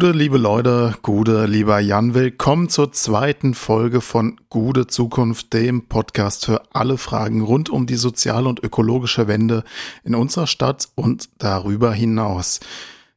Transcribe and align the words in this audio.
Gute, 0.00 0.12
liebe 0.12 0.38
Leute, 0.38 0.94
gute, 1.02 1.44
lieber 1.44 1.78
Jan, 1.78 2.14
willkommen 2.14 2.70
zur 2.70 2.90
zweiten 2.90 3.52
Folge 3.52 4.00
von 4.00 4.40
Gute 4.48 4.86
Zukunft, 4.86 5.52
dem 5.52 5.88
Podcast 5.88 6.46
für 6.46 6.62
alle 6.72 6.96
Fragen 6.96 7.42
rund 7.42 7.68
um 7.68 7.84
die 7.84 7.96
soziale 7.96 8.48
und 8.48 8.64
ökologische 8.64 9.28
Wende 9.28 9.62
in 10.02 10.14
unserer 10.14 10.46
Stadt 10.46 10.88
und 10.94 11.28
darüber 11.36 11.92
hinaus. 11.92 12.60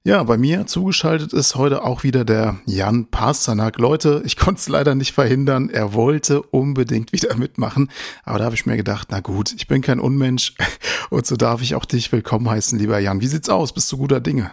Ja, 0.03 0.23
bei 0.23 0.37
mir 0.37 0.67
zugeschaltet 0.67 1.31
ist 1.31 1.55
heute 1.55 1.85
auch 1.85 2.03
wieder 2.03 2.25
der 2.25 2.57
Jan 2.65 3.05
Pasternak. 3.05 3.77
Leute, 3.77 4.21
ich 4.25 4.35
konnte 4.35 4.59
es 4.59 4.67
leider 4.67 4.93
nicht 4.93 5.13
verhindern. 5.13 5.69
Er 5.69 5.93
wollte 5.93 6.41
unbedingt 6.41 7.13
wieder 7.13 7.33
mitmachen. 7.37 7.91
Aber 8.25 8.39
da 8.39 8.43
habe 8.43 8.55
ich 8.55 8.65
mir 8.65 8.75
gedacht, 8.75 9.07
na 9.09 9.21
gut, 9.21 9.53
ich 9.53 9.67
bin 9.69 9.81
kein 9.81 10.01
Unmensch. 10.01 10.53
Und 11.09 11.25
so 11.25 11.37
darf 11.37 11.61
ich 11.61 11.75
auch 11.75 11.85
dich 11.85 12.11
willkommen 12.11 12.49
heißen, 12.49 12.77
lieber 12.77 12.99
Jan. 12.99 13.21
Wie 13.21 13.27
sieht's 13.27 13.47
aus? 13.47 13.71
Bist 13.71 13.89
du 13.89 13.97
guter 13.97 14.19
Dinge? 14.19 14.51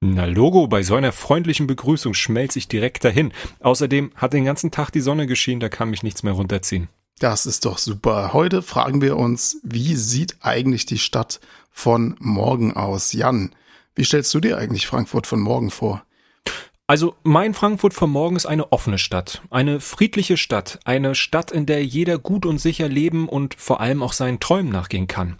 Na 0.00 0.26
Logo, 0.26 0.68
bei 0.68 0.84
so 0.84 0.94
einer 0.94 1.10
freundlichen 1.10 1.66
Begrüßung 1.66 2.14
schmelze 2.14 2.60
ich 2.60 2.68
direkt 2.68 3.04
dahin. 3.04 3.32
Außerdem 3.60 4.12
hat 4.14 4.32
den 4.32 4.44
ganzen 4.44 4.70
Tag 4.70 4.90
die 4.90 5.00
Sonne 5.00 5.26
geschienen, 5.26 5.58
da 5.58 5.68
kann 5.68 5.90
mich 5.90 6.04
nichts 6.04 6.22
mehr 6.22 6.34
runterziehen. 6.34 6.88
Das 7.18 7.46
ist 7.46 7.64
doch 7.64 7.78
super. 7.78 8.32
Heute 8.32 8.62
fragen 8.62 9.02
wir 9.02 9.16
uns, 9.16 9.60
wie 9.64 9.96
sieht 9.96 10.36
eigentlich 10.40 10.86
die 10.86 10.98
Stadt 10.98 11.40
von 11.72 12.14
morgen 12.20 12.74
aus? 12.74 13.12
Jan, 13.12 13.50
wie 13.96 14.04
stellst 14.04 14.32
du 14.34 14.38
dir 14.38 14.56
eigentlich 14.56 14.86
Frankfurt 14.86 15.26
von 15.26 15.40
morgen 15.40 15.72
vor? 15.72 16.04
Also 16.86 17.16
mein 17.24 17.52
Frankfurt 17.52 17.92
von 17.92 18.08
morgen 18.08 18.36
ist 18.36 18.46
eine 18.46 18.72
offene 18.72 18.98
Stadt, 18.98 19.42
eine 19.50 19.80
friedliche 19.80 20.36
Stadt, 20.36 20.78
eine 20.84 21.16
Stadt, 21.16 21.50
in 21.50 21.66
der 21.66 21.84
jeder 21.84 22.18
gut 22.18 22.46
und 22.46 22.58
sicher 22.58 22.88
leben 22.88 23.28
und 23.28 23.54
vor 23.54 23.80
allem 23.80 24.02
auch 24.02 24.12
seinen 24.12 24.38
Träumen 24.38 24.70
nachgehen 24.70 25.08
kann. 25.08 25.36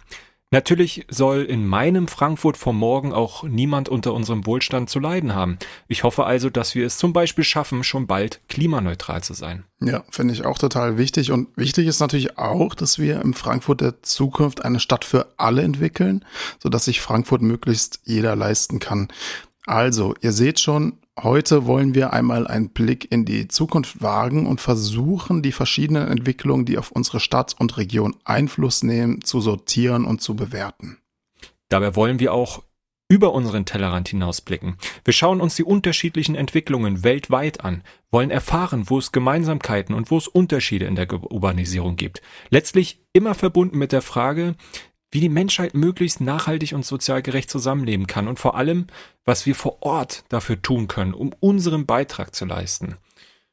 Natürlich 0.51 1.05
soll 1.09 1.43
in 1.43 1.67
meinem 1.67 2.07
Frankfurt 2.07 2.57
vom 2.57 2.75
Morgen 2.75 3.13
auch 3.13 3.43
niemand 3.43 3.87
unter 3.87 4.15
unserem 4.15 4.47
Wohlstand 4.47 4.89
zu 4.89 4.99
leiden 4.99 5.35
haben. 5.35 5.59
Ich 5.87 6.03
hoffe 6.03 6.25
also, 6.25 6.49
dass 6.49 6.73
wir 6.73 6.87
es 6.87 6.97
zum 6.97 7.13
Beispiel 7.13 7.43
schaffen, 7.43 7.83
schon 7.83 8.07
bald 8.07 8.41
klimaneutral 8.49 9.21
zu 9.21 9.35
sein. 9.35 9.65
Ja, 9.79 10.03
finde 10.09 10.33
ich 10.33 10.45
auch 10.45 10.57
total 10.57 10.97
wichtig. 10.97 11.31
Und 11.31 11.49
wichtig 11.55 11.85
ist 11.85 11.99
natürlich 11.99 12.39
auch, 12.39 12.73
dass 12.73 12.97
wir 12.97 13.21
im 13.21 13.35
Frankfurt 13.35 13.81
der 13.81 14.01
Zukunft 14.01 14.65
eine 14.65 14.79
Stadt 14.79 15.05
für 15.05 15.27
alle 15.37 15.61
entwickeln, 15.61 16.25
sodass 16.57 16.85
sich 16.85 16.99
Frankfurt 16.99 17.43
möglichst 17.43 17.99
jeder 18.05 18.35
leisten 18.35 18.79
kann. 18.79 19.09
Also, 19.67 20.15
ihr 20.21 20.31
seht 20.31 20.59
schon, 20.59 20.98
Heute 21.23 21.65
wollen 21.65 21.95
wir 21.95 22.13
einmal 22.13 22.47
einen 22.47 22.69
Blick 22.69 23.11
in 23.11 23.25
die 23.25 23.49
Zukunft 23.49 24.01
wagen 24.01 24.47
und 24.47 24.61
versuchen, 24.61 25.41
die 25.41 25.51
verschiedenen 25.51 26.07
Entwicklungen, 26.07 26.65
die 26.65 26.77
auf 26.77 26.91
unsere 26.91 27.19
Stadt 27.19 27.55
und 27.59 27.75
Region 27.77 28.15
Einfluss 28.23 28.83
nehmen, 28.83 29.21
zu 29.21 29.41
sortieren 29.41 30.05
und 30.05 30.21
zu 30.21 30.37
bewerten. 30.37 30.97
Dabei 31.67 31.97
wollen 31.97 32.19
wir 32.19 32.33
auch 32.33 32.63
über 33.09 33.33
unseren 33.33 33.65
Tellerrand 33.65 34.07
hinausblicken. 34.07 34.77
Wir 35.03 35.13
schauen 35.13 35.41
uns 35.41 35.55
die 35.55 35.63
unterschiedlichen 35.63 36.35
Entwicklungen 36.35 37.03
weltweit 37.03 37.65
an, 37.65 37.83
wollen 38.11 38.29
erfahren, 38.29 38.89
wo 38.89 38.99
es 38.99 39.11
Gemeinsamkeiten 39.11 39.95
und 39.95 40.11
wo 40.11 40.17
es 40.17 40.27
Unterschiede 40.27 40.85
in 40.85 40.95
der 40.95 41.11
Urbanisierung 41.11 41.95
gibt. 41.95 42.21
Letztlich 42.49 43.01
immer 43.11 43.33
verbunden 43.33 43.77
mit 43.77 43.91
der 43.91 44.03
Frage, 44.03 44.55
wie 45.11 45.19
die 45.19 45.29
Menschheit 45.29 45.73
möglichst 45.73 46.21
nachhaltig 46.21 46.73
und 46.73 46.85
sozial 46.85 47.21
gerecht 47.21 47.49
zusammenleben 47.49 48.07
kann 48.07 48.27
und 48.27 48.39
vor 48.39 48.55
allem, 48.55 48.87
was 49.25 49.45
wir 49.45 49.55
vor 49.55 49.81
Ort 49.81 50.23
dafür 50.29 50.61
tun 50.61 50.87
können, 50.87 51.13
um 51.13 51.33
unseren 51.39 51.85
Beitrag 51.85 52.35
zu 52.35 52.45
leisten. 52.45 52.97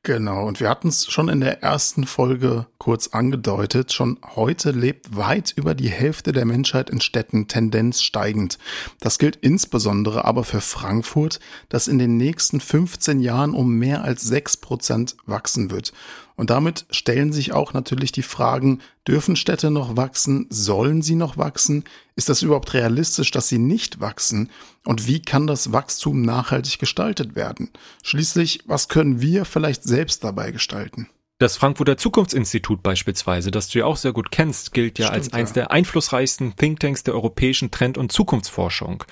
Genau, 0.07 0.47
und 0.47 0.61
wir 0.61 0.71
hatten 0.71 0.87
es 0.87 1.11
schon 1.11 1.29
in 1.29 1.41
der 1.41 1.65
ersten 1.65 2.07
Folge 2.07 2.69
kurz 2.79 3.09
angedeutet. 3.09 3.93
Schon 3.93 4.21
heute 4.37 4.71
lebt 4.71 5.17
weit 5.17 5.53
über 5.57 5.75
die 5.75 5.89
Hälfte 5.89 6.31
der 6.31 6.45
Menschheit 6.45 6.91
in 6.91 7.01
Städten, 7.01 7.49
Tendenz 7.49 8.03
steigend. 8.03 8.59
Das 9.01 9.19
gilt 9.19 9.35
insbesondere 9.35 10.25
aber 10.25 10.45
für 10.45 10.61
Frankfurt, 10.61 11.41
das 11.69 11.89
in 11.89 11.99
den 11.99 12.17
nächsten 12.17 12.61
15 12.61 13.19
Jahren 13.19 13.53
um 13.53 13.81
mehr 13.81 14.05
als 14.05 14.23
6 14.23 14.59
Prozent 14.59 15.17
wachsen 15.27 15.73
wird. 15.73 15.93
Und 16.37 16.51
damit 16.51 16.85
stellen 16.91 17.33
sich 17.33 17.53
auch 17.53 17.73
natürlich 17.73 18.13
die 18.13 18.23
Fragen, 18.23 18.81
dürfen 19.09 19.37
Städte 19.37 19.71
noch 19.71 19.97
wachsen? 19.97 20.47
Sollen 20.51 21.01
sie 21.01 21.15
noch 21.15 21.39
wachsen? 21.39 21.85
Ist 22.15 22.29
das 22.29 22.43
überhaupt 22.43 22.75
realistisch, 22.75 23.31
dass 23.31 23.49
sie 23.49 23.59
nicht 23.59 24.01
wachsen? 24.01 24.51
Und 24.85 25.07
wie 25.07 25.23
kann 25.23 25.47
das 25.47 25.73
Wachstum 25.73 26.23
nachhaltig 26.23 26.79
gestaltet 26.79 27.35
werden? 27.35 27.71
Schließlich, 28.03 28.61
was 28.67 28.89
können 28.89 29.23
wir 29.23 29.47
vielleicht 29.47 29.83
selbst 29.83 30.25
dabei 30.25 30.53
gestalten? 30.53 31.09
Das 31.39 31.59
Frankfurter 31.59 31.99
Zukunftsinstitut 31.99 32.83
beispielsweise, 32.83 33.51
das 33.51 33.69
du 33.69 33.81
ja 33.81 33.85
auch 33.85 33.99
sehr 33.99 34.15
gut 34.15 34.31
kennst, 34.31 34.73
gilt 34.73 34.99
ja 34.99 35.09
Stimmt, 35.09 35.25
als 35.25 35.33
eines 35.35 35.51
ja. 35.51 35.55
der 35.55 35.71
einflussreichsten 35.71 36.57
Thinktanks 36.57 37.03
der 37.03 37.13
europäischen 37.13 37.71
Trend- 37.71 37.99
und 37.99 38.11
Zukunftsforschung. 38.11 39.05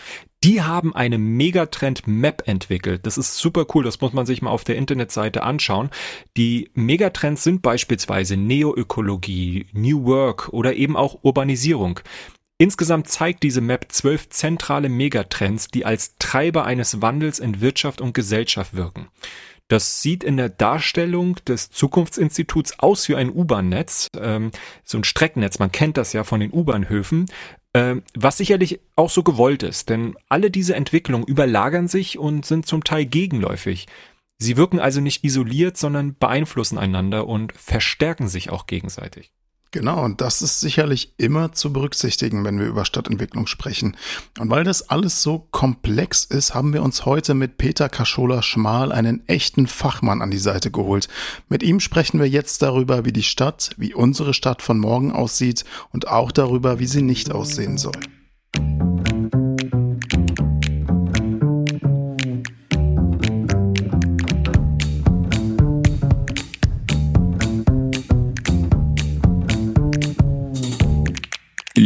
Die 0.45 0.61
haben 0.61 0.95
eine 0.95 1.17
Megatrend-Map 1.17 2.43
entwickelt. 2.47 3.07
Das 3.07 3.17
ist 3.17 3.39
super 3.39 3.65
cool, 3.73 3.83
das 3.83 4.03
muss 4.03 4.13
man 4.13 4.27
sich 4.27 4.43
mal 4.43 4.51
auf 4.51 4.63
der 4.63 4.77
Internetseite 4.77 5.43
anschauen. 5.43 5.89
Die 6.37 6.71
Megatrends 6.75 7.45
sind 7.45 7.63
beispielsweise 7.63 8.37
Neoökologie, 8.37 9.65
New 9.73 10.05
Work 10.05 10.51
oder 10.51 10.75
eben 10.75 10.99
auch 10.99 11.21
Urbanisierung. 11.23 12.01
Insgesamt 12.59 13.09
zeigt 13.09 13.43
diese 13.43 13.63
Map 13.63 13.87
zwölf 13.89 14.29
zentrale 14.29 14.91
Megatrends, 14.91 15.69
die 15.69 15.87
als 15.87 16.17
Treiber 16.19 16.67
eines 16.67 17.01
Wandels 17.01 17.39
in 17.39 17.63
Wirtschaft 17.63 18.03
und 18.03 18.13
Gesellschaft 18.13 18.75
wirken. 18.75 19.09
Das 19.69 20.03
sieht 20.03 20.23
in 20.23 20.37
der 20.37 20.51
Darstellung 20.51 21.37
des 21.49 21.71
Zukunftsinstituts 21.71 22.79
aus 22.81 23.09
wie 23.09 23.15
ein 23.15 23.31
U-Bahn-Netz, 23.31 24.11
ähm, 24.21 24.51
so 24.85 24.99
ein 24.99 25.05
Streckennetz, 25.05 25.59
man 25.59 25.73
kennt 25.73 25.97
das 25.97 26.13
ja 26.13 26.23
von 26.23 26.41
den 26.41 26.53
U-Bahnhöfen, 26.53 27.31
was 28.15 28.37
sicherlich 28.37 28.81
auch 28.95 29.11
so 29.11 29.25
gewollt 29.25 29.65
ist, 29.65 29.89
denn 29.89 30.15
alle 30.29 30.51
diese 30.51 30.77
Entwicklungen 30.77 31.27
überlagern 31.27 31.89
sich 31.89 32.19
und 32.19 32.47
sind 32.47 32.67
zum 32.67 32.85
Teil 32.85 33.05
gegenläufig. 33.05 33.87
Sie 34.39 34.57
wirken 34.57 34.79
also 34.79 35.01
nicht 35.01 35.25
isoliert, 35.25 35.77
sondern 35.77 36.17
beeinflussen 36.17 36.79
einander 36.79 37.27
und 37.27 37.53
verstärken 37.53 38.29
sich 38.29 38.51
auch 38.51 38.67
gegenseitig. 38.67 39.33
Genau, 39.75 40.05
und 40.05 40.21
das 40.21 40.41
ist 40.41 40.61
sicherlich 40.61 41.15
immer 41.17 41.51
zu 41.51 41.73
berücksichtigen, 41.73 42.45
wenn 42.45 42.61
wir 42.61 42.67
über 42.69 42.85
Stadtentwicklung 42.85 43.49
sprechen. 43.49 43.97
Und 44.39 44.49
weil 44.49 44.63
das 44.63 44.89
alles 44.89 45.21
so 45.21 45.49
komplex 45.51 46.25
ist, 46.25 46.55
haben 46.55 46.73
wir 46.73 46.81
uns 46.81 47.07
heute 47.07 47.35
mit 47.35 47.59
Peter 47.59 47.89
Kaschola-Schmal 47.89 48.93
einen 48.93 49.27
echten 49.27 49.67
Fachmann 49.67 50.23
an 50.23 50.31
die 50.31 50.39
Seite 50.39 50.71
geholt. 50.71 51.09
Mit 51.49 51.65
ihm 51.65 51.81
sprechen 51.81 52.21
wir 52.21 52.29
jetzt 52.29 52.63
darüber, 52.63 53.05
wie 53.05 53.13
die 53.13 53.25
Stadt, 53.25 53.71
wie 53.77 53.95
unsere 53.95 54.33
Stadt 54.33 54.63
von 54.63 54.79
morgen 54.79 55.11
aussieht 55.11 55.65
und 55.91 56.07
auch 56.07 56.31
darüber, 56.31 56.79
wie 56.79 56.87
sie 56.87 57.03
nicht 57.03 57.33
aussehen 57.33 57.77
soll. 57.77 57.99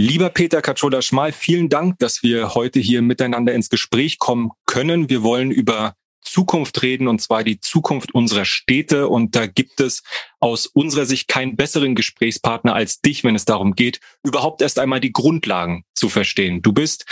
Lieber 0.09 0.31
Peter 0.31 0.63
Katschola-Schmal, 0.63 1.33
vielen 1.33 1.69
Dank, 1.69 1.99
dass 1.99 2.23
wir 2.23 2.55
heute 2.55 2.81
hier 2.81 3.03
miteinander 3.03 3.53
ins 3.53 3.69
Gespräch 3.69 4.19
kommen 4.19 4.53
können. 4.65 5.11
Wir 5.11 5.23
wollen 5.23 5.51
über 5.51 5.97
Zukunft 6.23 6.81
reden, 6.81 7.09
und 7.09 7.21
zwar 7.21 7.45
die 7.45 7.61
Zukunft 7.61 8.15
unserer 8.15 8.47
Städte. 8.47 9.09
Und 9.09 9.37
da 9.37 9.47
gibt 9.47 9.81
es 9.81 10.03
aus 10.41 10.67
unserer 10.67 11.05
Sicht 11.05 11.29
keinen 11.29 11.57
besseren 11.57 11.95
Gesprächspartner 11.95 12.75
als 12.75 13.03
dich, 13.03 13.23
wenn 13.23 13.35
es 13.35 13.45
darum 13.45 13.75
geht, 13.75 14.01
überhaupt 14.25 14.63
erst 14.63 14.79
einmal 14.79 15.01
die 15.01 15.13
Grundlagen 15.13 15.85
zu 15.93 16.09
verstehen. 16.09 16.63
Du 16.63 16.73
bist 16.73 17.05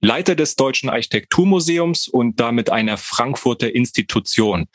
Leiter 0.00 0.36
des 0.36 0.54
Deutschen 0.54 0.90
Architekturmuseums 0.90 2.06
und 2.06 2.38
damit 2.38 2.70
einer 2.70 2.98
Frankfurter 2.98 3.74
Institution. 3.74 4.66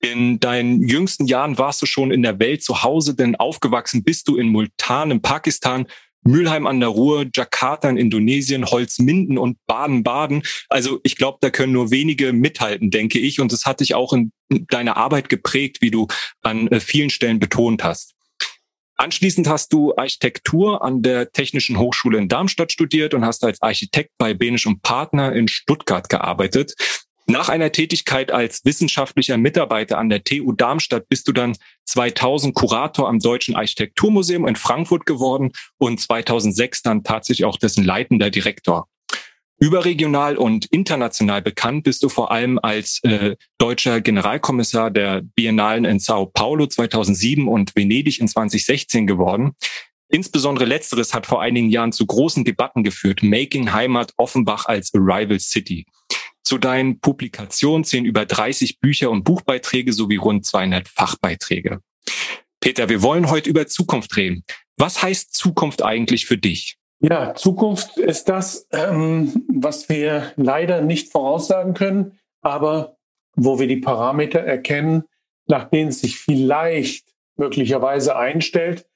In 0.00 0.40
deinen 0.40 0.82
jüngsten 0.82 1.26
Jahren 1.26 1.56
warst 1.56 1.82
du 1.82 1.86
schon 1.86 2.10
in 2.10 2.22
der 2.22 2.40
Welt 2.40 2.64
zu 2.64 2.82
Hause, 2.82 3.14
denn 3.14 3.36
aufgewachsen 3.36 4.02
bist 4.02 4.26
du 4.26 4.36
in 4.36 4.48
Multan 4.48 5.12
in 5.12 5.22
Pakistan 5.22 5.86
Mülheim 6.22 6.66
an 6.66 6.80
der 6.80 6.90
Ruhr, 6.90 7.26
Jakarta 7.34 7.88
in 7.88 7.96
Indonesien, 7.96 8.66
Holzminden 8.66 9.38
und 9.38 9.58
Baden-Baden. 9.66 10.42
Also 10.68 11.00
ich 11.02 11.16
glaube, 11.16 11.38
da 11.40 11.50
können 11.50 11.72
nur 11.72 11.90
wenige 11.90 12.32
mithalten, 12.32 12.90
denke 12.90 13.18
ich. 13.18 13.40
Und 13.40 13.52
das 13.52 13.64
hat 13.64 13.80
dich 13.80 13.94
auch 13.94 14.12
in 14.12 14.32
deiner 14.50 14.96
Arbeit 14.96 15.28
geprägt, 15.28 15.78
wie 15.80 15.90
du 15.90 16.06
an 16.42 16.68
äh, 16.68 16.80
vielen 16.80 17.10
Stellen 17.10 17.38
betont 17.38 17.84
hast. 17.84 18.14
Anschließend 19.00 19.48
hast 19.48 19.72
du 19.72 19.94
Architektur 19.96 20.82
an 20.82 21.02
der 21.02 21.30
Technischen 21.30 21.78
Hochschule 21.78 22.18
in 22.18 22.28
Darmstadt 22.28 22.72
studiert 22.72 23.14
und 23.14 23.24
hast 23.24 23.44
als 23.44 23.62
Architekt 23.62 24.10
bei 24.18 24.34
Benisch 24.34 24.66
und 24.66 24.82
Partner 24.82 25.32
in 25.32 25.46
Stuttgart 25.46 26.08
gearbeitet. 26.08 26.74
Nach 27.30 27.50
einer 27.50 27.70
Tätigkeit 27.72 28.32
als 28.32 28.64
wissenschaftlicher 28.64 29.36
Mitarbeiter 29.36 29.98
an 29.98 30.08
der 30.08 30.24
TU 30.24 30.52
Darmstadt 30.52 31.10
bist 31.10 31.28
du 31.28 31.32
dann 31.32 31.56
2000 31.84 32.54
Kurator 32.54 33.06
am 33.06 33.18
Deutschen 33.18 33.54
Architekturmuseum 33.54 34.48
in 34.48 34.56
Frankfurt 34.56 35.04
geworden 35.04 35.52
und 35.76 36.00
2006 36.00 36.80
dann 36.82 37.04
tatsächlich 37.04 37.44
auch 37.44 37.58
dessen 37.58 37.84
leitender 37.84 38.30
Direktor. 38.30 38.88
Überregional 39.60 40.38
und 40.38 40.66
international 40.66 41.42
bekannt 41.42 41.84
bist 41.84 42.02
du 42.02 42.08
vor 42.08 42.30
allem 42.30 42.58
als 42.62 43.00
äh, 43.02 43.36
deutscher 43.58 44.00
Generalkommissar 44.00 44.90
der 44.90 45.20
Biennalen 45.20 45.84
in 45.84 45.98
Sao 45.98 46.24
Paulo 46.26 46.66
2007 46.66 47.46
und 47.46 47.76
Venedig 47.76 48.20
in 48.20 48.28
2016 48.28 49.06
geworden. 49.06 49.52
Insbesondere 50.08 50.64
letzteres 50.64 51.12
hat 51.12 51.26
vor 51.26 51.42
einigen 51.42 51.68
Jahren 51.68 51.92
zu 51.92 52.06
großen 52.06 52.46
Debatten 52.46 52.84
geführt. 52.84 53.22
Making 53.22 53.74
Heimat 53.74 54.14
Offenbach 54.16 54.64
als 54.64 54.94
Arrival 54.94 55.38
City. 55.40 55.84
Zu 56.48 56.56
deinen 56.56 56.98
Publikationen 56.98 57.84
zählen 57.84 58.06
über 58.06 58.24
30 58.24 58.80
Bücher 58.80 59.10
und 59.10 59.22
Buchbeiträge 59.22 59.92
sowie 59.92 60.16
rund 60.16 60.46
200 60.46 60.88
Fachbeiträge. 60.88 61.80
Peter, 62.58 62.88
wir 62.88 63.02
wollen 63.02 63.28
heute 63.28 63.50
über 63.50 63.66
Zukunft 63.66 64.16
reden. 64.16 64.44
Was 64.78 65.02
heißt 65.02 65.34
Zukunft 65.34 65.84
eigentlich 65.84 66.24
für 66.24 66.38
dich? 66.38 66.78
Ja, 67.00 67.34
Zukunft 67.34 67.98
ist 67.98 68.30
das, 68.30 68.66
ähm, 68.72 69.44
was 69.46 69.90
wir 69.90 70.32
leider 70.36 70.80
nicht 70.80 71.12
voraussagen 71.12 71.74
können, 71.74 72.18
aber 72.40 72.96
wo 73.36 73.58
wir 73.58 73.66
die 73.66 73.76
Parameter 73.76 74.40
erkennen, 74.40 75.04
nach 75.48 75.68
denen 75.68 75.92
sich 75.92 76.16
vielleicht 76.16 77.12
möglicherweise 77.36 78.16
einstellt. 78.16 78.86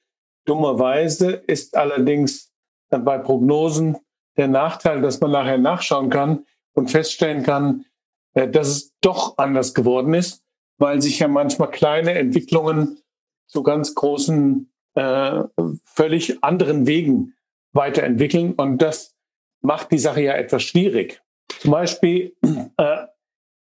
Dummerweise 0.45 1.33
ist 1.33 1.77
allerdings 1.77 2.51
bei 2.89 3.19
Prognosen 3.19 3.97
der 4.37 4.47
Nachteil, 4.47 5.03
dass 5.03 5.19
man 5.19 5.29
nachher 5.29 5.59
nachschauen 5.59 6.09
kann 6.09 6.45
und 6.73 6.91
feststellen 6.91 7.43
kann, 7.43 7.85
äh, 8.33 8.47
dass 8.47 8.67
es 8.67 8.93
doch 9.01 9.37
anders 9.37 9.73
geworden 9.73 10.13
ist, 10.13 10.43
weil 10.77 11.01
sich 11.01 11.19
ja 11.19 11.27
manchmal 11.27 11.71
kleine 11.71 12.13
Entwicklungen 12.13 12.99
zu 13.47 13.63
ganz 13.63 13.95
großen, 13.95 14.71
äh, 14.95 15.43
völlig 15.85 16.43
anderen 16.43 16.87
Wegen 16.87 17.35
weiterentwickeln. 17.71 18.53
Und 18.53 18.79
das 18.79 19.15
macht 19.61 19.91
die 19.91 19.99
Sache 19.99 20.21
ja 20.21 20.33
etwas 20.33 20.63
schwierig. 20.63 21.21
Zum 21.59 21.71
Beispiel, 21.71 22.35
äh, 22.77 23.05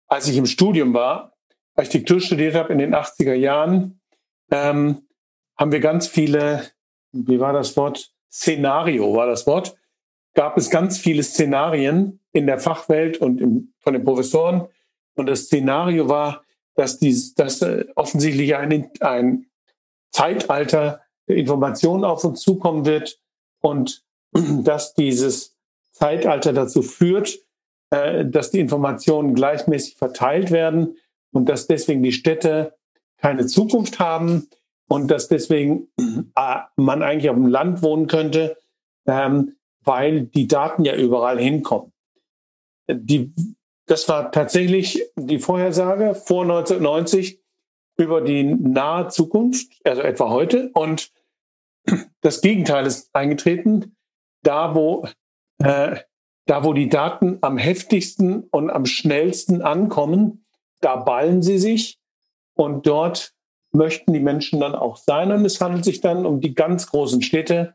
als 0.08 0.29
ich 0.29 0.37
im 0.37 0.47
Studium 0.47 0.94
war, 0.94 1.32
Architektur 1.75 2.20
studiert 2.20 2.55
habe 2.55 2.73
in 2.73 2.79
den 2.79 2.94
80er 2.94 3.35
Jahren, 3.35 4.00
ähm, 4.50 5.06
haben 5.56 5.73
wir 5.73 5.81
ganz 5.81 6.06
viele, 6.06 6.65
wie 7.12 7.41
war 7.41 7.53
das 7.53 7.76
Wort? 7.76 8.12
Szenario 8.31 9.15
war 9.15 9.26
das 9.26 9.47
Wort. 9.47 9.76
Gab 10.34 10.56
es 10.56 10.70
ganz 10.70 10.99
viele 10.99 11.23
Szenarien 11.23 12.20
in 12.32 12.46
der 12.46 12.58
Fachwelt 12.58 13.19
und 13.19 13.40
im, 13.40 13.73
von 13.79 13.93
den 13.93 14.05
Professoren. 14.05 14.67
Und 15.14 15.26
das 15.26 15.44
Szenario 15.44 16.08
war, 16.08 16.44
dass, 16.75 16.99
dies, 16.99 17.34
dass 17.34 17.61
äh, 17.62 17.84
offensichtlich 17.96 18.56
ein, 18.56 18.90
ein 19.00 19.46
Zeitalter 20.11 21.02
der 21.29 21.37
Information 21.37 22.05
auf 22.05 22.25
uns 22.25 22.40
zukommen 22.40 22.87
wird 22.87 23.20
und 23.61 24.05
dass 24.32 24.94
dieses 24.94 25.56
Zeitalter 25.93 26.52
dazu 26.52 26.82
führt, 26.82 27.38
äh, 27.90 28.25
dass 28.25 28.50
die 28.50 28.61
Informationen 28.61 29.34
gleichmäßig 29.34 29.96
verteilt 29.96 30.50
werden 30.50 30.96
und 31.32 31.49
dass 31.49 31.67
deswegen 31.67 32.02
die 32.02 32.12
Städte 32.12 32.75
keine 33.19 33.46
Zukunft 33.46 33.99
haben 33.99 34.49
und 34.88 35.11
dass 35.11 35.29
deswegen 35.29 35.88
äh, 35.99 36.58
man 36.76 37.02
eigentlich 37.02 37.31
auf 37.31 37.37
dem 37.37 37.46
Land 37.46 37.82
wohnen 37.82 38.06
könnte, 38.06 38.56
ähm, 39.06 39.56
weil 39.84 40.23
die 40.23 40.46
Daten 40.46 40.84
ja 40.84 40.94
überall 40.94 41.38
hinkommen. 41.38 41.93
Die, 42.90 43.32
das 43.87 44.08
war 44.08 44.32
tatsächlich 44.32 45.02
die 45.17 45.38
Vorhersage 45.38 46.14
vor 46.14 46.43
1990 46.43 47.40
über 47.99 48.20
die 48.20 48.44
nahe 48.44 49.08
Zukunft, 49.08 49.81
also 49.84 50.02
etwa 50.02 50.31
heute. 50.31 50.70
Und 50.75 51.12
das 52.20 52.40
Gegenteil 52.40 52.87
ist 52.87 53.14
eingetreten. 53.14 53.96
Da, 54.43 54.75
wo, 54.75 55.06
äh, 55.58 55.96
da, 56.46 56.64
wo 56.64 56.73
die 56.73 56.88
Daten 56.88 57.38
am 57.43 57.58
heftigsten 57.58 58.44
und 58.50 58.70
am 58.70 58.87
schnellsten 58.87 59.62
ankommen, 59.62 60.44
da 60.81 60.96
ballen 60.96 61.43
sie 61.43 61.58
sich 61.58 62.00
und 62.55 62.87
dort 62.87 63.32
möchten 63.73 64.12
die 64.12 64.20
Menschen 64.20 64.61
dann 64.61 64.75
auch 64.75 64.96
sein. 64.96 65.32
Und 65.32 65.44
es 65.44 65.61
handelt 65.61 65.84
sich 65.84 66.00
dann 66.00 66.26
um 66.26 66.40
die 66.40 66.55
ganz 66.55 66.88
großen 66.88 67.23
Städte, 67.23 67.75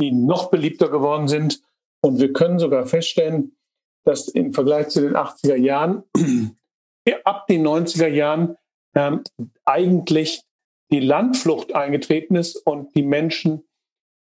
die 0.00 0.12
noch 0.12 0.50
beliebter 0.50 0.88
geworden 0.88 1.28
sind. 1.28 1.62
Und 2.02 2.20
wir 2.20 2.32
können 2.32 2.58
sogar 2.58 2.86
feststellen, 2.86 3.56
dass 4.04 4.28
im 4.28 4.52
Vergleich 4.52 4.88
zu 4.88 5.00
den 5.00 5.14
80er 5.14 5.56
Jahren, 5.56 6.04
ab 7.24 7.46
den 7.46 7.66
90er 7.66 8.08
Jahren, 8.08 8.56
ähm, 8.94 9.22
eigentlich 9.64 10.42
die 10.90 11.00
Landflucht 11.00 11.74
eingetreten 11.74 12.34
ist 12.34 12.56
und 12.56 12.94
die 12.94 13.02
Menschen 13.02 13.62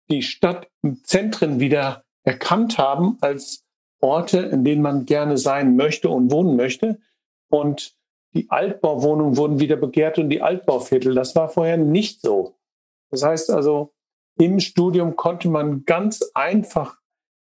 die 0.10 0.22
Stadtzentren 0.22 1.60
wieder 1.60 2.04
erkannt 2.24 2.77
haben 2.77 3.18
als 3.22 3.63
Orte, 4.01 4.39
in 4.39 4.63
denen 4.63 4.81
man 4.81 5.06
gerne 5.06 5.38
sein 5.38 5.75
möchte 5.75 6.10
und 6.10 6.31
wohnen 6.31 6.56
möchte. 6.56 7.00
Und 7.50 7.95
die 8.33 8.50
Altbauwohnungen 8.50 9.38
wurden 9.38 9.60
wieder 9.60 9.77
begehrt 9.77 10.19
und 10.19 10.30
die 10.30 10.42
Altbauviertel. 10.42 11.16
Das 11.16 11.36
war 11.36 11.50
vorher 11.50 11.77
nicht 11.77 12.22
so. 12.22 12.56
Das 13.10 13.24
heißt 13.24 13.50
also, 13.50 13.94
im 14.38 14.60
Studium 14.60 15.16
konnte 15.16 15.50
man 15.50 15.86
ganz 15.86 16.30
einfach 16.34 16.98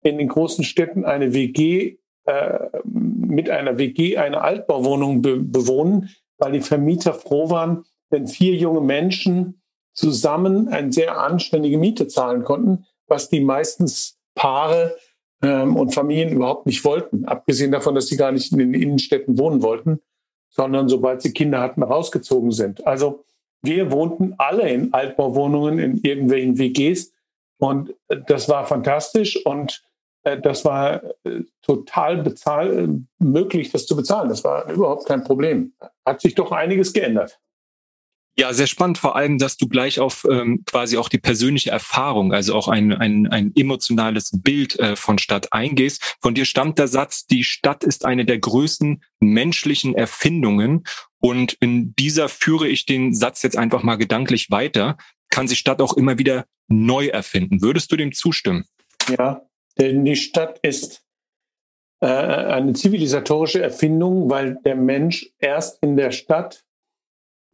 in 0.03 0.19
den 0.19 0.29
großen 0.29 0.65
Städten 0.65 1.05
eine 1.05 1.35
WG 1.35 1.99
äh, 2.27 2.69
mit 2.85 3.51
einer 3.51 3.79
WG 3.79 4.17
eine 4.17 4.41
Altbauwohnung 4.41 5.23
be 5.23 5.39
bewohnen, 5.39 6.11
weil 6.39 6.53
die 6.53 6.61
Vermieter 6.61 7.15
froh 7.15 7.51
waren, 7.51 7.85
wenn 8.11 8.27
vier 8.27 8.55
junge 8.55 8.81
Menschen 8.81 9.61
zusammen 9.95 10.69
eine 10.69 10.93
sehr 10.93 11.19
anständige 11.19 11.79
Miete 11.79 12.07
zahlen 12.09 12.45
konnten, 12.45 12.85
was 13.09 13.29
die 13.29 13.41
meistens 13.41 14.19
Paare 14.35 14.97
ähm, 15.43 15.77
und 15.77 15.95
Familien 15.95 16.31
überhaupt 16.31 16.67
nicht 16.67 16.85
wollten. 16.85 17.25
Abgesehen 17.25 17.73
davon, 17.73 17.95
dass 17.95 18.09
sie 18.09 18.17
gar 18.17 18.33
nicht 18.33 18.53
in 18.53 18.59
den 18.59 18.75
Innenstädten 18.75 19.39
wohnen 19.39 19.63
wollten, 19.63 20.01
sondern 20.51 20.89
sobald 20.89 21.23
sie 21.23 21.33
Kinder 21.33 21.61
hatten, 21.61 21.83
rausgezogen 21.83 22.51
sind. 22.51 22.87
Also 22.87 23.25
wir 23.63 23.91
wohnten 23.91 24.35
alle 24.39 24.69
in 24.69 24.93
Altbauwohnungen, 24.93 25.79
in 25.79 26.01
irgendwelchen 26.03 26.59
WGs 26.59 27.13
und 27.59 27.95
das 28.27 28.49
war 28.49 28.67
fantastisch 28.67 29.45
und 29.45 29.83
äh, 30.27 30.41
das 30.41 30.65
war 30.65 31.03
äh, 31.25 31.43
total 31.63 32.19
bezahl 32.19 32.79
äh, 32.79 32.89
möglich, 33.19 33.71
das 33.71 33.87
zu 33.87 33.97
bezahlen. 33.97 34.29
Das 34.29 34.45
war 34.45 34.71
überhaupt 34.71 35.07
kein 35.07 35.25
Problem. 35.25 35.73
Hat 36.05 36.21
sich 36.21 36.35
doch 36.35 36.53
einiges 36.53 36.93
geändert. 36.93 37.39
Ja, 38.39 38.53
sehr 38.53 38.67
spannend, 38.67 38.99
vor 38.99 39.17
allem, 39.17 39.39
dass 39.39 39.57
du 39.57 39.67
gleich 39.67 39.99
auf 39.99 40.27
ähm, 40.31 40.63
quasi 40.67 40.99
auch 40.99 41.09
die 41.09 41.17
persönliche 41.17 41.71
Erfahrung, 41.71 42.35
also 42.35 42.55
auch 42.55 42.69
ein, 42.69 42.93
ein, 42.93 43.27
ein 43.29 43.51
emotionales 43.57 44.31
Bild 44.31 44.79
äh, 44.79 44.95
von 44.95 45.17
Stadt 45.17 45.55
eingehst. 45.55 46.19
Von 46.21 46.35
dir 46.35 46.45
stammt 46.45 46.79
der 46.79 46.87
Satz, 46.87 47.25
die 47.25 47.45
Stadt 47.45 47.83
ist 47.83 48.05
eine 48.05 48.27
der 48.27 48.39
größten 48.39 49.03
menschlichen 49.21 49.95
Erfindungen. 49.95 50.85
Und 51.27 51.55
in 51.55 51.93
dieser 51.97 52.29
führe 52.29 52.69
ich 52.69 52.87
den 52.87 53.13
Satz 53.13 53.43
jetzt 53.43 53.59
einfach 53.59 53.83
mal 53.83 53.97
gedanklich 53.97 54.49
weiter. 54.53 54.97
Kann 55.29 55.49
sich 55.49 55.59
Stadt 55.59 55.83
auch 55.83 55.95
immer 55.95 56.19
wieder 56.19 56.47
neu 56.69 57.09
erfinden. 57.09 57.63
Würdest 57.63 57.91
du 57.91 57.97
dem 57.97 58.13
zustimmen? 58.13 58.65
Ja, 59.19 59.45
denn 59.77 60.05
die 60.05 60.15
Stadt 60.15 60.61
ist 60.61 61.03
äh, 62.01 62.07
eine 62.07 62.75
zivilisatorische 62.75 63.61
Erfindung, 63.61 64.31
weil 64.31 64.61
der 64.65 64.77
Mensch 64.77 65.33
erst 65.41 65.83
in 65.83 65.97
der 65.97 66.13
Stadt 66.13 66.65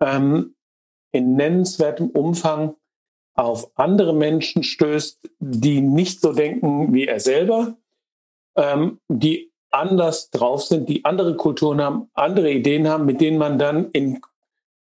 ähm, 0.03 0.55
in 1.13 1.37
nennenswertem 1.37 2.11
Umfang 2.11 2.75
auf 3.33 3.71
andere 3.79 4.15
Menschen 4.15 4.65
stößt, 4.65 5.31
die 5.41 5.81
nicht 5.81 6.21
so 6.21 6.35
denken 6.35 6.93
wie 6.93 7.07
er 7.07 7.21
selber, 7.21 7.79
ähm, 8.55 9.01
die 9.09 9.52
anders 9.73 10.31
drauf 10.31 10.63
sind, 10.63 10.89
die 10.89 11.05
andere 11.05 11.37
Kulturen 11.37 11.81
haben, 11.81 12.11
andere 12.15 12.51
Ideen 12.51 12.89
haben, 12.89 13.07
mit 13.07 13.21
denen 13.21 13.39
man 13.39 13.59
dann 13.59 13.91
in, 13.91 14.21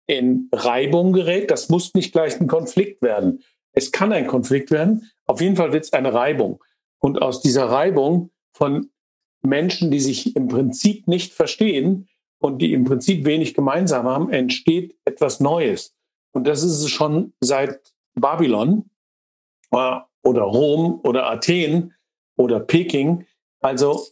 in 0.06 0.48
Reibung 0.52 1.12
gerät. 1.12 1.50
Das 1.50 1.68
muss 1.68 1.94
nicht 1.94 2.12
gleich 2.12 2.40
ein 2.40 2.46
Konflikt 2.46 3.02
werden. 3.02 3.42
Es 3.72 3.92
kann 3.92 4.12
ein 4.12 4.26
Konflikt 4.26 4.70
werden. 4.70 5.10
Auf 5.26 5.40
jeden 5.40 5.56
Fall 5.56 5.72
wird 5.72 5.84
es 5.84 5.92
eine 5.92 6.12
Reibung. 6.12 6.62
Und 6.98 7.22
aus 7.22 7.40
dieser 7.40 7.66
Reibung 7.66 8.30
von 8.52 8.90
Menschen, 9.42 9.90
die 9.90 10.00
sich 10.00 10.36
im 10.36 10.48
Prinzip 10.48 11.06
nicht 11.06 11.32
verstehen 11.32 12.08
und 12.38 12.58
die 12.60 12.72
im 12.72 12.84
Prinzip 12.84 13.24
wenig 13.24 13.54
gemeinsam 13.54 14.06
haben, 14.06 14.30
entsteht 14.30 14.96
etwas 15.04 15.40
Neues. 15.40 15.94
Und 16.32 16.46
das 16.46 16.62
ist 16.62 16.80
es 16.80 16.90
schon 16.90 17.32
seit 17.40 17.92
Babylon 18.14 18.90
äh, 19.72 19.96
oder 20.22 20.42
Rom 20.42 21.00
oder 21.04 21.30
Athen 21.30 21.94
oder 22.36 22.60
Peking. 22.60 23.26
Also 23.60 24.06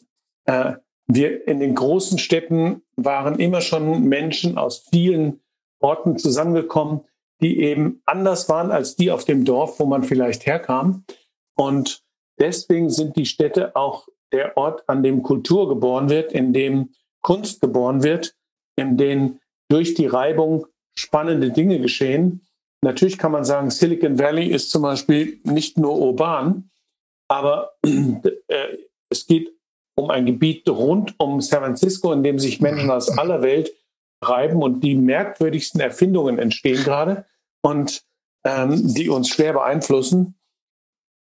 äh, 0.49 0.75
wir 1.07 1.47
in 1.47 1.61
den 1.61 1.75
großen 1.75 2.19
Städten 2.19 2.83
waren 2.97 3.39
immer 3.39 3.61
schon 3.61 4.05
Menschen 4.05 4.59
aus 4.59 4.87
vielen 4.91 5.41
Orten 5.81 6.19
zusammengekommen, 6.19 7.01
die 7.41 7.61
eben 7.61 8.03
anders 8.05 8.49
waren 8.49 8.71
als 8.71 8.97
die 8.97 9.11
auf 9.11 9.25
dem 9.25 9.45
Dorf, 9.45 9.79
wo 9.79 9.87
man 9.87 10.03
vielleicht 10.03 10.45
herkam. 10.45 11.05
Und 11.57 12.03
Deswegen 12.39 12.89
sind 12.91 13.17
die 13.17 13.27
Städte 13.27 13.75
auch 13.75 14.09
der 14.33 14.57
Ort, 14.57 14.89
an 14.89 15.03
dem 15.03 15.23
Kultur 15.23 15.69
geboren 15.69 16.09
wird, 16.09 16.33
in 16.33 16.53
dem 16.53 16.91
Kunst 17.23 17.61
geboren 17.61 18.03
wird, 18.03 18.35
in 18.77 18.97
dem 18.97 19.41
durch 19.69 19.95
die 19.95 20.07
Reibung 20.07 20.67
spannende 20.95 21.51
Dinge 21.51 21.81
geschehen. 21.81 22.47
Natürlich 22.83 23.19
kann 23.19 23.33
man 23.33 23.45
sagen, 23.45 23.71
Silicon 23.71 24.19
Valley 24.19 24.47
ist 24.47 24.71
zum 24.71 24.83
Beispiel 24.83 25.41
nicht 25.45 25.79
nur 25.79 25.99
urban, 25.99 26.71
aber 27.29 27.73
äh, 27.83 28.79
es 29.11 29.27
geht 29.27 29.53
um 29.99 30.11
ein 30.11 30.27
Gebiet 30.27 30.69
rund 30.69 31.15
um 31.19 31.41
San 31.41 31.61
Francisco, 31.61 32.13
in 32.13 32.23
dem 32.23 32.39
sich 32.39 32.61
Menschen 32.61 32.91
aus 32.91 33.11
aller 33.19 33.43
Welt 33.43 33.73
reiben 34.23 34.63
und 34.63 34.81
die 34.81 34.95
merkwürdigsten 34.95 35.81
Erfindungen 35.81 36.39
entstehen 36.39 36.85
gerade 36.85 37.25
und 37.63 38.05
ähm, 38.45 38.95
die 38.95 39.09
uns 39.09 39.29
schwer 39.29 39.55
beeinflussen. 39.55 40.39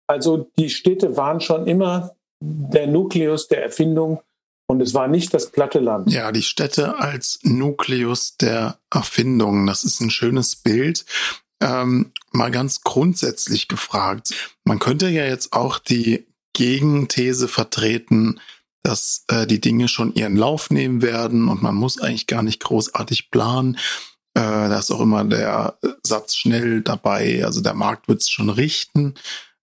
Also 0.06 0.50
die 0.58 0.70
Städte 0.70 1.16
waren 1.16 1.40
schon 1.40 1.66
immer 1.66 2.14
der 2.40 2.86
Nukleus 2.86 3.48
der 3.48 3.62
Erfindung 3.62 4.22
Und 4.70 4.82
es 4.82 4.92
war 4.92 5.08
nicht 5.08 5.32
das 5.32 5.50
platte 5.50 5.78
Land. 5.78 6.12
Ja, 6.12 6.30
die 6.30 6.42
Städte 6.42 6.98
als 6.98 7.40
Nukleus 7.42 8.36
der 8.36 8.78
Erfindung. 8.90 9.66
Das 9.66 9.82
ist 9.82 10.00
ein 10.00 10.10
schönes 10.10 10.56
Bild. 10.56 11.06
Ähm, 11.60 12.12
mal 12.32 12.50
ganz 12.50 12.82
grundsätzlich 12.82 13.68
gefragt. 13.68 14.34
Man 14.64 14.78
könnte 14.78 15.08
ja 15.08 15.24
jetzt 15.24 15.54
auch 15.54 15.78
die 15.78 16.26
Gegenthese 16.52 17.48
vertreten, 17.48 18.40
dass 18.82 19.24
äh, 19.28 19.46
die 19.46 19.60
Dinge 19.60 19.88
schon 19.88 20.14
ihren 20.14 20.36
Lauf 20.36 20.70
nehmen 20.70 21.02
werden 21.02 21.48
und 21.48 21.62
man 21.62 21.74
muss 21.74 22.00
eigentlich 22.00 22.26
gar 22.26 22.42
nicht 22.42 22.62
großartig 22.62 23.30
planen. 23.30 23.76
Äh, 24.34 24.40
da 24.40 24.78
ist 24.78 24.90
auch 24.90 25.00
immer 25.00 25.24
der 25.24 25.78
Satz 26.02 26.36
schnell 26.36 26.82
dabei, 26.82 27.44
also 27.44 27.60
der 27.60 27.74
Markt 27.74 28.08
wird 28.08 28.22
es 28.22 28.30
schon 28.30 28.50
richten. 28.50 29.14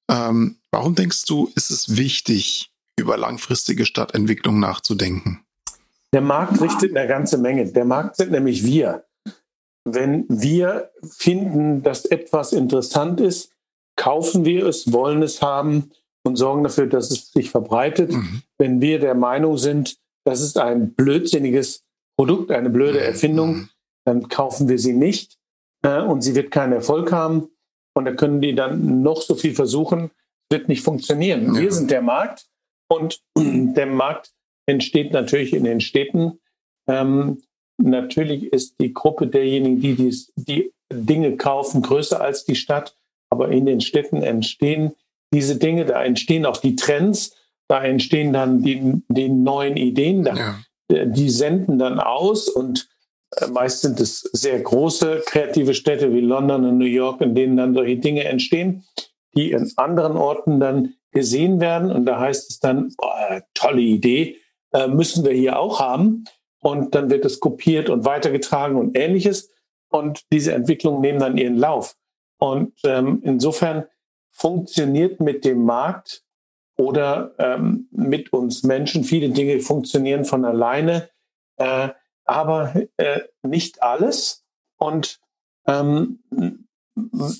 Ähm, 0.10 0.57
warum 0.72 0.95
denkst 0.95 1.25
du, 1.25 1.51
ist 1.55 1.72
es 1.72 1.95
wichtig, 1.95 2.72
über 2.98 3.17
langfristige 3.17 3.86
Stadtentwicklung 3.86 4.60
nachzudenken? 4.60 5.45
Der 6.13 6.22
Markt 6.22 6.62
richtet 6.62 6.95
eine 6.95 7.07
ganze 7.07 7.38
Menge. 7.38 7.72
Der 7.72 7.86
Markt 7.86 8.15
sind 8.15 8.31
nämlich 8.31 8.63
wir. 8.63 9.05
Wenn 9.84 10.25
wir 10.29 10.91
finden, 11.03 11.84
dass 11.84 12.05
etwas 12.05 12.53
interessant 12.53 13.19
ist, 13.19 13.51
kaufen 13.95 14.45
wir 14.45 14.65
es, 14.65 14.91
wollen 14.91 15.22
es 15.24 15.41
haben 15.41 15.91
und 16.25 16.36
sorgen 16.36 16.63
dafür, 16.63 16.88
dass 16.88 17.12
es 17.12 17.32
sich 17.32 17.51
verbreitet. 17.51 18.12
Mhm. 18.12 18.41
Wenn 18.58 18.82
wir 18.82 19.00
der 19.00 19.15
Meinung 19.15 19.58
sind, 19.58 19.98
das 20.25 20.41
ist 20.41 20.58
ein 20.58 20.94
blödsinniges 20.94 21.84
Produkt, 22.17 22.51
eine 22.51 22.70
blöde 22.70 23.00
mhm. 23.00 23.05
Erfindung, 23.05 23.70
dann 24.05 24.27
kaufen 24.27 24.67
wir 24.67 24.79
sie 24.79 24.94
nicht 24.94 25.38
äh, 25.84 26.01
und 26.01 26.22
sie 26.22 26.36
wird 26.36 26.51
keinen 26.51 26.74
Erfolg 26.74 27.12
haben. 27.12 27.50
Und 27.94 28.05
da 28.05 28.13
können 28.13 28.41
die 28.41 28.55
dann 28.55 29.03
noch 29.03 29.22
so 29.22 29.36
viel 29.36 29.55
versuchen, 29.55 30.12
wird 30.50 30.67
nicht 30.67 30.82
funktionieren. 30.82 31.53
Ja. 31.53 31.62
Wir 31.62 31.72
sind 31.72 31.91
der 31.91 32.01
Markt 32.01 32.48
und 32.89 33.22
der 33.38 33.86
Markt 33.86 34.34
entsteht 34.67 35.13
natürlich 35.13 35.53
in 35.53 35.63
den 35.63 35.79
Städten. 35.79 36.39
Ähm, 36.88 37.44
natürlich 37.77 38.51
ist 38.51 38.79
die 38.79 38.94
Gruppe 38.94 39.27
derjenigen, 39.27 39.79
die 39.79 39.96
dies, 39.96 40.34
die 40.36 40.74
Dinge 40.91 41.38
kaufen, 41.38 41.82
größer 41.82 42.20
als 42.20 42.46
die 42.46 42.55
Stadt. 42.55 42.96
Aber 43.29 43.50
in 43.50 43.65
den 43.65 43.82
Städten 43.82 44.22
entstehen 44.24 44.96
diese 45.36 45.58
Dinge, 45.58 45.84
da 45.84 46.01
entstehen 46.01 46.46
auch 46.46 46.58
die 46.58 46.77
Trends, 46.77 47.36
da 47.68 47.84
entstehen 47.84 48.32
dann 48.32 48.62
die, 48.62 49.01
die 49.10 49.27
neuen 49.27 49.75
Ideen, 49.75 50.24
da, 50.24 50.36
ja. 50.89 51.06
die 51.06 51.30
senden 51.30 51.77
dann 51.77 52.00
aus 52.00 52.48
und 52.48 52.88
äh, 53.36 53.48
meist 53.48 53.82
sind 53.82 54.00
es 54.00 54.22
sehr 54.22 54.62
große 54.62 55.24
kreative 55.25 55.74
Städte 55.74 56.13
wie 56.13 56.22
London 56.22 56.63
und 56.63 56.77
New 56.77 56.86
York, 56.86 57.20
in 57.20 57.36
denen 57.36 57.58
dann 57.58 57.74
solche 57.74 57.98
Dinge 57.98 58.24
entstehen, 58.24 58.86
die 59.36 59.51
in 59.51 59.70
anderen 59.75 60.15
Orten 60.15 60.62
dann 60.62 60.94
gesehen 61.12 61.60
werden. 61.60 61.92
Und 61.92 62.06
da 62.06 62.18
heißt 62.18 62.50
es 62.50 62.60
dann, 62.62 62.94
boah, 62.98 63.44
tolle 63.54 63.82
Idee, 63.82 64.38
äh, 64.72 64.88
müssen 64.88 65.25
wir 65.25 65.34
hier 65.34 65.60
auch 65.60 65.82
haben. 65.82 66.24
Und 66.62 66.96
dann 66.96 67.10
wird 67.10 67.25
es 67.25 67.42
kopiert 67.42 67.89
und 67.89 68.06
weitergetragen 68.06 68.77
und 68.77 68.98
ähnliches. 68.98 69.51
Und 69.89 70.22
diese 70.32 70.54
Entwicklungen 70.54 71.01
nehmen 71.01 71.20
dann 71.20 71.38
ihren 71.38 71.58
Lauf. 71.58 71.98
Und 72.39 72.74
ähm, 72.86 73.22
insofern 73.24 73.86
funktioniert 74.36 75.22
mit 75.22 75.46
dem 75.46 75.63
Markt 75.63 76.24
oder 76.77 77.34
ähm, 77.39 77.88
mit 77.92 78.34
uns 78.34 78.63
Menschen. 78.63 79.06
Viele 79.06 79.30
Dinge 79.30 79.62
funktionieren 79.62 80.25
von 80.25 80.44
alleine, 80.44 81.10
äh, 81.56 81.89
aber 82.25 82.75
äh, 82.98 83.22
nicht 83.44 83.82
alles. 83.82 84.46
Und 84.77 85.22
ähm, 85.68 86.20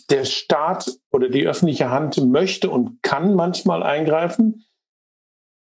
der 0.10 0.24
Staat 0.24 0.98
oder 1.12 1.28
die 1.28 1.46
öffentliche 1.46 1.90
Hand 1.90 2.18
möchte 2.26 2.70
und 2.70 3.04
kann 3.04 3.36
manchmal 3.36 3.84
eingreifen. 3.84 4.64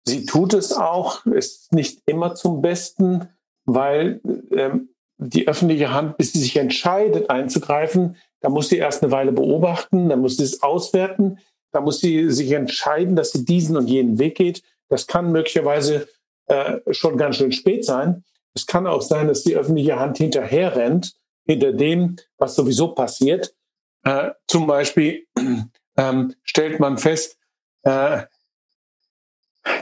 Sie 0.05 0.25
tut 0.25 0.53
es 0.53 0.73
auch, 0.73 1.25
ist 1.25 1.71
nicht 1.71 2.01
immer 2.05 2.35
zum 2.35 2.61
Besten, 2.61 3.29
weil 3.63 4.19
ähm, 4.51 4.92
die 5.29 5.47
öffentliche 5.47 5.93
Hand, 5.93 6.17
bis 6.17 6.33
sie 6.33 6.39
sich 6.39 6.57
entscheidet 6.57 7.29
einzugreifen, 7.29 8.17
da 8.41 8.49
muss 8.49 8.69
sie 8.69 8.77
erst 8.77 9.03
eine 9.03 9.11
Weile 9.11 9.31
beobachten, 9.31 10.09
dann 10.09 10.19
muss 10.19 10.37
sie 10.37 10.43
es 10.43 10.61
auswerten, 10.61 11.39
da 11.71 11.81
muss 11.81 11.99
sie 11.99 12.29
sich 12.29 12.51
entscheiden, 12.51 13.15
dass 13.15 13.31
sie 13.31 13.45
diesen 13.45 13.77
und 13.77 13.87
jenen 13.87 14.19
Weg 14.19 14.35
geht. 14.35 14.61
Das 14.89 15.07
kann 15.07 15.31
möglicherweise 15.31 16.07
äh, 16.47 16.79
schon 16.91 17.17
ganz 17.17 17.37
schön 17.37 17.51
spät 17.51 17.85
sein. 17.85 18.23
Es 18.53 18.67
kann 18.67 18.85
auch 18.85 19.01
sein, 19.01 19.27
dass 19.27 19.43
die 19.43 19.55
öffentliche 19.55 19.99
Hand 19.99 20.17
hinterher 20.17 20.75
rennt, 20.75 21.13
hinter 21.45 21.73
dem, 21.73 22.17
was 22.37 22.55
sowieso 22.55 22.89
passiert 22.89 23.55
äh, 24.03 24.31
zum 24.47 24.67
Beispiel 24.67 25.25
ähm, 25.97 26.35
stellt 26.43 26.79
man 26.79 26.97
fest, 26.97 27.37
äh, 27.83 28.23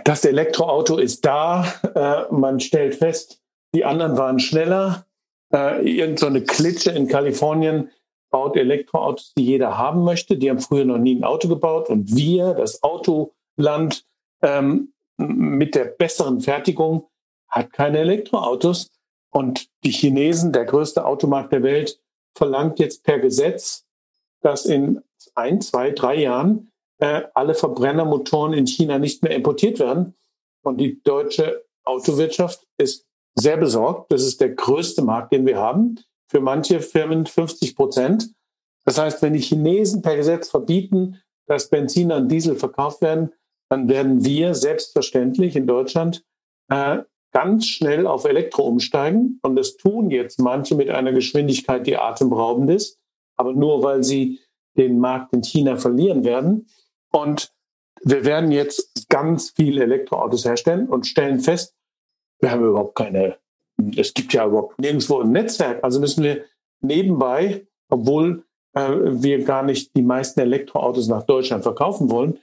das 0.03 0.25
Elektroauto 0.25 0.97
ist 0.97 1.25
da. 1.25 1.65
Äh, 1.95 2.31
man 2.33 2.59
stellt 2.59 2.95
fest, 2.95 3.41
die 3.73 3.83
anderen 3.83 4.17
waren 4.17 4.39
schneller. 4.39 5.05
Äh, 5.53 5.89
irgend 5.89 6.19
so 6.19 6.27
eine 6.27 6.41
Klitsche 6.41 6.91
in 6.91 7.07
Kalifornien 7.07 7.89
baut 8.29 8.55
Elektroautos, 8.55 9.33
die 9.37 9.45
jeder 9.45 9.77
haben 9.77 10.03
möchte. 10.03 10.37
Die 10.37 10.49
haben 10.49 10.59
früher 10.59 10.85
noch 10.85 10.97
nie 10.97 11.15
ein 11.15 11.23
Auto 11.23 11.47
gebaut. 11.47 11.89
Und 11.89 12.15
wir, 12.15 12.53
das 12.53 12.81
Autoland 12.83 14.05
ähm, 14.41 14.93
mit 15.17 15.75
der 15.75 15.85
besseren 15.85 16.39
Fertigung, 16.39 17.07
hat 17.47 17.73
keine 17.73 17.99
Elektroautos. 17.99 18.91
Und 19.29 19.67
die 19.83 19.91
Chinesen, 19.91 20.53
der 20.53 20.65
größte 20.65 21.05
Automarkt 21.05 21.51
der 21.51 21.63
Welt, 21.63 21.99
verlangt 22.33 22.79
jetzt 22.79 23.03
per 23.03 23.19
Gesetz 23.19 23.85
dass 24.41 24.65
in 24.65 25.01
ein, 25.35 25.61
zwei, 25.61 25.91
drei 25.91 26.15
Jahren 26.15 26.71
äh, 26.97 27.23
alle 27.33 27.53
Verbrennermotoren 27.53 28.53
in 28.53 28.67
China 28.67 28.99
nicht 28.99 29.23
mehr 29.23 29.35
importiert 29.35 29.79
werden. 29.79 30.15
Und 30.63 30.77
die 30.77 31.01
deutsche 31.03 31.63
Autowirtschaft 31.83 32.67
ist 32.77 33.07
sehr 33.35 33.57
besorgt. 33.57 34.11
Das 34.11 34.23
ist 34.23 34.41
der 34.41 34.49
größte 34.49 35.01
Markt, 35.03 35.33
den 35.33 35.45
wir 35.45 35.57
haben. 35.57 35.99
Für 36.29 36.41
manche 36.41 36.79
Firmen 36.79 37.25
50 37.25 37.75
Prozent. 37.75 38.31
Das 38.85 38.97
heißt, 38.97 39.21
wenn 39.21 39.33
die 39.33 39.39
Chinesen 39.39 40.01
per 40.01 40.15
Gesetz 40.15 40.49
verbieten, 40.49 41.21
dass 41.45 41.69
Benzin 41.69 42.11
und 42.11 42.29
Diesel 42.29 42.55
verkauft 42.55 43.01
werden, 43.01 43.33
dann 43.69 43.89
werden 43.89 44.25
wir 44.25 44.55
selbstverständlich 44.55 45.55
in 45.55 45.67
Deutschland 45.67 46.23
äh, 46.69 46.99
ganz 47.31 47.67
schnell 47.67 48.07
auf 48.07 48.25
Elektro 48.25 48.63
umsteigen. 48.63 49.39
Und 49.43 49.55
das 49.55 49.77
tun 49.77 50.09
jetzt 50.09 50.39
manche 50.39 50.75
mit 50.75 50.89
einer 50.89 51.13
Geschwindigkeit, 51.13 51.85
die 51.87 51.97
atemberaubend 51.97 52.69
ist 52.69 53.01
aber 53.41 53.53
nur 53.53 53.81
weil 53.81 54.03
sie 54.03 54.39
den 54.77 54.99
Markt 54.99 55.33
in 55.33 55.43
China 55.43 55.75
verlieren 55.75 56.23
werden. 56.23 56.67
Und 57.11 57.51
wir 58.03 58.23
werden 58.23 58.51
jetzt 58.51 59.09
ganz 59.09 59.51
viele 59.55 59.83
Elektroautos 59.83 60.45
herstellen 60.45 60.87
und 60.87 61.07
stellen 61.07 61.39
fest, 61.39 61.75
wir 62.41 62.51
haben 62.51 62.65
überhaupt 62.65 62.95
keine, 62.95 63.37
es 63.95 64.13
gibt 64.13 64.33
ja 64.33 64.45
überhaupt 64.45 64.79
nirgendwo 64.79 65.21
ein 65.21 65.31
Netzwerk. 65.31 65.83
Also 65.83 65.99
müssen 65.99 66.23
wir 66.23 66.43
nebenbei, 66.81 67.65
obwohl 67.89 68.43
äh, 68.73 68.89
wir 68.89 69.43
gar 69.43 69.63
nicht 69.63 69.95
die 69.95 70.01
meisten 70.01 70.39
Elektroautos 70.39 71.07
nach 71.07 71.23
Deutschland 71.23 71.63
verkaufen 71.63 72.09
wollen, 72.09 72.37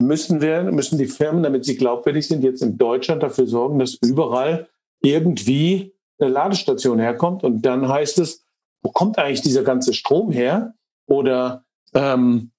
müssen 0.00 0.40
wir, 0.40 0.62
müssen 0.64 0.98
die 0.98 1.06
Firmen, 1.06 1.42
damit 1.42 1.64
sie 1.64 1.76
glaubwürdig 1.76 2.28
sind, 2.28 2.44
jetzt 2.44 2.62
in 2.62 2.78
Deutschland 2.78 3.22
dafür 3.22 3.46
sorgen, 3.46 3.78
dass 3.78 3.94
überall 3.94 4.68
irgendwie 5.00 5.94
eine 6.18 6.30
Ladestation 6.30 6.98
herkommt. 6.98 7.42
Und 7.42 7.62
dann 7.62 7.88
heißt 7.88 8.18
es, 8.18 8.44
wo 8.82 8.90
kommt 8.90 9.18
eigentlich 9.18 9.42
dieser 9.42 9.62
ganze 9.62 9.92
Strom 9.92 10.30
her? 10.30 10.74
Oder 11.06 11.64
ähm, 11.94 12.50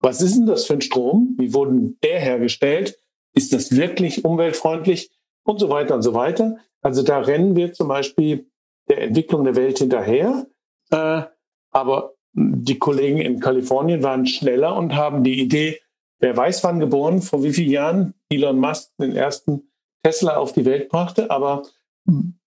was 0.00 0.22
ist 0.22 0.36
denn 0.36 0.46
das 0.46 0.64
für 0.64 0.74
ein 0.74 0.80
Strom? 0.80 1.34
Wie 1.38 1.52
wurde 1.52 1.94
der 2.02 2.20
hergestellt? 2.20 2.98
Ist 3.34 3.52
das 3.52 3.76
wirklich 3.76 4.24
umweltfreundlich? 4.24 5.10
Und 5.48 5.58
so 5.58 5.70
weiter 5.70 5.94
und 5.94 6.02
so 6.02 6.12
weiter. 6.12 6.58
Also 6.82 7.02
da 7.02 7.20
rennen 7.20 7.56
wir 7.56 7.72
zum 7.72 7.88
Beispiel 7.88 8.50
der 8.90 9.00
Entwicklung 9.00 9.44
der 9.44 9.56
Welt 9.56 9.78
hinterher. 9.78 10.46
Äh, 10.90 11.22
aber 11.70 12.12
die 12.34 12.78
Kollegen 12.78 13.18
in 13.18 13.40
Kalifornien 13.40 14.02
waren 14.02 14.26
schneller 14.26 14.76
und 14.76 14.94
haben 14.94 15.24
die 15.24 15.40
Idee, 15.40 15.80
wer 16.18 16.36
weiß 16.36 16.62
wann 16.64 16.80
geboren, 16.80 17.22
vor 17.22 17.42
wie 17.42 17.54
vielen 17.54 17.70
Jahren 17.70 18.14
Elon 18.28 18.60
Musk 18.60 18.90
den 19.00 19.16
ersten 19.16 19.70
Tesla 20.02 20.36
auf 20.36 20.52
die 20.52 20.66
Welt 20.66 20.90
brachte, 20.90 21.30
aber 21.30 21.62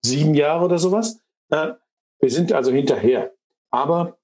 sieben 0.03 0.36
Jahre 0.36 0.65
oder 0.65 0.77
sowas. 0.77 1.20
Äh, 1.50 1.72
wir 2.20 2.29
sind 2.29 2.53
also 2.53 2.72
hinterher. 2.72 3.34
Aber 3.72 4.20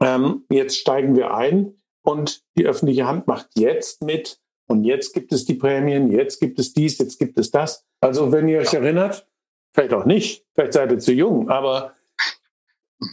ähm, 0.00 0.46
jetzt 0.50 0.78
steigen 0.78 1.16
wir 1.16 1.34
ein 1.34 1.74
und 2.02 2.44
die 2.56 2.64
öffentliche 2.64 3.06
Hand 3.06 3.26
macht 3.26 3.50
jetzt 3.58 4.02
mit. 4.02 4.40
Und 4.66 4.84
jetzt 4.84 5.12
gibt 5.12 5.32
es 5.32 5.44
die 5.44 5.54
Prämien, 5.54 6.10
jetzt 6.10 6.40
gibt 6.40 6.58
es 6.58 6.72
dies, 6.72 6.96
jetzt 6.96 7.18
gibt 7.18 7.38
es 7.38 7.50
das. 7.50 7.84
Also 8.00 8.32
wenn 8.32 8.48
ihr 8.48 8.60
euch 8.60 8.72
erinnert, 8.72 9.26
vielleicht 9.74 9.94
auch 9.94 10.04
nicht, 10.04 10.46
vielleicht 10.54 10.72
seid 10.72 10.90
ihr 10.90 10.98
zu 10.98 11.12
jung, 11.12 11.48
aber 11.50 11.94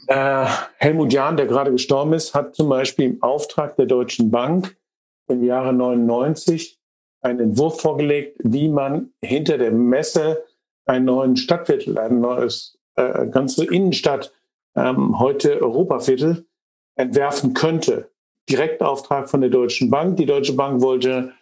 äh, 0.07 0.45
Helmut 0.77 1.13
Jahn, 1.13 1.37
der 1.37 1.45
gerade 1.45 1.71
gestorben 1.71 2.13
ist, 2.13 2.33
hat 2.33 2.55
zum 2.55 2.69
Beispiel 2.69 3.05
im 3.05 3.23
Auftrag 3.23 3.75
der 3.75 3.85
Deutschen 3.85 4.31
Bank 4.31 4.77
im 5.27 5.43
Jahre 5.43 5.73
99 5.73 6.79
einen 7.21 7.39
Entwurf 7.39 7.81
vorgelegt, 7.81 8.39
wie 8.43 8.69
man 8.69 9.11
hinter 9.21 9.57
der 9.57 9.71
Messe 9.71 10.43
einen 10.85 11.05
neuen 11.05 11.35
Stadtviertel, 11.35 11.97
ein 11.97 12.21
neues 12.21 12.77
äh, 12.95 13.27
ganze 13.27 13.65
Innenstadt, 13.65 14.33
ähm, 14.75 15.19
heute 15.19 15.61
Europaviertel, 15.61 16.45
entwerfen 16.95 17.53
könnte. 17.53 18.09
Direktauftrag 18.49 19.29
von 19.29 19.41
der 19.41 19.49
Deutschen 19.49 19.89
Bank. 19.89 20.17
Die 20.17 20.25
Deutsche 20.25 20.53
Bank 20.53 20.81
wollte 20.81 21.33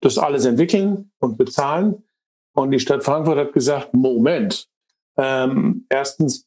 das 0.00 0.18
alles 0.18 0.44
entwickeln 0.44 1.10
und 1.18 1.38
bezahlen. 1.38 2.04
Und 2.54 2.70
die 2.70 2.80
Stadt 2.80 3.04
Frankfurt 3.04 3.38
hat 3.38 3.52
gesagt, 3.52 3.94
Moment, 3.94 4.68
ähm, 5.16 5.86
erstens 5.88 6.46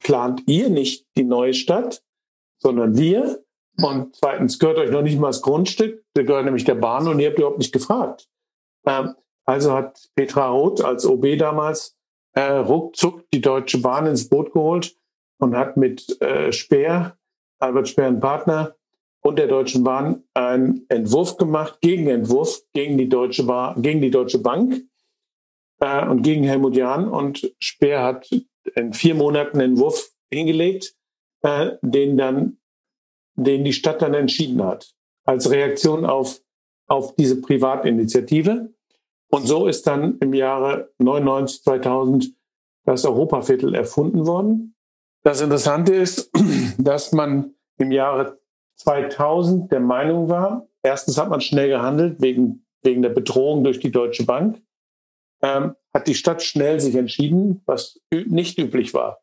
plant 0.00 0.42
ihr 0.46 0.68
nicht 0.68 1.06
die 1.16 1.24
neue 1.24 1.54
Stadt, 1.54 2.02
sondern 2.58 2.96
wir. 2.96 3.42
Und 3.80 4.16
zweitens 4.16 4.58
gehört 4.58 4.78
euch 4.78 4.90
noch 4.90 5.02
nicht 5.02 5.18
mal 5.18 5.28
das 5.28 5.42
Grundstück, 5.42 6.04
der 6.16 6.24
gehört 6.24 6.44
nämlich 6.44 6.64
der 6.64 6.74
Bahn 6.74 7.06
und 7.06 7.20
ihr 7.20 7.28
habt 7.28 7.38
überhaupt 7.38 7.58
nicht 7.58 7.72
gefragt. 7.72 8.28
Ähm, 8.86 9.14
also 9.44 9.72
hat 9.72 10.10
Petra 10.14 10.48
Roth 10.48 10.84
als 10.84 11.06
OB 11.06 11.38
damals 11.38 11.96
äh, 12.34 12.42
ruckzuck 12.42 13.30
die 13.32 13.40
Deutsche 13.40 13.78
Bahn 13.78 14.06
ins 14.06 14.28
Boot 14.28 14.52
geholt 14.52 14.96
und 15.38 15.56
hat 15.56 15.76
mit 15.76 16.20
äh, 16.20 16.52
Speer, 16.52 17.16
Albert 17.60 17.88
Speer, 17.88 18.08
ein 18.08 18.20
Partner, 18.20 18.74
und 19.20 19.38
der 19.38 19.46
Deutschen 19.46 19.84
Bahn 19.84 20.22
einen 20.34 20.86
Entwurf 20.88 21.36
gemacht, 21.36 21.80
Gegenentwurf 21.80 22.62
gegen 22.72 22.98
die 22.98 23.08
Deutsche, 23.08 23.44
Bahn, 23.44 23.82
gegen 23.82 24.00
die 24.00 24.10
Deutsche 24.10 24.38
Bank 24.38 24.82
äh, 25.80 26.06
und 26.06 26.22
gegen 26.22 26.44
Helmut 26.44 26.76
Jahn. 26.76 27.08
Und 27.08 27.52
Speer 27.58 28.02
hat 28.02 28.30
in 28.74 28.92
vier 28.92 29.14
Monaten 29.14 29.60
einen 29.60 29.72
Entwurf 29.72 30.10
hingelegt, 30.30 30.94
äh, 31.42 31.72
den 31.82 32.16
dann, 32.16 32.58
den 33.34 33.64
die 33.64 33.72
Stadt 33.72 34.02
dann 34.02 34.14
entschieden 34.14 34.62
hat, 34.62 34.94
als 35.24 35.50
Reaktion 35.50 36.04
auf, 36.04 36.40
auf 36.86 37.14
diese 37.14 37.40
Privatinitiative. 37.40 38.72
Und 39.30 39.46
so 39.46 39.66
ist 39.66 39.86
dann 39.86 40.18
im 40.18 40.34
Jahre 40.34 40.90
99, 40.98 41.62
2000 41.62 42.34
das 42.84 43.04
Europaviertel 43.04 43.74
erfunden 43.74 44.26
worden. 44.26 44.74
Das 45.22 45.42
Interessante 45.42 45.94
ist, 45.94 46.30
dass 46.78 47.12
man 47.12 47.54
im 47.76 47.92
Jahre 47.92 48.38
2000 48.76 49.70
der 49.70 49.80
Meinung 49.80 50.28
war, 50.28 50.66
erstens 50.82 51.18
hat 51.18 51.28
man 51.28 51.40
schnell 51.40 51.68
gehandelt 51.68 52.22
wegen, 52.22 52.64
wegen 52.82 53.02
der 53.02 53.10
Bedrohung 53.10 53.64
durch 53.64 53.80
die 53.80 53.90
Deutsche 53.90 54.24
Bank, 54.24 54.62
ähm, 55.42 55.74
hat 55.94 56.06
die 56.06 56.14
Stadt 56.14 56.42
schnell 56.42 56.80
sich 56.80 56.94
entschieden, 56.94 57.62
was 57.66 58.00
nicht 58.10 58.58
üblich 58.58 58.94
war. 58.94 59.20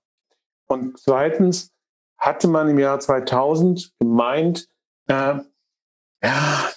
Und 0.67 0.97
zweitens 0.99 1.71
hatte 2.17 2.47
man 2.47 2.69
im 2.69 2.79
Jahr 2.79 2.99
2000 2.99 3.93
gemeint, 3.99 4.67
äh, 5.07 5.35
ja, 6.23 6.69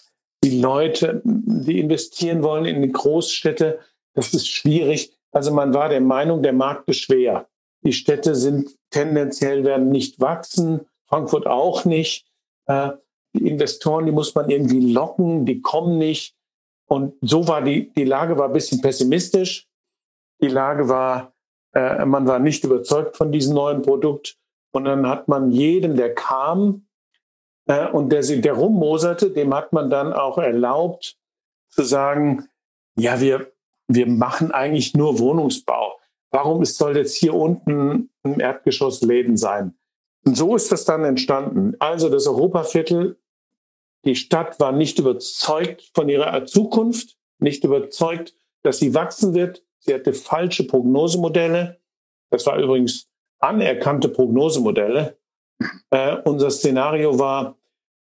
die 0.44 0.60
Leute, 0.60 1.22
die 1.24 1.80
investieren 1.80 2.42
wollen 2.42 2.64
in 2.64 2.82
die 2.82 2.92
Großstädte, 2.92 3.80
das 4.14 4.34
ist 4.34 4.48
schwierig. 4.48 5.16
Also 5.32 5.52
man 5.52 5.74
war 5.74 5.88
der 5.88 6.00
Meinung, 6.00 6.42
der 6.42 6.52
Markt 6.52 6.88
ist 6.88 6.98
schwer. 6.98 7.48
Die 7.84 7.92
Städte 7.92 8.34
sind 8.34 8.76
tendenziell 8.90 9.64
werden 9.64 9.90
nicht 9.90 10.20
wachsen, 10.20 10.86
Frankfurt 11.06 11.46
auch 11.46 11.84
nicht. 11.84 12.26
Äh, 12.66 12.90
die 13.34 13.46
Investoren, 13.46 14.06
die 14.06 14.12
muss 14.12 14.34
man 14.34 14.50
irgendwie 14.50 14.92
locken, 14.92 15.46
die 15.46 15.60
kommen 15.60 15.98
nicht. 15.98 16.34
Und 16.88 17.14
so 17.20 17.46
war 17.46 17.62
die, 17.62 17.92
die 17.92 18.04
Lage 18.04 18.38
war 18.38 18.46
ein 18.46 18.52
bisschen 18.52 18.80
pessimistisch. 18.80 19.68
Die 20.40 20.48
Lage 20.48 20.88
war, 20.88 21.34
äh, 21.74 22.04
man 22.04 22.26
war 22.26 22.38
nicht 22.38 22.64
überzeugt 22.64 23.16
von 23.16 23.30
diesem 23.30 23.54
neuen 23.54 23.82
Produkt. 23.82 24.36
Und 24.72 24.84
dann 24.84 25.06
hat 25.06 25.28
man 25.28 25.50
jedem, 25.50 25.96
der 25.96 26.14
kam 26.14 26.86
äh, 27.66 27.88
und 27.88 28.10
der, 28.10 28.22
der 28.22 28.52
rummoserte, 28.54 29.30
dem 29.30 29.54
hat 29.54 29.72
man 29.72 29.90
dann 29.90 30.12
auch 30.12 30.38
erlaubt 30.38 31.16
zu 31.70 31.82
sagen, 31.82 32.48
ja, 32.96 33.20
wir, 33.20 33.52
wir 33.86 34.06
machen 34.06 34.50
eigentlich 34.50 34.94
nur 34.94 35.18
Wohnungsbau. 35.18 35.98
Warum 36.30 36.64
soll 36.64 36.96
jetzt 36.96 37.16
hier 37.16 37.34
unten 37.34 38.10
im 38.22 38.40
Erdgeschoss 38.40 39.02
Läden 39.02 39.36
sein? 39.36 39.74
Und 40.26 40.36
so 40.36 40.56
ist 40.56 40.72
das 40.72 40.84
dann 40.84 41.04
entstanden. 41.04 41.74
Also 41.78 42.08
das 42.08 42.26
Europaviertel, 42.26 43.18
die 44.04 44.16
Stadt 44.16 44.60
war 44.60 44.72
nicht 44.72 44.98
überzeugt 44.98 45.90
von 45.94 46.08
ihrer 46.08 46.44
Zukunft, 46.46 47.16
nicht 47.38 47.64
überzeugt, 47.64 48.34
dass 48.62 48.78
sie 48.78 48.94
wachsen 48.94 49.34
wird. 49.34 49.62
Sie 49.80 49.94
hatte 49.94 50.12
falsche 50.12 50.64
Prognosemodelle. 50.66 51.80
Das 52.30 52.46
war 52.46 52.58
übrigens 52.58 53.08
anerkannte 53.38 54.08
Prognosemodelle. 54.08 55.18
Äh, 55.90 56.16
unser 56.24 56.50
Szenario 56.50 57.18
war, 57.18 57.56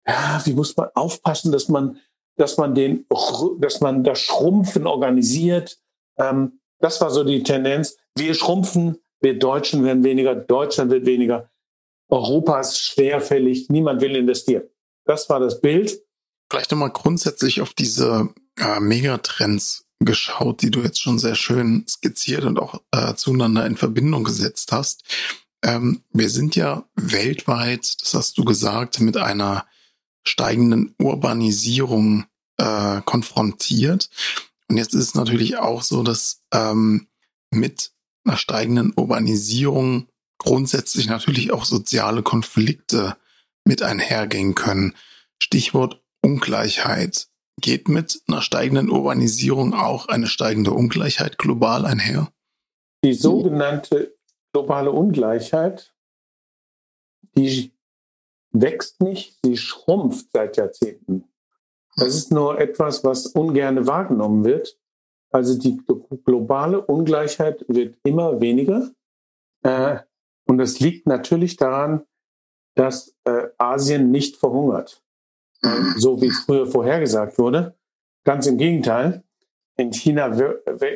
ja, 0.06 0.40
wie 0.44 0.54
muss 0.54 0.76
man 0.76 0.88
aufpassen, 0.94 1.52
dass 1.52 1.68
man, 1.68 1.98
dass 2.36 2.56
man 2.56 2.74
den, 2.74 3.06
dass 3.58 3.80
man 3.80 4.04
das 4.04 4.20
Schrumpfen 4.20 4.86
organisiert. 4.86 5.78
Ähm, 6.18 6.60
das 6.80 7.00
war 7.00 7.10
so 7.10 7.24
die 7.24 7.42
Tendenz. 7.42 7.96
Wir 8.16 8.34
schrumpfen, 8.34 8.98
wir 9.20 9.38
Deutschen 9.38 9.84
werden 9.84 10.04
weniger, 10.04 10.34
Deutschland 10.34 10.90
wird 10.90 11.06
weniger. 11.06 11.50
Europa 12.08 12.60
ist 12.60 12.78
schwerfällig, 12.78 13.68
niemand 13.68 14.00
will 14.00 14.16
investieren. 14.16 14.68
Das 15.08 15.30
war 15.30 15.40
das 15.40 15.62
Bild. 15.62 16.02
Vielleicht 16.50 16.70
nochmal 16.70 16.92
grundsätzlich 16.92 17.62
auf 17.62 17.72
diese 17.72 18.28
äh, 18.58 18.78
Megatrends 18.78 19.86
geschaut, 20.00 20.60
die 20.60 20.70
du 20.70 20.82
jetzt 20.82 21.00
schon 21.00 21.18
sehr 21.18 21.34
schön 21.34 21.84
skizziert 21.88 22.44
und 22.44 22.58
auch 22.58 22.82
äh, 22.92 23.14
zueinander 23.14 23.64
in 23.66 23.78
Verbindung 23.78 24.22
gesetzt 24.22 24.70
hast. 24.70 25.02
Ähm, 25.64 26.02
wir 26.12 26.28
sind 26.28 26.56
ja 26.56 26.84
weltweit, 26.94 27.96
das 28.02 28.12
hast 28.12 28.36
du 28.36 28.44
gesagt, 28.44 29.00
mit 29.00 29.16
einer 29.16 29.66
steigenden 30.24 30.94
Urbanisierung 30.98 32.26
äh, 32.58 33.00
konfrontiert. 33.00 34.10
Und 34.68 34.76
jetzt 34.76 34.92
ist 34.92 35.04
es 35.04 35.14
natürlich 35.14 35.56
auch 35.56 35.82
so, 35.82 36.02
dass 36.02 36.42
ähm, 36.52 37.08
mit 37.50 37.92
einer 38.24 38.36
steigenden 38.36 38.92
Urbanisierung 38.94 40.06
grundsätzlich 40.36 41.06
natürlich 41.06 41.50
auch 41.50 41.64
soziale 41.64 42.22
Konflikte 42.22 43.16
mit 43.68 43.82
einhergehen 43.82 44.56
können. 44.56 44.96
Stichwort 45.40 46.02
Ungleichheit. 46.20 47.28
Geht 47.60 47.88
mit 47.88 48.22
einer 48.28 48.40
steigenden 48.40 48.88
Urbanisierung 48.88 49.74
auch 49.74 50.06
eine 50.06 50.26
steigende 50.26 50.72
Ungleichheit 50.72 51.38
global 51.38 51.86
einher? 51.86 52.32
Die 53.04 53.14
sogenannte 53.14 54.16
globale 54.52 54.92
Ungleichheit, 54.92 55.92
die 57.36 57.72
wächst 58.52 59.00
nicht, 59.00 59.38
sie 59.44 59.56
schrumpft 59.56 60.26
seit 60.32 60.56
Jahrzehnten. 60.56 61.24
Das 61.96 62.14
ist 62.14 62.30
nur 62.30 62.60
etwas, 62.60 63.02
was 63.02 63.26
ungern 63.26 63.86
wahrgenommen 63.86 64.44
wird. 64.44 64.78
Also 65.30 65.58
die 65.58 65.80
globale 66.24 66.80
Ungleichheit 66.80 67.64
wird 67.68 67.96
immer 68.04 68.40
weniger. 68.40 68.90
Äh, 69.62 69.98
und 70.46 70.58
das 70.58 70.80
liegt 70.80 71.06
natürlich 71.06 71.56
daran, 71.56 72.04
dass 72.78 73.16
äh, 73.24 73.48
Asien 73.58 74.12
nicht 74.12 74.36
verhungert, 74.36 75.02
mhm. 75.62 75.94
so 75.96 76.22
wie 76.22 76.28
es 76.28 76.38
früher 76.38 76.68
vorhergesagt 76.68 77.36
wurde. 77.36 77.74
Ganz 78.24 78.46
im 78.46 78.56
Gegenteil. 78.56 79.24
In 79.76 79.92
China 79.92 80.26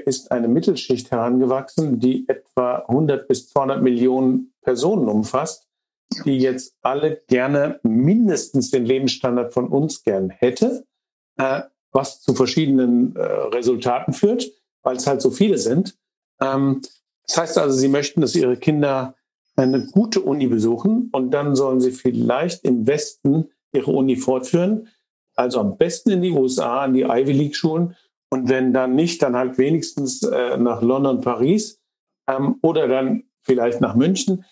ist 0.05 0.31
eine 0.31 0.49
Mittelschicht 0.49 1.11
herangewachsen, 1.11 1.99
die 1.99 2.29
etwa 2.29 2.85
100 2.87 3.27
bis 3.27 3.49
200 3.49 3.83
Millionen 3.83 4.53
Personen 4.63 5.09
umfasst, 5.09 5.69
die 6.25 6.39
jetzt 6.39 6.77
alle 6.83 7.23
gerne 7.27 7.81
mindestens 7.83 8.71
den 8.71 8.85
Lebensstandard 8.87 9.53
von 9.53 9.67
uns 9.69 10.05
gern 10.05 10.31
hätte, 10.31 10.85
äh, 11.37 11.63
was 11.91 12.21
zu 12.23 12.35
verschiedenen 12.35 13.17
äh, 13.17 13.23
Resultaten 13.23 14.13
führt, 14.13 14.51
weil 14.83 14.97
es 14.97 15.07
halt 15.09 15.21
so 15.21 15.33
viele 15.33 15.59
sind. 15.59 15.97
Ähm, 16.41 16.83
das 17.27 17.37
heißt 17.39 17.59
also, 17.59 17.77
sie 17.77 17.89
möchten, 17.89 18.21
dass 18.21 18.37
ihre 18.37 18.57
Kinder 18.57 19.17
eine 19.57 19.87
gute 19.87 20.21
Uni 20.21 20.47
besuchen 20.47 21.11
und 21.13 21.31
dann 21.31 21.55
sollen 21.55 21.81
sie 21.81 21.93
vielleicht 21.93 22.65
im 22.65 22.87
Westen 22.87 23.51
ihre 23.73 23.91
Uni 23.91 24.17
fortführen. 24.17 24.89
Also 25.35 25.61
am 25.61 25.77
besten 25.77 26.11
in 26.11 26.23
die 26.23 26.31
USA, 26.31 26.83
an 26.83 26.95
die 26.95 27.03
Ivy 27.03 27.33
League 27.33 27.57
Schulen 27.57 27.97
und 28.31 28.49
wenn 28.49 28.73
dann 28.73 28.95
nicht, 28.95 29.23
dann 29.23 29.37
halt 29.37 29.59
wenigstens 29.59 30.23
äh, 30.23 30.57
nach 30.57 30.83
London, 30.83 31.21
Paris 31.21 31.81
ähm, 32.29 32.57
oder 32.63 32.89
dann 32.89 33.25
vielleicht 33.43 33.81
nach 33.81 33.95
München. 33.95 34.45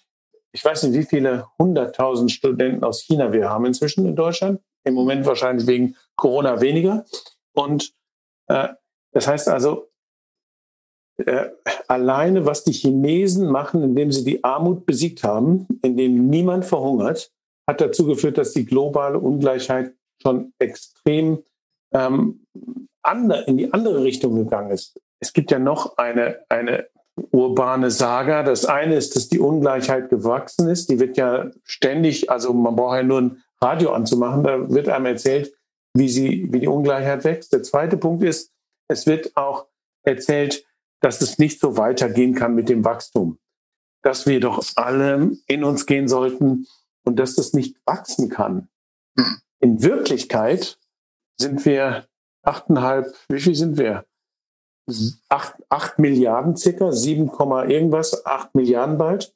Ich 0.52 0.64
weiß 0.64 0.82
nicht, 0.82 0.98
wie 0.98 1.04
viele 1.04 1.46
hunderttausend 1.58 2.30
Studenten 2.30 2.84
aus 2.84 3.02
China 3.02 3.32
wir 3.32 3.48
haben 3.48 3.64
inzwischen 3.66 4.04
in 4.06 4.16
Deutschland. 4.16 4.60
Im 4.84 4.94
Moment 4.94 5.26
wahrscheinlich 5.26 5.66
wegen 5.66 5.96
Corona 6.16 6.60
weniger. 6.60 7.04
Und 7.52 7.94
äh, 8.48 8.68
das 9.12 9.26
heißt 9.26 9.48
also, 9.48 9.89
äh, 11.26 11.50
alleine, 11.88 12.46
was 12.46 12.64
die 12.64 12.72
Chinesen 12.72 13.48
machen, 13.48 13.82
indem 13.82 14.12
sie 14.12 14.24
die 14.24 14.44
Armut 14.44 14.86
besiegt 14.86 15.22
haben, 15.22 15.66
indem 15.82 16.28
niemand 16.28 16.64
verhungert, 16.64 17.32
hat 17.66 17.80
dazu 17.80 18.06
geführt, 18.06 18.38
dass 18.38 18.52
die 18.52 18.64
globale 18.64 19.18
Ungleichheit 19.18 19.92
schon 20.22 20.52
extrem 20.58 21.42
ähm, 21.92 22.44
ander, 23.02 23.46
in 23.48 23.56
die 23.56 23.72
andere 23.72 24.02
Richtung 24.02 24.34
gegangen 24.36 24.70
ist. 24.70 25.00
Es 25.20 25.32
gibt 25.32 25.50
ja 25.50 25.58
noch 25.58 25.96
eine, 25.96 26.40
eine 26.48 26.86
urbane 27.30 27.90
Saga. 27.90 28.42
Das 28.42 28.64
eine 28.64 28.94
ist, 28.96 29.16
dass 29.16 29.28
die 29.28 29.38
Ungleichheit 29.38 30.08
gewachsen 30.08 30.68
ist. 30.68 30.90
Die 30.90 30.98
wird 30.98 31.16
ja 31.16 31.50
ständig, 31.64 32.30
also 32.30 32.52
man 32.52 32.76
braucht 32.76 32.96
ja 32.96 33.02
nur 33.02 33.20
ein 33.20 33.42
Radio 33.62 33.92
anzumachen, 33.92 34.42
da 34.42 34.70
wird 34.70 34.88
einem 34.88 35.06
erzählt, 35.06 35.52
wie, 35.94 36.08
sie, 36.08 36.48
wie 36.50 36.60
die 36.60 36.68
Ungleichheit 36.68 37.24
wächst. 37.24 37.52
Der 37.52 37.62
zweite 37.62 37.96
Punkt 37.96 38.24
ist, 38.24 38.52
es 38.88 39.06
wird 39.06 39.36
auch 39.36 39.66
erzählt, 40.02 40.64
dass 41.00 41.20
es 41.20 41.38
nicht 41.38 41.60
so 41.60 41.76
weitergehen 41.76 42.34
kann 42.34 42.54
mit 42.54 42.68
dem 42.68 42.84
Wachstum. 42.84 43.38
Dass 44.02 44.26
wir 44.26 44.40
doch 44.40 44.64
alle 44.76 45.32
in 45.46 45.64
uns 45.64 45.86
gehen 45.86 46.08
sollten 46.08 46.66
und 47.04 47.16
dass 47.16 47.34
das 47.34 47.52
nicht 47.52 47.76
wachsen 47.86 48.28
kann. 48.28 48.68
Hm. 49.18 49.40
In 49.60 49.82
Wirklichkeit 49.82 50.78
sind 51.38 51.64
wir 51.64 52.06
achteinhalb, 52.42 53.14
wie 53.28 53.40
viel 53.40 53.54
sind 53.54 53.78
wir? 53.78 54.04
8, 55.28 55.54
8 55.68 55.98
Milliarden 55.98 56.56
circa, 56.56 56.92
7, 56.92 57.30
irgendwas, 57.68 58.24
8 58.26 58.54
Milliarden 58.54 58.98
bald. 58.98 59.34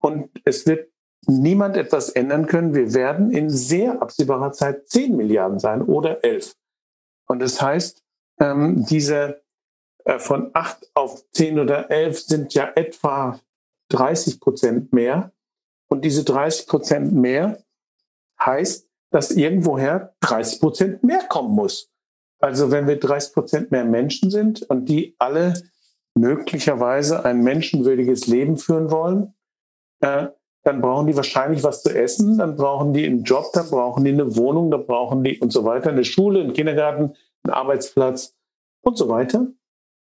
Und 0.00 0.30
es 0.44 0.66
wird 0.66 0.90
niemand 1.26 1.76
etwas 1.76 2.08
ändern 2.08 2.46
können. 2.46 2.74
Wir 2.74 2.92
werden 2.94 3.30
in 3.30 3.48
sehr 3.48 4.02
absehbarer 4.02 4.52
Zeit 4.52 4.88
10 4.88 5.16
Milliarden 5.16 5.58
sein 5.58 5.82
oder 5.82 6.24
11. 6.24 6.56
Und 7.26 7.40
das 7.40 7.62
heißt, 7.62 8.02
ähm, 8.40 8.84
diese 8.86 9.41
von 10.18 10.50
8 10.52 10.90
auf 10.94 11.24
10 11.32 11.58
oder 11.60 11.90
11 11.90 12.20
sind 12.20 12.54
ja 12.54 12.70
etwa 12.74 13.40
30 13.90 14.40
Prozent 14.40 14.92
mehr. 14.92 15.32
Und 15.88 16.04
diese 16.04 16.24
30 16.24 16.66
Prozent 16.66 17.12
mehr 17.12 17.62
heißt, 18.40 18.88
dass 19.10 19.30
irgendwoher 19.30 20.14
30 20.20 20.60
Prozent 20.60 21.04
mehr 21.04 21.22
kommen 21.28 21.54
muss. 21.54 21.90
Also 22.40 22.70
wenn 22.70 22.88
wir 22.88 22.98
30 22.98 23.34
Prozent 23.34 23.70
mehr 23.70 23.84
Menschen 23.84 24.30
sind 24.30 24.62
und 24.62 24.86
die 24.86 25.14
alle 25.18 25.54
möglicherweise 26.14 27.24
ein 27.24 27.42
menschenwürdiges 27.42 28.26
Leben 28.26 28.56
führen 28.56 28.90
wollen, 28.90 29.34
äh, 30.00 30.28
dann 30.64 30.80
brauchen 30.80 31.06
die 31.06 31.16
wahrscheinlich 31.16 31.62
was 31.62 31.82
zu 31.82 31.90
essen, 31.90 32.38
dann 32.38 32.56
brauchen 32.56 32.92
die 32.92 33.04
einen 33.04 33.24
Job, 33.24 33.46
dann 33.52 33.68
brauchen 33.68 34.04
die 34.04 34.12
eine 34.12 34.36
Wohnung, 34.36 34.70
dann 34.70 34.86
brauchen 34.86 35.24
die 35.24 35.38
und 35.38 35.52
so 35.52 35.64
weiter, 35.64 35.90
eine 35.90 36.04
Schule, 36.04 36.40
einen 36.40 36.52
Kindergarten, 36.52 37.14
einen 37.42 37.54
Arbeitsplatz 37.54 38.36
und 38.82 38.96
so 38.96 39.08
weiter. 39.08 39.48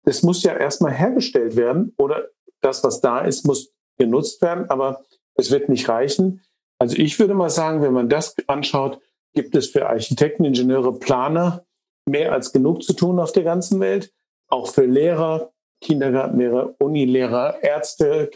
Das 0.10 0.24
muss 0.24 0.42
ja 0.42 0.58
erstmal 0.58 0.92
hergestellt 0.92 1.56
werden 1.56 1.94
oder 2.00 2.30
das, 2.62 2.84
was 2.84 3.00
da 3.00 3.20
ist, 3.20 3.46
muss 3.46 3.72
genutzt 4.00 4.42
werden, 4.42 4.68
aber 4.72 5.06
es 5.36 5.52
wird 5.52 5.70
nicht 5.70 5.88
reichen. 5.88 6.42
Also 6.80 6.98
ich 6.98 7.20
würde 7.20 7.36
mal 7.36 7.52
sagen, 7.52 7.84
wenn 7.84 7.94
man 7.94 8.10
das 8.10 8.36
anschaut, 8.48 9.00
gibt 9.36 9.56
es 9.56 9.68
für 9.68 9.88
Architekten, 9.88 10.46
Ingenieure, 10.46 10.98
Planer 10.98 11.64
mehr 12.08 12.32
als 12.32 12.52
genug 12.52 12.82
zu 12.82 12.94
tun 12.94 13.20
auf 13.20 13.34
der 13.34 13.44
ganzen 13.44 13.80
Welt. 13.82 14.12
Auch 14.48 14.70
für 14.70 14.86
Lehrer, 14.86 15.52
Kindergartenlehrer, 15.80 16.74
Unilehrer, 16.80 17.62
Ärzte 17.62 18.32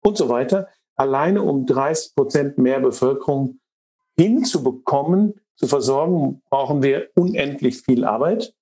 und 0.00 0.16
so 0.16 0.28
weiter. 0.28 0.70
Alleine 0.96 1.42
um 1.42 1.66
30 1.66 2.16
Prozent 2.16 2.58
mehr 2.58 2.80
Bevölkerung 2.80 3.60
hinzubekommen, 4.18 5.40
zu 5.54 5.68
versorgen, 5.68 6.42
brauchen 6.50 6.82
wir 6.82 7.10
unendlich 7.14 7.80
viel 7.80 8.04
Arbeit. 8.04 8.56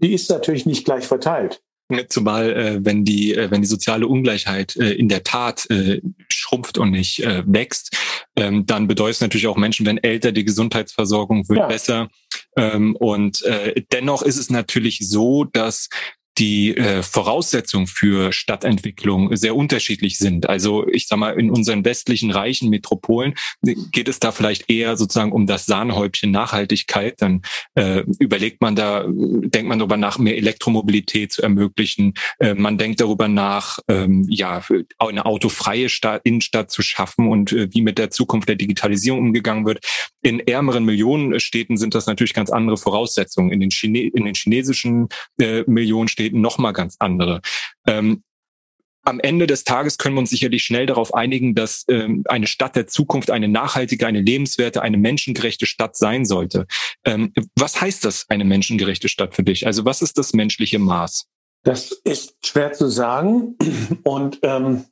Die 0.00 0.12
ist 0.12 0.30
natürlich 0.30 0.66
nicht 0.66 0.84
gleich 0.84 1.04
verteilt. 1.04 1.62
Zumal 2.08 2.52
äh, 2.52 2.78
wenn 2.84 3.04
die 3.04 3.34
äh, 3.34 3.50
wenn 3.50 3.62
die 3.62 3.68
soziale 3.68 4.06
Ungleichheit 4.06 4.76
äh, 4.76 4.92
in 4.92 5.08
der 5.08 5.24
Tat 5.24 5.68
äh, 5.70 6.00
schrumpft 6.28 6.78
und 6.78 6.92
nicht 6.92 7.24
äh, 7.24 7.42
wächst, 7.46 7.96
ähm, 8.36 8.64
dann 8.64 8.86
bedeutet 8.86 9.16
es 9.16 9.20
natürlich 9.20 9.48
auch 9.48 9.56
Menschen 9.56 9.86
werden 9.86 9.98
älter, 9.98 10.30
die 10.30 10.44
Gesundheitsversorgung 10.44 11.48
wird 11.48 11.58
ja. 11.58 11.66
besser. 11.66 12.08
Ähm, 12.56 12.94
und 12.94 13.42
äh, 13.42 13.82
dennoch 13.92 14.22
ist 14.22 14.36
es 14.36 14.50
natürlich 14.50 15.00
so, 15.00 15.44
dass 15.44 15.88
die 16.38 16.76
äh, 16.76 17.02
Voraussetzungen 17.02 17.86
für 17.86 18.32
Stadtentwicklung 18.32 19.36
sehr 19.36 19.56
unterschiedlich 19.56 20.18
sind. 20.18 20.48
Also 20.48 20.86
ich 20.88 21.06
sag 21.06 21.18
mal, 21.18 21.38
in 21.38 21.50
unseren 21.50 21.84
westlichen 21.84 22.30
reichen 22.30 22.70
Metropolen 22.70 23.34
geht 23.62 24.08
es 24.08 24.20
da 24.20 24.32
vielleicht 24.32 24.70
eher 24.70 24.96
sozusagen 24.96 25.32
um 25.32 25.46
das 25.46 25.66
Sahnehäubchen 25.66 26.30
Nachhaltigkeit. 26.30 27.20
Dann 27.20 27.42
äh, 27.74 28.04
überlegt 28.18 28.62
man 28.62 28.76
da, 28.76 29.04
denkt 29.06 29.68
man 29.68 29.78
darüber 29.78 29.96
nach, 29.96 30.18
mehr 30.18 30.36
Elektromobilität 30.36 31.32
zu 31.32 31.42
ermöglichen. 31.42 32.14
Äh, 32.38 32.54
man 32.54 32.78
denkt 32.78 33.00
darüber 33.00 33.28
nach, 33.28 33.78
ähm, 33.88 34.24
ja, 34.28 34.62
eine 34.98 35.26
autofreie 35.26 35.88
Stadt, 35.88 36.22
Innenstadt 36.24 36.70
zu 36.70 36.82
schaffen 36.82 37.28
und 37.28 37.52
äh, 37.52 37.68
wie 37.72 37.82
mit 37.82 37.98
der 37.98 38.10
Zukunft 38.10 38.48
der 38.48 38.56
Digitalisierung 38.56 39.20
umgegangen 39.20 39.66
wird. 39.66 39.84
In 40.22 40.40
ärmeren 40.40 40.84
Millionenstädten 40.84 41.76
sind 41.76 41.94
das 41.94 42.06
natürlich 42.06 42.34
ganz 42.34 42.50
andere 42.50 42.76
Voraussetzungen. 42.76 43.52
In 43.52 43.60
den, 43.60 43.70
Chine 43.70 44.00
in 44.00 44.24
den 44.24 44.34
chinesischen 44.34 45.08
äh, 45.38 45.64
Millionenstädten 45.66 46.19
Realitäten 46.20 46.40
nochmal 46.40 46.72
ganz 46.72 46.96
andere. 46.98 47.40
Ähm, 47.86 48.22
am 49.02 49.18
Ende 49.18 49.46
des 49.46 49.64
Tages 49.64 49.96
können 49.96 50.14
wir 50.14 50.20
uns 50.20 50.30
sicherlich 50.30 50.62
schnell 50.62 50.84
darauf 50.84 51.14
einigen, 51.14 51.54
dass 51.54 51.84
ähm, 51.88 52.22
eine 52.28 52.46
Stadt 52.46 52.76
der 52.76 52.86
Zukunft 52.86 53.30
eine 53.30 53.48
nachhaltige, 53.48 54.06
eine 54.06 54.20
lebenswerte, 54.20 54.82
eine 54.82 54.98
menschengerechte 54.98 55.64
Stadt 55.64 55.96
sein 55.96 56.26
sollte. 56.26 56.66
Ähm, 57.04 57.32
was 57.56 57.80
heißt 57.80 58.04
das, 58.04 58.26
eine 58.28 58.44
menschengerechte 58.44 59.08
Stadt 59.08 59.34
für 59.34 59.42
dich? 59.42 59.66
Also 59.66 59.86
was 59.86 60.02
ist 60.02 60.18
das 60.18 60.34
menschliche 60.34 60.78
Maß? 60.78 61.26
Das 61.64 61.92
ist 62.04 62.36
schwer 62.44 62.72
zu 62.72 62.88
sagen. 62.88 63.56
Und 64.04 64.38
ähm, 64.42 64.84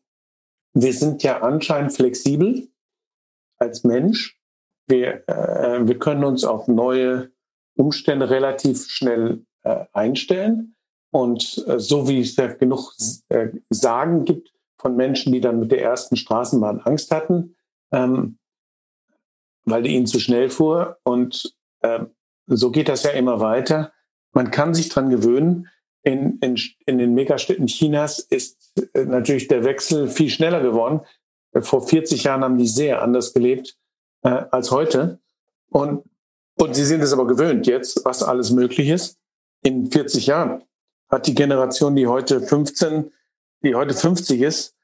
wir 0.72 0.92
sind 0.94 1.22
ja 1.22 1.42
anscheinend 1.42 1.92
flexibel 1.92 2.68
als 3.58 3.84
Mensch. 3.84 4.38
Wir, 4.86 5.28
äh, 5.28 5.86
wir 5.86 5.98
können 5.98 6.24
uns 6.24 6.44
auf 6.44 6.66
neue 6.66 7.30
Umstände 7.76 8.30
relativ 8.30 8.88
schnell 8.88 9.44
äh, 9.64 9.84
einstellen. 9.92 10.76
Und 11.10 11.64
äh, 11.66 11.78
so 11.78 12.08
wie 12.08 12.20
es 12.20 12.36
ja 12.36 12.48
genug 12.48 12.92
äh, 13.28 13.48
Sagen 13.70 14.24
gibt 14.24 14.52
von 14.78 14.96
Menschen, 14.96 15.32
die 15.32 15.40
dann 15.40 15.60
mit 15.60 15.72
der 15.72 15.82
ersten 15.82 16.16
Straßenbahn 16.16 16.80
Angst 16.80 17.10
hatten, 17.10 17.56
ähm, 17.92 18.38
weil 19.64 19.82
die 19.82 19.94
ihnen 19.94 20.06
zu 20.06 20.20
schnell 20.20 20.50
fuhr. 20.50 20.98
Und 21.02 21.54
äh, 21.80 22.00
so 22.46 22.70
geht 22.70 22.88
das 22.88 23.02
ja 23.02 23.10
immer 23.10 23.40
weiter. 23.40 23.92
Man 24.32 24.50
kann 24.50 24.74
sich 24.74 24.88
dran 24.88 25.10
gewöhnen. 25.10 25.68
In, 26.02 26.38
in, 26.38 26.58
in 26.86 26.98
den 26.98 27.14
Megastädten 27.14 27.66
Chinas 27.66 28.18
ist 28.18 28.72
äh, 28.94 29.04
natürlich 29.04 29.48
der 29.48 29.64
Wechsel 29.64 30.08
viel 30.08 30.30
schneller 30.30 30.60
geworden. 30.60 31.00
Vor 31.60 31.86
40 31.86 32.24
Jahren 32.24 32.44
haben 32.44 32.58
die 32.58 32.68
sehr 32.68 33.02
anders 33.02 33.32
gelebt 33.32 33.76
äh, 34.22 34.28
als 34.28 34.70
heute. 34.70 35.18
Und, 35.70 36.04
und 36.58 36.74
sie 36.74 36.84
sind 36.84 37.02
es 37.02 37.12
aber 37.12 37.26
gewöhnt 37.26 37.66
jetzt, 37.66 38.04
was 38.04 38.22
alles 38.22 38.50
möglich 38.50 38.88
ist. 38.88 39.18
In 39.62 39.90
40 39.90 40.26
Jahren 40.26 40.62
hat 41.08 41.26
die 41.26 41.34
Generation, 41.34 41.96
die 41.96 42.06
heute 42.06 42.40
15, 42.40 43.12
die 43.62 43.74
heute 43.74 43.94
50 43.94 44.40
ist, 44.40 44.76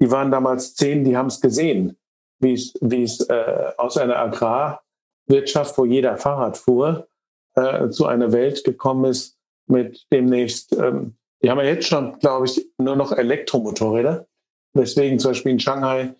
die 0.00 0.10
waren 0.10 0.30
damals 0.30 0.74
10, 0.74 1.04
die 1.04 1.16
haben 1.16 1.26
es 1.26 1.40
gesehen, 1.40 1.96
wie 2.40 2.54
es, 2.54 2.74
wie 2.80 3.02
es 3.02 3.20
äh, 3.28 3.72
aus 3.76 3.96
einer 3.96 4.16
Agrarwirtschaft, 4.16 5.76
wo 5.78 5.84
jeder 5.84 6.16
Fahrrad 6.16 6.56
fuhr, 6.56 7.08
äh, 7.54 7.88
zu 7.90 8.06
einer 8.06 8.32
Welt 8.32 8.64
gekommen 8.64 9.04
ist 9.06 9.36
mit 9.66 10.06
demnächst, 10.12 10.72
ähm, 10.72 11.16
die 11.42 11.50
haben 11.50 11.58
ja 11.58 11.64
jetzt 11.64 11.86
schon, 11.86 12.18
glaube 12.18 12.46
ich, 12.46 12.68
nur 12.78 12.96
noch 12.96 13.12
Elektromotorräder, 13.12 14.26
weswegen 14.74 15.18
zum 15.18 15.32
Beispiel 15.32 15.52
in 15.52 15.60
Shanghai 15.60 16.14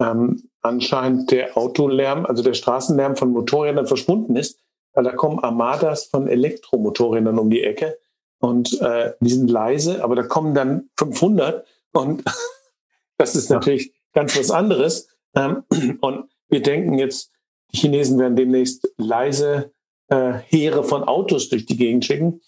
ähm, 0.00 0.48
anscheinend 0.62 1.30
der 1.30 1.56
Autolärm, 1.56 2.26
also 2.26 2.42
der 2.42 2.54
Straßenlärm 2.54 3.16
von 3.16 3.30
Motorrädern 3.30 3.86
verschwunden 3.86 4.36
ist, 4.36 4.60
weil 4.92 5.04
da 5.04 5.12
kommen 5.12 5.38
Armadas 5.38 6.06
von 6.06 6.26
Elektromotorrädern 6.26 7.38
um 7.38 7.50
die 7.50 7.62
Ecke 7.62 7.98
und 8.46 8.80
äh, 8.80 9.12
die 9.20 9.30
sind 9.30 9.50
leise, 9.50 10.02
aber 10.04 10.14
da 10.14 10.22
kommen 10.22 10.54
dann 10.54 10.88
500 10.96 11.66
und 11.92 12.22
das 13.18 13.34
ist 13.34 13.50
natürlich 13.50 13.92
ganz 14.12 14.38
was 14.38 14.50
anderes. 14.50 15.08
Ähm, 15.34 15.64
und 16.00 16.30
wir 16.48 16.62
denken 16.62 16.98
jetzt, 16.98 17.32
die 17.72 17.78
Chinesen 17.78 18.18
werden 18.18 18.36
demnächst 18.36 18.88
leise 18.96 19.72
äh, 20.08 20.32
Heere 20.46 20.84
von 20.84 21.02
Autos 21.04 21.48
durch 21.48 21.66
die 21.66 21.76
Gegend 21.76 22.04
schicken. 22.04 22.40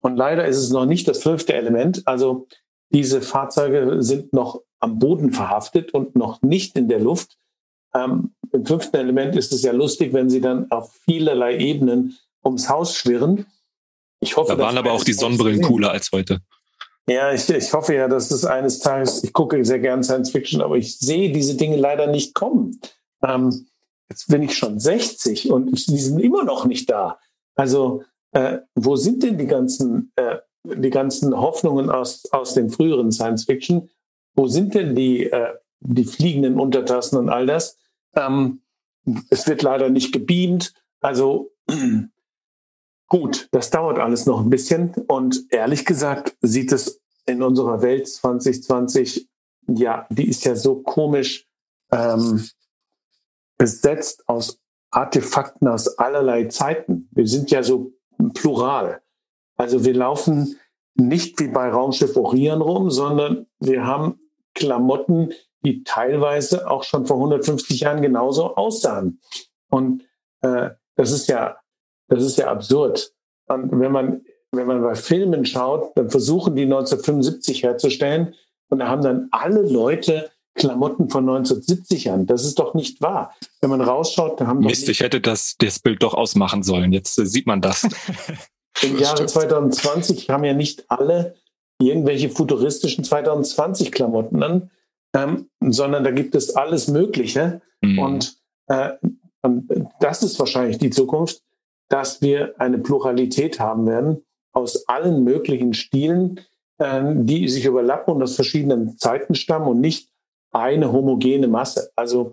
Und 0.00 0.16
leider 0.16 0.46
ist 0.46 0.58
es 0.58 0.70
noch 0.70 0.86
nicht 0.86 1.06
das 1.08 1.22
fünfte 1.22 1.54
Element. 1.54 2.02
Also 2.06 2.48
diese 2.90 3.22
Fahrzeuge 3.22 4.02
sind 4.02 4.32
noch 4.32 4.62
am 4.80 4.98
Boden 4.98 5.32
verhaftet 5.32 5.94
und 5.94 6.16
noch 6.16 6.42
nicht 6.42 6.76
in 6.76 6.88
der 6.88 7.00
Luft. 7.00 7.38
Ähm, 7.94 8.34
Im 8.52 8.66
fünften 8.66 8.96
Element 8.96 9.36
ist 9.36 9.52
es 9.52 9.62
ja 9.62 9.72
lustig, 9.72 10.12
wenn 10.12 10.28
sie 10.28 10.40
dann 10.40 10.70
auf 10.70 10.92
vielerlei 11.04 11.56
Ebenen 11.58 12.18
ums 12.44 12.68
Haus 12.68 12.94
schwirren. 12.94 13.46
Ich 14.26 14.36
hoffe, 14.36 14.56
da 14.56 14.58
waren 14.58 14.76
aber 14.76 14.92
auch 14.92 15.04
die 15.04 15.12
Sonnenbrillen 15.12 15.62
cooler 15.62 15.92
als 15.92 16.10
heute. 16.12 16.40
Ja, 17.08 17.32
ich, 17.32 17.48
ich 17.48 17.72
hoffe 17.72 17.94
ja, 17.94 18.08
dass 18.08 18.32
es 18.32 18.44
eines 18.44 18.80
Tages, 18.80 19.22
ich 19.22 19.32
gucke 19.32 19.64
sehr 19.64 19.78
gern 19.78 20.02
Science 20.02 20.32
Fiction, 20.32 20.60
aber 20.60 20.76
ich 20.76 20.98
sehe 20.98 21.32
diese 21.32 21.54
Dinge 21.54 21.76
leider 21.76 22.08
nicht 22.08 22.34
kommen. 22.34 22.80
Ähm, 23.22 23.68
jetzt 24.08 24.26
bin 24.26 24.42
ich 24.42 24.58
schon 24.58 24.80
60 24.80 25.52
und 25.52 25.72
ich, 25.72 25.86
die 25.86 25.98
sind 25.98 26.18
immer 26.18 26.42
noch 26.42 26.64
nicht 26.64 26.90
da. 26.90 27.20
Also 27.54 28.02
äh, 28.32 28.58
wo 28.74 28.96
sind 28.96 29.22
denn 29.22 29.38
die 29.38 29.46
ganzen, 29.46 30.12
äh, 30.16 30.38
die 30.64 30.90
ganzen 30.90 31.38
Hoffnungen 31.38 31.88
aus, 31.88 32.24
aus 32.32 32.54
dem 32.54 32.70
früheren 32.70 33.12
Science 33.12 33.44
Fiction? 33.44 33.88
Wo 34.34 34.48
sind 34.48 34.74
denn 34.74 34.96
die, 34.96 35.30
äh, 35.30 35.54
die 35.78 36.04
fliegenden 36.04 36.58
Untertassen 36.58 37.16
und 37.18 37.28
all 37.28 37.46
das? 37.46 37.78
Ähm, 38.16 38.62
es 39.30 39.46
wird 39.46 39.62
leider 39.62 39.90
nicht 39.90 40.12
gebeamt. 40.12 40.74
Also 41.00 41.52
Gut, 43.08 43.48
das 43.52 43.70
dauert 43.70 43.98
alles 43.98 44.26
noch 44.26 44.40
ein 44.40 44.50
bisschen. 44.50 44.92
Und 45.06 45.46
ehrlich 45.50 45.84
gesagt 45.84 46.36
sieht 46.40 46.72
es 46.72 47.00
in 47.26 47.42
unserer 47.42 47.82
Welt 47.82 48.08
2020, 48.08 49.28
ja, 49.68 50.06
die 50.10 50.28
ist 50.28 50.44
ja 50.44 50.56
so 50.56 50.82
komisch 50.82 51.46
ähm, 51.92 52.44
besetzt 53.58 54.28
aus 54.28 54.60
Artefakten 54.90 55.68
aus 55.68 55.98
allerlei 55.98 56.44
Zeiten. 56.44 57.08
Wir 57.12 57.26
sind 57.26 57.50
ja 57.50 57.62
so 57.62 57.92
plural. 58.34 59.02
Also 59.56 59.84
wir 59.84 59.94
laufen 59.94 60.56
nicht 60.94 61.38
wie 61.40 61.48
bei 61.48 61.68
Raumschiff 61.68 62.16
Orion 62.16 62.60
rum, 62.60 62.90
sondern 62.90 63.46
wir 63.58 63.84
haben 63.84 64.18
Klamotten, 64.54 65.32
die 65.64 65.82
teilweise 65.82 66.70
auch 66.70 66.84
schon 66.84 67.06
vor 67.06 67.16
150 67.16 67.80
Jahren 67.80 68.02
genauso 68.02 68.56
aussahen. 68.56 69.20
Und 69.68 70.04
äh, 70.40 70.70
das 70.94 71.12
ist 71.12 71.28
ja 71.28 71.58
das 72.08 72.22
ist 72.22 72.38
ja 72.38 72.48
absurd. 72.48 73.12
Und 73.48 73.78
wenn 73.78 73.92
man 73.92 74.22
wenn 74.52 74.66
man 74.66 74.82
bei 74.82 74.94
Filmen 74.94 75.44
schaut, 75.44 75.92
dann 75.96 76.10
versuchen 76.10 76.56
die 76.56 76.62
1975 76.62 77.62
herzustellen 77.62 78.34
und 78.68 78.78
da 78.78 78.88
haben 78.88 79.02
dann 79.02 79.28
alle 79.30 79.62
Leute 79.62 80.30
Klamotten 80.54 81.10
von 81.10 81.28
1970 81.28 82.10
an. 82.10 82.26
Das 82.26 82.44
ist 82.44 82.58
doch 82.58 82.72
nicht 82.72 83.02
wahr. 83.02 83.34
Wenn 83.60 83.70
man 83.70 83.82
rausschaut, 83.82 84.40
da 84.40 84.46
haben 84.46 84.60
Mist, 84.60 84.88
ich 84.88 85.00
hätte 85.00 85.20
das, 85.20 85.56
das 85.58 85.78
Bild 85.78 86.02
doch 86.02 86.14
ausmachen 86.14 86.62
sollen. 86.62 86.92
Jetzt 86.92 87.18
äh, 87.18 87.26
sieht 87.26 87.46
man 87.46 87.60
das. 87.60 87.86
Im 88.82 88.98
Jahre 88.98 89.26
2020 89.26 90.30
haben 90.30 90.44
ja 90.44 90.54
nicht 90.54 90.90
alle 90.90 91.34
irgendwelche 91.78 92.30
futuristischen 92.30 93.04
2020 93.04 93.92
Klamotten 93.92 94.42
an, 94.42 94.70
ähm, 95.14 95.50
sondern 95.60 96.04
da 96.04 96.10
gibt 96.10 96.34
es 96.34 96.56
alles 96.56 96.88
Mögliche. 96.88 97.60
Mhm. 97.82 97.98
Und, 97.98 98.36
äh, 98.68 98.92
und 99.42 99.90
das 100.00 100.22
ist 100.22 100.38
wahrscheinlich 100.38 100.78
die 100.78 100.90
Zukunft, 100.90 101.42
dass 101.88 102.22
wir 102.22 102.54
eine 102.58 102.78
Pluralität 102.78 103.60
haben 103.60 103.86
werden 103.86 104.22
aus 104.52 104.88
allen 104.88 105.22
möglichen 105.22 105.74
Stilen, 105.74 106.40
äh, 106.78 107.02
die 107.14 107.48
sich 107.48 107.66
überlappen 107.66 108.14
und 108.14 108.22
aus 108.22 108.36
verschiedenen 108.36 108.98
Zeiten 108.98 109.34
stammen 109.34 109.68
und 109.68 109.80
nicht 109.80 110.10
eine 110.50 110.92
homogene 110.92 111.48
Masse. 111.48 111.90
Also 111.94 112.32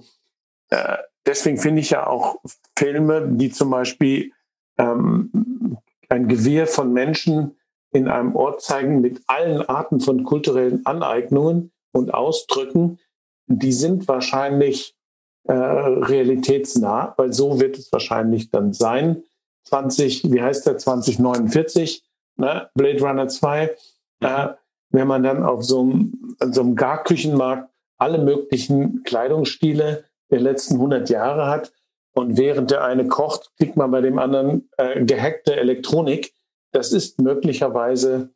äh, 0.69 0.97
deswegen 1.25 1.57
finde 1.57 1.81
ich 1.81 1.89
ja 1.89 2.07
auch 2.07 2.37
Filme, 2.77 3.27
die 3.29 3.51
zum 3.51 3.69
Beispiel 3.69 4.31
ähm, 4.77 5.77
ein 6.09 6.27
Gewirr 6.27 6.67
von 6.67 6.93
Menschen 6.93 7.57
in 7.91 8.07
einem 8.07 8.35
Ort 8.35 8.61
zeigen 8.61 9.01
mit 9.01 9.21
allen 9.27 9.61
Arten 9.61 9.99
von 9.99 10.23
kulturellen 10.23 10.85
Aneignungen 10.85 11.71
und 11.91 12.13
Ausdrücken, 12.13 12.99
die 13.47 13.73
sind 13.73 14.07
wahrscheinlich 14.07 14.95
äh, 15.43 15.53
realitätsnah, 15.53 17.13
weil 17.17 17.33
so 17.33 17.59
wird 17.59 17.77
es 17.77 17.91
wahrscheinlich 17.91 18.49
dann 18.49 18.73
sein. 18.73 19.23
20, 19.65 20.31
wie 20.31 20.41
heißt 20.41 20.65
der, 20.65 20.77
2049, 20.77 22.03
ne? 22.37 22.69
Blade 22.73 23.01
Runner 23.01 23.27
2, 23.27 23.75
äh, 24.21 24.47
wenn 24.89 25.07
man 25.07 25.23
dann 25.23 25.43
auf 25.43 25.63
so 25.63 25.81
einem, 25.81 26.35
so 26.51 26.61
einem 26.61 26.75
Garküchenmarkt 26.75 27.69
alle 27.97 28.19
möglichen 28.19 29.03
Kleidungsstile 29.03 30.05
der 30.29 30.39
letzten 30.39 30.75
100 30.75 31.09
Jahre 31.09 31.47
hat 31.47 31.71
und 32.13 32.37
während 32.37 32.71
der 32.71 32.83
eine 32.83 33.07
kocht, 33.07 33.51
kriegt 33.57 33.75
man 33.75 33.91
bei 33.91 34.01
dem 34.01 34.19
anderen 34.19 34.69
äh, 34.77 35.03
gehackte 35.03 35.55
Elektronik. 35.55 36.33
Das 36.71 36.91
ist 36.91 37.19
möglicherweise 37.21 38.29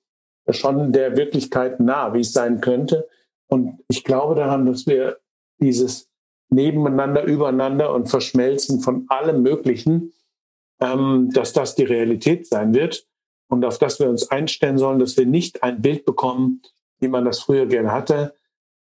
schon 0.49 0.91
der 0.91 1.17
Wirklichkeit 1.17 1.79
nah, 1.79 2.13
wie 2.13 2.21
es 2.21 2.33
sein 2.33 2.61
könnte. 2.61 3.07
Und 3.47 3.79
ich 3.89 4.03
glaube 4.03 4.35
daran, 4.35 4.65
dass 4.65 4.87
wir 4.87 5.17
dieses 5.59 6.09
Nebeneinander, 6.49 7.23
Übereinander 7.23 7.93
und 7.93 8.07
Verschmelzen 8.07 8.79
von 8.79 9.05
allem 9.09 9.41
Möglichen, 9.41 10.13
ähm, 10.79 11.29
dass 11.33 11.53
das 11.53 11.75
die 11.75 11.83
Realität 11.83 12.47
sein 12.47 12.73
wird 12.73 13.05
und 13.49 13.65
auf 13.65 13.77
das 13.77 13.99
wir 13.99 14.09
uns 14.09 14.29
einstellen 14.29 14.77
sollen, 14.77 14.99
dass 14.99 15.17
wir 15.17 15.25
nicht 15.25 15.63
ein 15.63 15.81
Bild 15.81 16.05
bekommen, 16.05 16.61
wie 16.99 17.07
man 17.07 17.25
das 17.25 17.39
früher 17.39 17.65
gerne 17.65 17.91
hatte. 17.91 18.35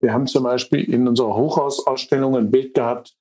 Wir 0.00 0.12
haben 0.12 0.26
zum 0.26 0.44
Beispiel 0.44 0.82
in 0.82 1.06
unserer 1.06 1.36
Hochhausausstellung 1.36 2.36
ein 2.36 2.50
Bild 2.50 2.74
gehabt 2.74 3.16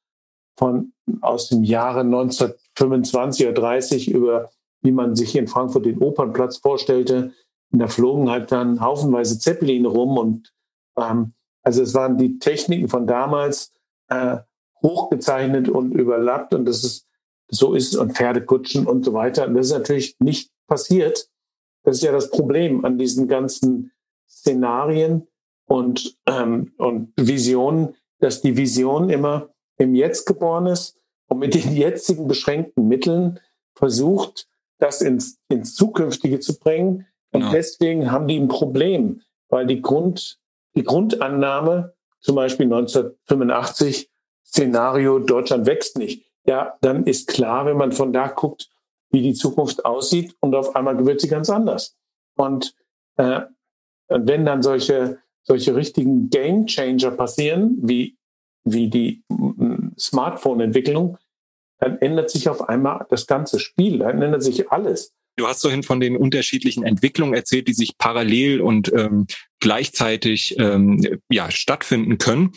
von 0.57 0.93
aus 1.21 1.49
dem 1.49 1.63
Jahre 1.63 2.01
1925 2.01 3.47
oder 3.47 3.53
30 3.53 4.11
über, 4.11 4.49
wie 4.81 4.91
man 4.91 5.15
sich 5.15 5.35
in 5.35 5.47
Frankfurt 5.47 5.85
den 5.85 5.99
Opernplatz 5.99 6.57
vorstellte. 6.57 7.33
Und 7.71 7.79
da 7.79 7.87
flogen 7.87 8.29
halt 8.29 8.51
dann 8.51 8.81
haufenweise 8.81 9.39
Zeppeline 9.39 9.87
rum 9.87 10.17
und 10.17 10.53
ähm, 10.97 11.33
also 11.63 11.83
es 11.83 11.93
waren 11.93 12.17
die 12.17 12.39
Techniken 12.39 12.89
von 12.89 13.07
damals 13.07 13.71
äh, 14.09 14.37
hochgezeichnet 14.81 15.69
und 15.69 15.91
überlappt 15.91 16.53
und 16.53 16.65
das 16.65 16.83
ist 16.83 17.07
so 17.51 17.73
ist 17.73 17.93
es 17.93 17.95
und 17.95 18.13
Pferdekutschen 18.13 18.87
und 18.87 19.05
so 19.05 19.13
weiter. 19.13 19.45
Und 19.45 19.55
das 19.55 19.67
ist 19.67 19.73
natürlich 19.73 20.15
nicht 20.19 20.51
passiert. 20.67 21.29
Das 21.83 21.97
ist 21.97 22.03
ja 22.03 22.11
das 22.11 22.31
Problem 22.31 22.85
an 22.85 22.97
diesen 22.97 23.27
ganzen 23.27 23.91
Szenarien 24.27 25.27
und, 25.67 26.17
ähm, 26.25 26.73
und 26.77 27.13
Visionen, 27.17 27.95
dass 28.19 28.41
die 28.41 28.55
Vision 28.55 29.09
immer 29.09 29.49
im 29.77 29.95
Jetzt 29.95 30.25
geboren 30.25 30.67
ist 30.67 30.97
und 31.27 31.39
mit 31.39 31.53
den 31.53 31.75
jetzigen 31.75 32.27
beschränkten 32.27 32.87
Mitteln 32.87 33.39
versucht, 33.75 34.47
das 34.79 35.01
ins, 35.01 35.39
ins 35.49 35.75
Zukünftige 35.75 36.39
zu 36.39 36.57
bringen. 36.57 37.07
Und 37.31 37.41
genau. 37.41 37.51
deswegen 37.51 38.11
haben 38.11 38.27
die 38.27 38.39
ein 38.39 38.47
Problem, 38.47 39.21
weil 39.49 39.65
die 39.65 39.81
Grund, 39.81 40.39
die 40.75 40.83
Grundannahme, 40.83 41.93
zum 42.19 42.35
Beispiel 42.35 42.65
1985, 42.65 44.09
Szenario 44.45 45.19
Deutschland 45.19 45.65
wächst 45.65 45.97
nicht. 45.97 46.30
Ja, 46.45 46.77
dann 46.81 47.05
ist 47.05 47.27
klar, 47.27 47.65
wenn 47.65 47.77
man 47.77 47.91
von 47.91 48.13
da 48.13 48.27
guckt, 48.27 48.69
wie 49.11 49.21
die 49.21 49.33
Zukunft 49.33 49.85
aussieht 49.85 50.35
und 50.39 50.55
auf 50.55 50.75
einmal 50.75 51.05
wird 51.05 51.21
sie 51.21 51.27
ganz 51.27 51.49
anders. 51.49 51.95
Und 52.35 52.73
äh, 53.17 53.41
wenn 54.07 54.45
dann 54.45 54.61
solche, 54.61 55.19
solche 55.43 55.75
richtigen 55.75 56.29
Game 56.29 56.65
Changer 56.65 57.11
passieren, 57.11 57.77
wie, 57.81 58.17
wie 58.63 58.89
die 58.89 59.23
Smartphone-Entwicklung, 59.99 61.17
dann 61.79 61.97
ändert 61.97 62.29
sich 62.29 62.47
auf 62.47 62.69
einmal 62.69 63.05
das 63.09 63.27
ganze 63.27 63.59
Spiel, 63.59 63.99
dann 63.99 64.21
ändert 64.21 64.43
sich 64.43 64.71
alles. 64.71 65.13
Du 65.37 65.47
hast 65.47 65.61
vorhin 65.61 65.83
von 65.83 65.99
den 65.99 66.17
unterschiedlichen 66.17 66.83
Entwicklungen 66.83 67.33
erzählt, 67.33 67.67
die 67.67 67.73
sich 67.73 67.97
parallel 67.97 68.61
und 68.61 68.91
ähm, 68.93 69.27
gleichzeitig 69.59 70.57
ähm, 70.59 71.19
ja, 71.29 71.49
stattfinden 71.49 72.17
können. 72.17 72.51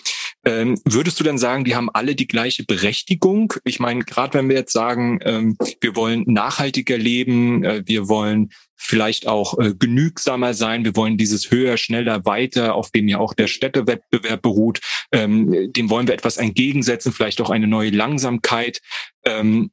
Ähm, 0.45 0.79
würdest 0.85 1.19
du 1.19 1.25
denn 1.25 1.39
sagen, 1.39 1.65
die 1.65 1.75
haben 1.75 1.91
alle 1.91 2.15
die 2.15 2.27
gleiche 2.27 2.65
Berechtigung? 2.65 3.55
Ich 3.65 3.81
meine, 3.81 4.05
gerade 4.05 4.35
wenn 4.35 4.49
wir 4.49 4.57
jetzt 4.57 4.73
sagen, 4.73 5.19
ähm, 5.23 5.57
wir 5.81 5.97
wollen 5.97 6.25
nachhaltiger 6.27 6.99
leben, 6.99 7.65
äh, 7.65 7.83
wir 7.87 8.09
wollen 8.09 8.51
vielleicht 8.77 9.27
auch 9.27 9.59
äh, 9.59 9.75
genügsamer 9.75 10.53
sein, 10.53 10.85
wir 10.85 10.97
wollen 10.97 11.17
dieses 11.17 11.51
höher, 11.51 11.77
schneller, 11.77 12.25
weiter, 12.27 12.75
auf 12.75 12.91
dem 12.91 13.09
ja 13.09 13.19
auch 13.19 13.33
der 13.33 13.47
Städtewettbewerb 13.47 14.43
beruht, 14.43 14.81
ähm, 15.13 15.73
dem 15.73 15.89
wollen 15.89 16.07
wir 16.07 16.15
etwas 16.15 16.37
entgegensetzen, 16.37 17.13
vielleicht 17.13 17.41
auch 17.41 17.51
eine 17.51 17.67
neue 17.67 17.91
Langsamkeit. 17.91 18.81
Ähm, 19.25 19.71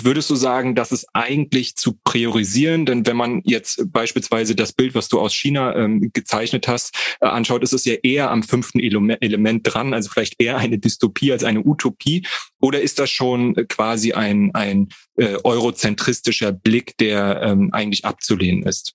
Würdest 0.00 0.30
du 0.30 0.34
sagen, 0.34 0.74
dass 0.74 0.92
es 0.92 1.06
eigentlich 1.12 1.76
zu 1.76 1.98
priorisieren? 2.02 2.86
Denn 2.86 3.06
wenn 3.06 3.16
man 3.16 3.42
jetzt 3.44 3.92
beispielsweise 3.92 4.54
das 4.54 4.72
Bild, 4.72 4.94
was 4.94 5.08
du 5.08 5.20
aus 5.20 5.34
China 5.34 5.74
ähm, 5.76 6.10
gezeichnet 6.12 6.68
hast, 6.68 6.96
äh, 7.20 7.26
anschaut, 7.26 7.62
ist 7.62 7.74
es 7.74 7.84
ja 7.84 7.94
eher 8.02 8.30
am 8.30 8.42
fünften 8.42 8.80
Element 8.80 9.60
dran, 9.64 9.92
also 9.92 10.08
vielleicht 10.10 10.40
eher 10.40 10.56
eine 10.56 10.78
Dystopie 10.78 11.32
als 11.32 11.44
eine 11.44 11.64
Utopie. 11.64 12.26
Oder 12.60 12.80
ist 12.80 12.98
das 12.98 13.10
schon 13.10 13.54
quasi 13.68 14.12
ein, 14.12 14.50
ein 14.54 14.88
äh, 15.16 15.36
eurozentristischer 15.44 16.52
Blick, 16.52 16.96
der 16.96 17.42
ähm, 17.42 17.70
eigentlich 17.72 18.06
abzulehnen 18.06 18.62
ist? 18.62 18.94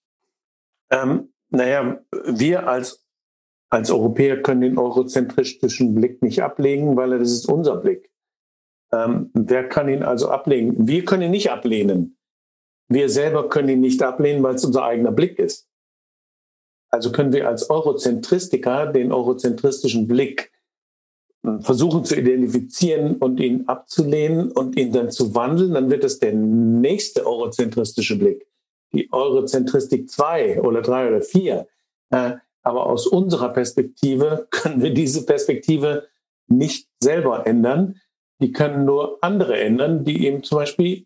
Ähm, 0.89 1.29
naja, 1.49 1.99
wir 2.25 2.67
als, 2.67 3.05
als 3.69 3.91
Europäer 3.91 4.41
können 4.41 4.61
den 4.61 4.77
eurozentristischen 4.79 5.93
Blick 5.93 6.23
nicht 6.23 6.41
ablegen, 6.41 6.95
weil 6.97 7.17
das 7.19 7.31
ist 7.31 7.45
unser 7.47 7.77
Blick. 7.77 8.09
Ähm, 8.93 9.31
wer 9.33 9.67
kann 9.67 9.89
ihn 9.89 10.03
also 10.03 10.29
ablehnen? 10.29 10.87
Wir 10.87 11.03
können 11.03 11.23
ihn 11.23 11.31
nicht 11.31 11.51
ablehnen. 11.51 12.15
Wir 12.87 13.09
selber 13.09 13.49
können 13.49 13.69
ihn 13.69 13.81
nicht 13.81 14.03
ablehnen, 14.03 14.43
weil 14.43 14.55
es 14.55 14.63
unser 14.63 14.83
eigener 14.83 15.11
Blick 15.11 15.39
ist. 15.39 15.67
Also 16.91 17.11
können 17.11 17.33
wir 17.33 17.47
als 17.47 17.71
Eurozentristiker 17.71 18.85
den 18.85 19.11
eurozentristischen 19.11 20.07
Blick 20.07 20.51
hm, 21.43 21.61
versuchen 21.63 22.05
zu 22.05 22.15
identifizieren 22.15 23.17
und 23.17 23.39
ihn 23.39 23.67
abzulehnen 23.67 24.51
und 24.51 24.77
ihn 24.77 24.91
dann 24.91 25.09
zu 25.09 25.33
wandeln, 25.33 25.73
dann 25.73 25.89
wird 25.89 26.03
es 26.03 26.19
der 26.19 26.33
nächste 26.33 27.25
eurozentristische 27.25 28.19
Blick, 28.19 28.45
die 28.93 29.11
Eurozentristik 29.11 30.07
2 30.07 30.61
oder 30.61 30.83
3 30.83 31.07
oder 31.07 31.21
4. 31.23 31.67
Äh, 32.11 32.33
aber 32.61 32.85
aus 32.85 33.07
unserer 33.07 33.49
Perspektive 33.49 34.47
können 34.51 34.83
wir 34.83 34.93
diese 34.93 35.25
Perspektive 35.25 36.07
nicht 36.47 36.87
selber 37.01 37.47
ändern. 37.47 37.99
Die 38.41 38.51
können 38.51 38.85
nur 38.85 39.19
andere 39.21 39.59
ändern, 39.59 40.03
die 40.03 40.25
eben 40.25 40.43
zum 40.43 40.57
Beispiel 40.57 41.05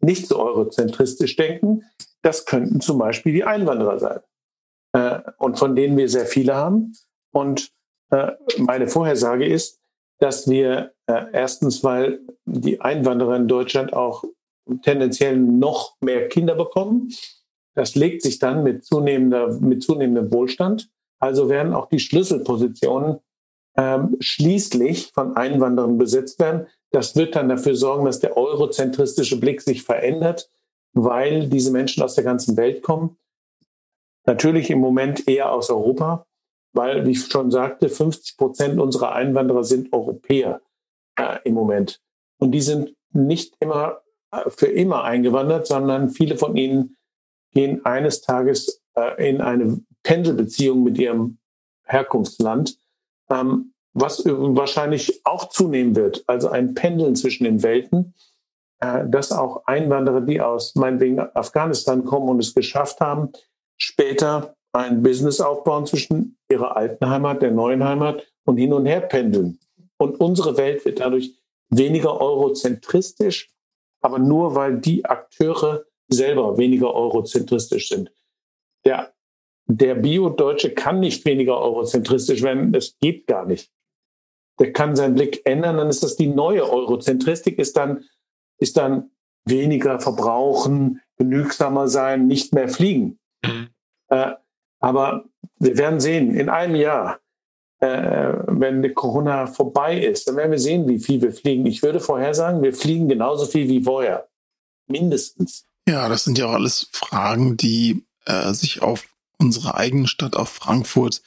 nicht 0.00 0.26
so 0.26 0.38
eurozentristisch 0.38 1.36
denken. 1.36 1.82
Das 2.22 2.46
könnten 2.46 2.80
zum 2.80 2.98
Beispiel 2.98 3.32
die 3.32 3.44
Einwanderer 3.44 3.98
sein. 3.98 4.20
Äh, 4.92 5.20
und 5.38 5.58
von 5.58 5.76
denen 5.76 5.96
wir 5.96 6.08
sehr 6.08 6.26
viele 6.26 6.54
haben. 6.54 6.92
Und 7.32 7.70
äh, 8.10 8.32
meine 8.58 8.86
Vorhersage 8.86 9.46
ist, 9.46 9.80
dass 10.20 10.48
wir 10.48 10.92
äh, 11.06 11.24
erstens, 11.32 11.82
weil 11.82 12.20
die 12.44 12.80
Einwanderer 12.80 13.36
in 13.36 13.48
Deutschland 13.48 13.92
auch 13.92 14.24
tendenziell 14.82 15.36
noch 15.36 15.96
mehr 16.00 16.28
Kinder 16.28 16.54
bekommen. 16.54 17.12
Das 17.74 17.94
legt 17.94 18.22
sich 18.22 18.38
dann 18.38 18.62
mit 18.62 18.84
zunehmender, 18.84 19.58
mit 19.60 19.82
zunehmendem 19.82 20.32
Wohlstand. 20.32 20.88
Also 21.18 21.48
werden 21.48 21.74
auch 21.74 21.88
die 21.88 21.98
Schlüsselpositionen 21.98 23.18
ähm, 23.76 24.16
schließlich 24.20 25.12
von 25.12 25.36
Einwanderern 25.36 25.98
besetzt 25.98 26.38
werden. 26.38 26.66
Das 26.90 27.16
wird 27.16 27.34
dann 27.34 27.48
dafür 27.48 27.74
sorgen, 27.74 28.04
dass 28.04 28.20
der 28.20 28.36
eurozentristische 28.36 29.38
Blick 29.40 29.60
sich 29.62 29.82
verändert, 29.82 30.50
weil 30.92 31.48
diese 31.48 31.72
Menschen 31.72 32.02
aus 32.02 32.14
der 32.14 32.24
ganzen 32.24 32.56
Welt 32.56 32.82
kommen. 32.82 33.16
Natürlich 34.26 34.70
im 34.70 34.78
Moment 34.78 35.28
eher 35.28 35.52
aus 35.52 35.70
Europa, 35.70 36.26
weil, 36.72 37.06
wie 37.06 37.12
ich 37.12 37.26
schon 37.26 37.50
sagte, 37.50 37.88
50 37.88 38.36
Prozent 38.36 38.80
unserer 38.80 39.12
Einwanderer 39.12 39.64
sind 39.64 39.92
Europäer 39.92 40.60
äh, 41.16 41.38
im 41.44 41.54
Moment. 41.54 42.00
Und 42.38 42.52
die 42.52 42.60
sind 42.60 42.94
nicht 43.12 43.54
immer 43.60 44.02
äh, 44.30 44.50
für 44.50 44.66
immer 44.66 45.04
eingewandert, 45.04 45.66
sondern 45.66 46.10
viele 46.10 46.36
von 46.36 46.56
ihnen 46.56 46.96
gehen 47.52 47.84
eines 47.84 48.20
Tages 48.20 48.82
äh, 48.94 49.28
in 49.28 49.40
eine 49.40 49.80
Pendelbeziehung 50.02 50.82
mit 50.82 50.98
ihrem 50.98 51.38
Herkunftsland, 51.84 52.78
ähm, 53.30 53.72
was 53.92 54.24
wahrscheinlich 54.24 55.24
auch 55.24 55.48
zunehmen 55.48 55.94
wird. 55.94 56.24
Also 56.26 56.48
ein 56.48 56.74
Pendeln 56.74 57.14
zwischen 57.16 57.44
den 57.44 57.62
Welten, 57.62 58.14
äh, 58.80 59.04
dass 59.06 59.32
auch 59.32 59.66
Einwanderer, 59.66 60.20
die 60.20 60.40
aus 60.40 60.74
meinetwegen 60.74 61.20
Afghanistan 61.20 62.04
kommen 62.04 62.28
und 62.28 62.40
es 62.40 62.54
geschafft 62.54 63.00
haben, 63.00 63.30
später 63.76 64.56
ein 64.72 65.02
Business 65.02 65.40
aufbauen 65.40 65.86
zwischen 65.86 66.36
ihrer 66.48 66.76
alten 66.76 67.08
Heimat, 67.08 67.42
der 67.42 67.52
neuen 67.52 67.84
Heimat 67.84 68.26
und 68.44 68.56
hin 68.56 68.72
und 68.72 68.86
her 68.86 69.00
pendeln. 69.00 69.58
Und 69.96 70.20
unsere 70.20 70.56
Welt 70.56 70.84
wird 70.84 71.00
dadurch 71.00 71.38
weniger 71.70 72.20
eurozentristisch, 72.20 73.50
aber 74.00 74.18
nur 74.18 74.54
weil 74.54 74.78
die 74.78 75.04
Akteure 75.04 75.84
selber 76.08 76.58
weniger 76.58 76.92
eurozentristisch 76.92 77.88
sind. 77.88 78.12
Der, 78.84 79.13
der 79.66 79.94
Bio-Deutsche 79.94 80.70
kann 80.70 81.00
nicht 81.00 81.24
weniger 81.24 81.58
eurozentristisch 81.58 82.42
werden, 82.42 82.72
das 82.72 82.96
geht 83.00 83.26
gar 83.26 83.46
nicht. 83.46 83.70
Der 84.60 84.72
kann 84.72 84.94
seinen 84.94 85.14
Blick 85.14 85.42
ändern, 85.44 85.78
dann 85.78 85.88
ist 85.88 86.02
das 86.02 86.16
die 86.16 86.28
neue 86.28 86.68
Eurozentristik, 86.68 87.58
ist 87.58 87.76
dann, 87.76 88.04
ist 88.58 88.76
dann 88.76 89.10
weniger 89.46 90.00
verbrauchen, 90.00 91.00
genügsamer 91.16 91.88
sein, 91.88 92.26
nicht 92.26 92.54
mehr 92.54 92.68
fliegen. 92.68 93.18
Mhm. 93.44 93.68
Äh, 94.08 94.32
aber 94.80 95.24
wir 95.58 95.78
werden 95.78 96.00
sehen, 96.00 96.34
in 96.34 96.48
einem 96.48 96.74
Jahr, 96.74 97.20
äh, 97.80 98.34
wenn 98.46 98.94
Corona 98.94 99.46
vorbei 99.46 99.98
ist, 99.98 100.28
dann 100.28 100.36
werden 100.36 100.52
wir 100.52 100.58
sehen, 100.58 100.86
wie 100.88 100.98
viel 100.98 101.20
wir 101.22 101.32
fliegen. 101.32 101.66
Ich 101.66 101.82
würde 101.82 102.00
vorhersagen, 102.00 102.62
wir 102.62 102.74
fliegen 102.74 103.08
genauso 103.08 103.46
viel 103.46 103.68
wie 103.68 103.82
vorher. 103.82 104.28
Mindestens. 104.86 105.66
Ja, 105.88 106.08
das 106.08 106.24
sind 106.24 106.38
ja 106.38 106.46
auch 106.46 106.52
alles 106.52 106.88
Fragen, 106.92 107.56
die 107.56 108.04
äh, 108.26 108.52
sich 108.52 108.82
auf 108.82 109.13
unsere 109.44 109.74
eigene 109.74 110.08
Stadt, 110.08 110.36
auf 110.36 110.48
Frankfurt 110.48 111.22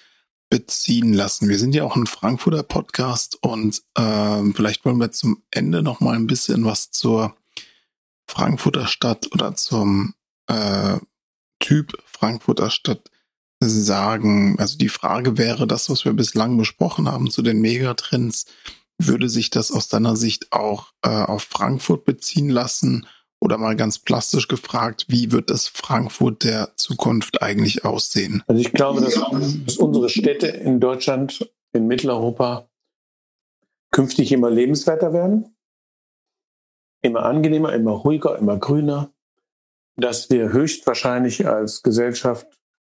beziehen 0.50 1.14
lassen. 1.14 1.50
Wir 1.50 1.60
sind 1.60 1.76
ja 1.76 1.84
auch 1.84 1.96
ein 1.96 2.08
Frankfurter 2.08 2.64
Podcast 2.64 3.38
und 3.42 3.82
äh, 3.96 4.44
vielleicht 4.54 4.86
wollen 4.86 5.00
wir 5.00 5.12
zum 5.12 5.44
Ende 5.52 5.84
noch 5.84 6.00
mal 6.00 6.16
ein 6.16 6.28
bisschen 6.28 6.66
was 6.66 6.92
zur 6.92 7.36
Frankfurter 8.28 8.88
Stadt 8.88 9.32
oder 9.34 9.56
zum 9.56 10.16
äh, 10.48 10.98
Typ 11.60 11.94
Frankfurter 12.06 12.70
Stadt 12.70 13.10
sagen. 13.60 14.58
Also 14.60 14.78
die 14.78 14.90
Frage 14.90 15.38
wäre, 15.38 15.68
das, 15.68 15.90
was 15.90 16.06
wir 16.06 16.14
bislang 16.14 16.58
besprochen 16.58 17.10
haben 17.10 17.30
zu 17.30 17.42
den 17.42 17.60
Megatrends, 17.60 18.46
würde 18.98 19.30
sich 19.30 19.50
das 19.50 19.72
aus 19.72 19.90
deiner 19.90 20.16
Sicht 20.16 20.52
auch 20.52 20.94
äh, 21.04 21.10
auf 21.10 21.44
Frankfurt 21.44 22.06
beziehen 22.06 22.50
lassen? 22.50 23.06
Oder 23.40 23.58
mal 23.58 23.76
ganz 23.76 24.00
plastisch 24.00 24.48
gefragt, 24.48 25.06
wie 25.10 25.32
wird 25.32 25.50
das 25.50 25.68
Frankfurt 25.68 26.44
der 26.44 26.72
Zukunft 26.76 27.42
eigentlich 27.42 27.86
aussehen? 27.86 28.44
Also 28.48 28.62
ich 28.62 28.74
glaube, 28.74 29.02
dass, 29.02 29.14
dass 29.14 29.78
unsere 29.78 30.10
Städte 30.10 30.48
in 30.48 30.80
Deutschland, 30.80 31.52
in 31.72 31.88
Mitteleuropa 31.88 32.68
künftig 33.92 34.32
immer 34.32 34.50
lebenswerter 34.50 35.14
werden, 35.14 35.56
immer 37.02 37.24
angenehmer, 37.24 37.74
immer 37.74 37.92
ruhiger, 37.92 38.38
immer 38.38 38.58
grüner, 38.58 39.14
dass 39.98 40.30
wir 40.30 40.52
höchstwahrscheinlich 40.52 41.48
als 41.48 41.84
Gesellschaft 41.84 42.48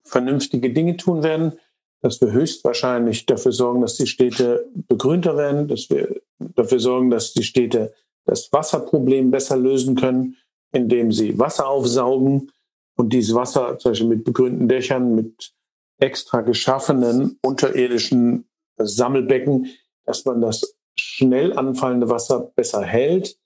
vernünftige 0.04 0.74
Dinge 0.74 0.98
tun 0.98 1.24
werden, 1.24 1.60
dass 2.02 2.20
wir 2.20 2.32
höchstwahrscheinlich 2.32 3.26
dafür 3.26 3.52
sorgen, 3.52 3.82
dass 3.82 3.96
die 3.96 4.08
Städte 4.08 4.68
begrünter 4.74 5.38
werden, 5.38 5.68
dass 5.68 5.90
wir 5.90 6.22
dafür 6.40 6.80
sorgen, 6.80 7.10
dass 7.12 7.34
die 7.34 7.44
Städte 7.44 7.94
das 8.26 8.52
Wasserproblem 8.52 9.32
besser 9.32 9.58
lösen 9.58 9.96
können, 9.96 10.38
indem 10.72 11.12
sie 11.12 11.38
Wasser 11.38 11.68
aufsaugen 11.68 12.52
und 12.96 13.14
dieses 13.14 13.36
Wasser 13.36 13.78
zum 13.78 13.92
Beispiel 13.92 14.08
mit 14.08 14.24
begrünten 14.24 14.68
Dächern, 14.68 15.16
mit 15.16 15.54
extra 16.00 16.42
geschaffenen 16.42 17.40
unterirdischen 17.42 18.50
Sammelbecken, 18.78 19.68
dass 20.06 20.26
man 20.26 20.42
das 20.42 20.76
schnell 20.96 21.58
anfallende 21.58 22.10
Wasser 22.10 22.52
besser 22.56 22.84
hält, 22.84 23.38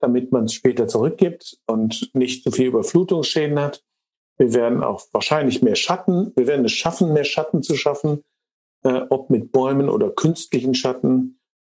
damit 0.00 0.32
man 0.32 0.44
es 0.44 0.54
später 0.54 0.88
zurückgibt 0.88 1.58
und 1.66 2.10
nicht 2.14 2.44
so 2.44 2.50
viel 2.50 2.66
Überflutungsschäden 2.66 3.58
hat. 3.58 3.82
Wir 4.36 4.54
werden 4.54 4.82
auch 4.82 5.02
wahrscheinlich 5.12 5.62
mehr 5.62 5.74
Schatten, 5.74 6.32
wir 6.36 6.46
werden 6.46 6.64
es 6.64 6.72
schaffen, 6.72 7.12
mehr 7.12 7.24
Schatten 7.24 7.62
zu 7.62 7.76
schaffen, 7.76 8.22
äh, 8.84 9.02
ob 9.10 9.30
mit 9.30 9.52
Bäumen 9.52 9.88
oder 9.88 10.10
künstlichen 10.10 10.74
Schatten. 10.74 11.37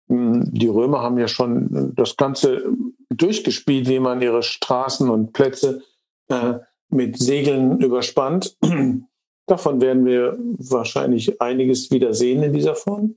Hm, 0.08 0.52
die 0.52 0.68
Römer 0.68 1.02
haben 1.02 1.18
ja 1.18 1.28
schon 1.28 1.92
das 1.94 2.16
Ganze 2.16 2.64
durchgespielt, 3.10 3.88
wie 3.88 4.00
man 4.00 4.22
ihre 4.22 4.42
Straßen 4.42 5.08
und 5.08 5.32
Plätze 5.32 5.82
äh, 6.28 6.54
mit 6.90 7.18
Segeln 7.18 7.80
überspannt. 7.80 8.56
Davon 9.46 9.80
werden 9.80 10.04
wir 10.04 10.36
wahrscheinlich 10.58 11.40
einiges 11.40 11.90
wieder 11.90 12.12
sehen 12.14 12.42
in 12.42 12.52
dieser 12.52 12.74
Form. 12.74 13.16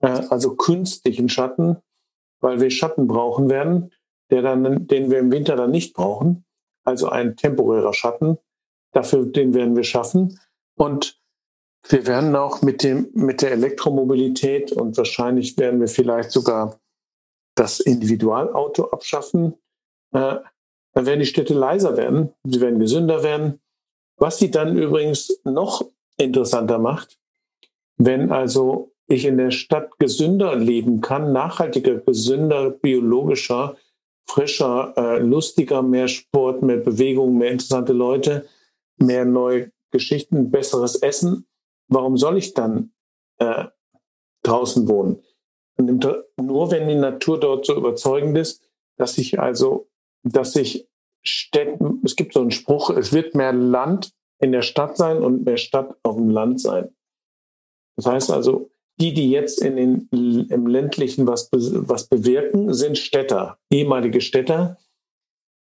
Äh, 0.00 0.22
also 0.30 0.56
künstlichen 0.56 1.28
Schatten, 1.28 1.76
weil 2.40 2.60
wir 2.60 2.70
Schatten 2.70 3.06
brauchen 3.06 3.48
werden, 3.48 3.92
der 4.30 4.42
dann, 4.42 4.86
den 4.86 5.10
wir 5.10 5.18
im 5.18 5.30
Winter 5.30 5.56
dann 5.56 5.70
nicht 5.70 5.94
brauchen. 5.94 6.44
Also 6.84 7.08
ein 7.08 7.36
temporärer 7.36 7.92
Schatten. 7.92 8.38
Dafür, 8.92 9.26
den 9.26 9.54
werden 9.54 9.76
wir 9.76 9.84
schaffen. 9.84 10.38
Und 10.76 11.19
wir 11.88 12.06
werden 12.06 12.36
auch 12.36 12.62
mit 12.62 12.82
dem, 12.82 13.08
mit 13.14 13.42
der 13.42 13.52
Elektromobilität 13.52 14.72
und 14.72 14.96
wahrscheinlich 14.96 15.56
werden 15.58 15.80
wir 15.80 15.88
vielleicht 15.88 16.30
sogar 16.30 16.78
das 17.54 17.80
Individualauto 17.80 18.90
abschaffen. 18.90 19.54
Äh, 20.12 20.36
dann 20.92 21.06
werden 21.06 21.20
die 21.20 21.26
Städte 21.26 21.54
leiser 21.54 21.96
werden, 21.96 22.32
sie 22.44 22.60
werden 22.60 22.80
gesünder 22.80 23.22
werden. 23.22 23.60
Was 24.16 24.38
sie 24.38 24.50
dann 24.50 24.76
übrigens 24.76 25.40
noch 25.44 25.82
interessanter 26.18 26.78
macht, 26.78 27.18
wenn 27.96 28.30
also 28.30 28.92
ich 29.06 29.24
in 29.24 29.38
der 29.38 29.50
Stadt 29.50 29.98
gesünder 29.98 30.56
leben 30.56 31.00
kann, 31.00 31.32
nachhaltiger, 31.32 31.96
gesünder, 31.96 32.70
biologischer, 32.70 33.76
frischer, 34.28 34.94
äh, 34.96 35.18
lustiger, 35.18 35.82
mehr 35.82 36.08
Sport, 36.08 36.62
mehr 36.62 36.76
Bewegung, 36.76 37.38
mehr 37.38 37.50
interessante 37.50 37.92
Leute, 37.92 38.46
mehr 38.98 39.24
neue 39.24 39.72
Geschichten, 39.90 40.50
besseres 40.50 40.96
Essen, 40.96 41.46
warum 41.90 42.16
soll 42.16 42.38
ich 42.38 42.54
dann 42.54 42.92
äh, 43.38 43.66
draußen 44.42 44.88
wohnen? 44.88 45.22
Nur 45.78 46.70
wenn 46.70 46.88
die 46.88 46.94
Natur 46.94 47.38
dort 47.38 47.66
so 47.66 47.76
überzeugend 47.76 48.36
ist, 48.36 48.62
dass 48.96 49.18
ich 49.18 49.40
also, 49.40 49.88
dass 50.22 50.56
ich 50.56 50.88
Städten, 51.22 52.00
es 52.04 52.16
gibt 52.16 52.32
so 52.34 52.40
einen 52.40 52.50
Spruch, 52.50 52.90
es 52.90 53.12
wird 53.12 53.34
mehr 53.34 53.52
Land 53.52 54.12
in 54.40 54.52
der 54.52 54.62
Stadt 54.62 54.96
sein 54.96 55.22
und 55.22 55.44
mehr 55.44 55.58
Stadt 55.58 55.96
auf 56.02 56.16
dem 56.16 56.30
Land 56.30 56.60
sein. 56.60 56.94
Das 57.96 58.06
heißt 58.06 58.30
also, 58.30 58.70
die, 59.00 59.14
die 59.14 59.30
jetzt 59.30 59.62
in 59.62 59.76
den, 59.76 60.46
im 60.48 60.66
ländlichen 60.66 61.26
was, 61.26 61.48
was 61.52 62.06
bewirken, 62.06 62.72
sind 62.74 62.98
Städter, 62.98 63.58
ehemalige 63.70 64.20
Städter. 64.20 64.78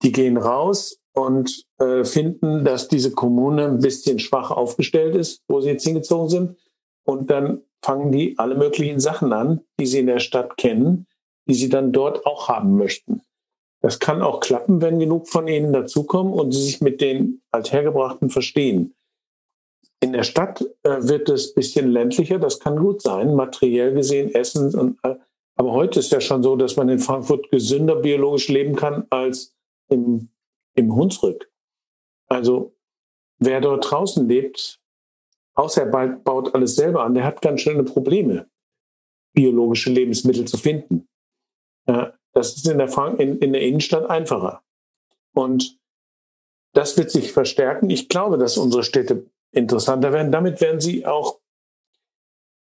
Die 0.04 0.12
gehen 0.12 0.38
raus 0.38 1.02
und 1.18 1.66
äh, 1.80 2.04
finden, 2.04 2.64
dass 2.64 2.90
diese 2.90 3.12
Kommune 3.12 3.66
ein 3.66 3.80
bisschen 3.80 4.20
schwach 4.20 4.52
aufgestellt 4.52 5.16
ist, 5.16 5.42
wo 5.48 5.60
sie 5.62 5.70
jetzt 5.70 5.84
hingezogen 5.84 6.30
sind. 6.30 6.58
Und 7.06 7.32
dann 7.32 7.64
fangen 7.84 8.12
die 8.12 8.38
alle 8.38 8.54
möglichen 8.54 9.00
Sachen 9.00 9.34
an, 9.34 9.62
die 9.80 9.88
sie 9.88 10.00
in 10.00 10.06
der 10.06 10.20
Stadt 10.20 10.58
kennen, 10.58 11.08
die 11.50 11.56
sie 11.56 11.70
dann 11.70 11.92
dort 11.92 12.28
auch 12.28 12.50
haben 12.50 12.78
möchten. 12.78 13.22
Das 13.82 13.98
kann 13.98 14.22
auch 14.22 14.42
klappen, 14.42 14.80
wenn 14.84 15.00
genug 15.00 15.28
von 15.28 15.48
ihnen 15.48 15.74
dazukommen 15.74 16.34
und 16.34 16.52
sie 16.52 16.62
sich 16.62 16.82
mit 16.82 17.02
den 17.02 17.42
Althergebrachten 17.50 18.30
verstehen. 18.30 18.94
In 20.00 20.14
der 20.14 20.24
Stadt 20.24 20.62
äh, 20.84 21.02
wird 21.02 21.30
es 21.30 21.56
bisschen 21.56 21.90
ländlicher, 21.90 22.38
das 22.38 22.60
kann 22.60 22.78
gut 22.78 23.02
sein, 23.02 23.34
materiell 23.34 23.96
gesehen, 23.96 24.36
Essen 24.36 24.76
und 24.76 25.00
äh, 25.02 25.16
aber 25.60 25.72
heute 25.72 26.00
ist 26.00 26.12
ja 26.12 26.22
schon 26.22 26.44
so, 26.44 26.56
dass 26.56 26.76
man 26.76 26.88
in 26.88 27.00
Frankfurt 27.00 27.50
gesünder 27.50 27.96
biologisch 27.96 28.48
leben 28.48 28.76
kann 28.76 29.08
als 29.10 29.56
im 29.90 30.30
im 30.78 30.96
Hunsrück. 30.96 31.52
Also 32.28 32.76
wer 33.40 33.60
dort 33.60 33.90
draußen 33.90 34.28
lebt, 34.28 34.80
außer 35.56 35.84
er 35.84 36.08
baut 36.08 36.54
alles 36.56 36.76
selber 36.76 37.04
an, 37.04 37.14
der 37.14 37.26
hat 37.26 37.42
ganz 37.42 37.62
schöne 37.62 37.84
Probleme, 37.84 38.50
biologische 39.34 39.92
Lebensmittel 39.92 40.46
zu 40.46 40.58
finden. 40.58 41.10
Das 41.86 42.56
ist 42.56 42.68
in 42.68 42.78
der, 42.78 42.90
in, 43.20 43.40
in 43.40 43.54
der 43.54 43.62
Innenstadt 43.62 44.10
einfacher. 44.10 44.64
Und 45.34 45.80
das 46.74 46.98
wird 46.98 47.10
sich 47.10 47.32
verstärken. 47.32 47.90
Ich 47.90 48.10
glaube, 48.10 48.38
dass 48.38 48.58
unsere 48.58 48.84
Städte 48.84 49.26
interessanter 49.52 50.14
werden. 50.14 50.32
Damit 50.32 50.62
werden 50.62 50.80
sie 50.80 51.06
auch 51.06 51.40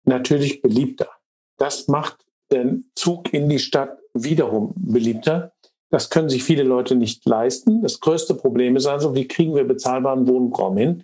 natürlich 0.04 0.62
beliebter. 0.62 1.10
Das 1.58 1.88
macht 1.88 2.26
den 2.52 2.92
Zug 2.96 3.34
in 3.34 3.50
die 3.50 3.60
Stadt 3.60 3.98
wiederum 4.14 4.74
beliebter. 4.76 5.54
Das 5.94 6.10
können 6.10 6.28
sich 6.28 6.44
viele 6.44 6.64
Leute 6.64 6.96
nicht 6.96 7.24
leisten. 7.24 7.84
Das 7.84 8.00
größte 8.00 8.34
Problem 8.34 8.76
ist 8.76 8.88
also, 8.88 9.14
wie 9.14 9.28
kriegen 9.28 9.54
wir 9.54 9.64
bezahlbaren 9.64 10.28
Wohnraum 10.28 10.76
hin? 10.76 11.04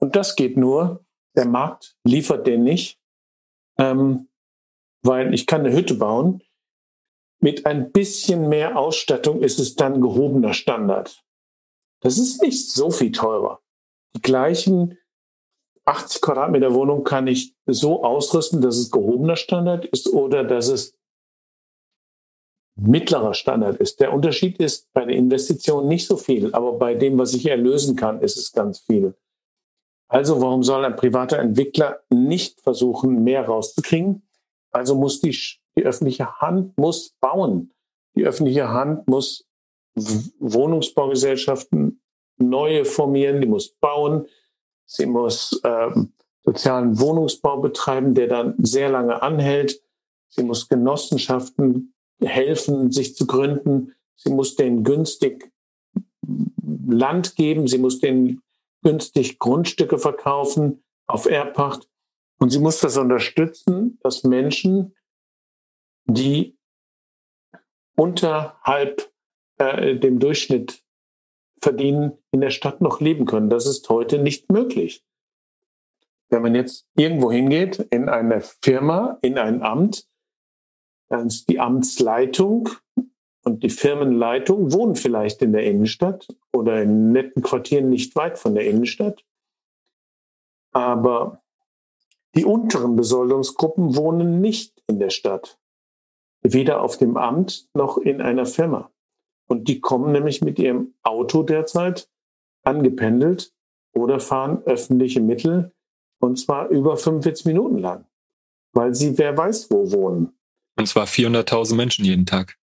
Und 0.00 0.16
das 0.16 0.34
geht 0.34 0.56
nur, 0.56 1.04
der 1.36 1.46
Markt 1.46 1.94
liefert 2.02 2.44
den 2.44 2.64
nicht, 2.64 2.98
ähm, 3.78 4.26
weil 5.04 5.32
ich 5.32 5.46
kann 5.46 5.60
eine 5.60 5.72
Hütte 5.72 5.94
bauen. 5.94 6.42
Mit 7.38 7.64
ein 7.64 7.92
bisschen 7.92 8.48
mehr 8.48 8.76
Ausstattung 8.76 9.40
ist 9.40 9.60
es 9.60 9.76
dann 9.76 10.00
gehobener 10.00 10.52
Standard. 10.52 11.22
Das 12.00 12.18
ist 12.18 12.42
nicht 12.42 12.72
so 12.72 12.90
viel 12.90 13.12
teurer. 13.12 13.62
die 14.16 14.22
gleichen 14.22 14.98
80 15.84 16.20
Quadratmeter 16.20 16.74
Wohnung 16.74 17.04
kann 17.04 17.28
ich 17.28 17.54
so 17.66 18.02
ausrüsten, 18.02 18.60
dass 18.60 18.78
es 18.78 18.90
gehobener 18.90 19.36
Standard 19.36 19.84
ist 19.84 20.12
oder 20.12 20.42
dass 20.42 20.66
es 20.66 20.98
mittlerer 22.76 23.34
Standard 23.34 23.76
ist. 23.76 24.00
Der 24.00 24.12
Unterschied 24.12 24.58
ist 24.58 24.92
bei 24.92 25.04
der 25.04 25.16
Investition 25.16 25.88
nicht 25.88 26.06
so 26.06 26.16
viel, 26.16 26.54
aber 26.54 26.72
bei 26.72 26.94
dem, 26.94 27.18
was 27.18 27.34
ich 27.34 27.46
erlösen 27.46 27.96
kann, 27.96 28.20
ist 28.20 28.36
es 28.36 28.52
ganz 28.52 28.80
viel. 28.80 29.14
Also 30.08 30.40
warum 30.40 30.62
soll 30.62 30.84
ein 30.84 30.96
privater 30.96 31.38
Entwickler 31.38 32.00
nicht 32.10 32.60
versuchen, 32.60 33.24
mehr 33.24 33.46
rauszukriegen? 33.46 34.28
Also 34.70 34.94
muss 34.94 35.20
die, 35.20 35.36
die 35.76 35.84
öffentliche 35.84 36.40
Hand 36.40 36.76
muss 36.76 37.14
bauen. 37.20 37.72
Die 38.16 38.24
öffentliche 38.24 38.68
Hand 38.68 39.08
muss 39.08 39.46
Wohnungsbaugesellschaften 39.94 42.00
neue 42.36 42.84
formieren, 42.84 43.40
die 43.40 43.46
muss 43.46 43.70
bauen, 43.76 44.26
sie 44.86 45.06
muss 45.06 45.60
ähm, 45.64 46.12
sozialen 46.42 46.98
Wohnungsbau 46.98 47.60
betreiben, 47.60 48.14
der 48.14 48.26
dann 48.26 48.54
sehr 48.58 48.90
lange 48.90 49.22
anhält. 49.22 49.80
Sie 50.28 50.42
muss 50.42 50.68
Genossenschaften 50.68 51.93
helfen, 52.20 52.92
sich 52.92 53.16
zu 53.16 53.26
gründen. 53.26 53.94
Sie 54.16 54.30
muss 54.30 54.56
denen 54.56 54.84
günstig 54.84 55.52
Land 56.86 57.36
geben. 57.36 57.66
Sie 57.66 57.78
muss 57.78 58.00
denen 58.00 58.42
günstig 58.82 59.38
Grundstücke 59.38 59.98
verkaufen 59.98 60.84
auf 61.06 61.26
Erbpacht. 61.26 61.88
Und 62.38 62.50
sie 62.50 62.58
muss 62.58 62.80
das 62.80 62.96
unterstützen, 62.96 63.98
dass 64.02 64.24
Menschen, 64.24 64.94
die 66.06 66.56
unterhalb 67.96 69.10
äh, 69.58 69.96
dem 69.96 70.18
Durchschnitt 70.18 70.82
verdienen, 71.62 72.18
in 72.30 72.40
der 72.40 72.50
Stadt 72.50 72.80
noch 72.80 73.00
leben 73.00 73.24
können. 73.24 73.50
Das 73.50 73.66
ist 73.66 73.88
heute 73.88 74.18
nicht 74.18 74.50
möglich. 74.52 75.04
Wenn 76.28 76.42
man 76.42 76.54
jetzt 76.54 76.86
irgendwo 76.96 77.30
hingeht, 77.30 77.78
in 77.90 78.08
eine 78.08 78.40
Firma, 78.40 79.18
in 79.22 79.38
ein 79.38 79.62
Amt, 79.62 80.06
die 81.10 81.60
Amtsleitung 81.60 82.70
und 83.44 83.62
die 83.62 83.70
Firmenleitung 83.70 84.72
wohnen 84.72 84.96
vielleicht 84.96 85.42
in 85.42 85.52
der 85.52 85.64
Innenstadt 85.64 86.28
oder 86.52 86.82
in 86.82 87.12
netten 87.12 87.42
Quartieren 87.42 87.90
nicht 87.90 88.16
weit 88.16 88.38
von 88.38 88.54
der 88.54 88.66
Innenstadt. 88.66 89.24
Aber 90.72 91.42
die 92.34 92.44
unteren 92.44 92.96
Besoldungsgruppen 92.96 93.96
wohnen 93.96 94.40
nicht 94.40 94.82
in 94.86 94.98
der 94.98 95.10
Stadt. 95.10 95.58
Weder 96.42 96.80
auf 96.80 96.98
dem 96.98 97.16
Amt 97.16 97.68
noch 97.74 97.96
in 97.98 98.20
einer 98.20 98.46
Firma. 98.46 98.90
Und 99.46 99.68
die 99.68 99.80
kommen 99.80 100.12
nämlich 100.12 100.42
mit 100.42 100.58
ihrem 100.58 100.94
Auto 101.02 101.42
derzeit 101.42 102.08
angependelt 102.64 103.52
oder 103.94 104.20
fahren 104.20 104.62
öffentliche 104.64 105.20
Mittel 105.20 105.72
und 106.20 106.38
zwar 106.38 106.68
über 106.68 106.96
45 106.96 107.46
Minuten 107.46 107.78
lang, 107.78 108.06
weil 108.72 108.94
sie 108.94 109.16
wer 109.18 109.36
weiß 109.36 109.70
wo 109.70 109.92
wohnen. 109.92 110.36
Und 110.76 110.86
zwar 110.86 111.06
400.000 111.06 111.74
Menschen 111.74 112.04
jeden 112.04 112.26
Tag. 112.26 112.56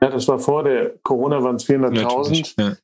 Ja, 0.00 0.10
das 0.10 0.28
war 0.28 0.38
vor 0.38 0.64
der 0.64 0.98
Corona 0.98 1.42
waren 1.42 1.56
es 1.56 1.66
400.000 1.66 2.54
ja. 2.60 2.76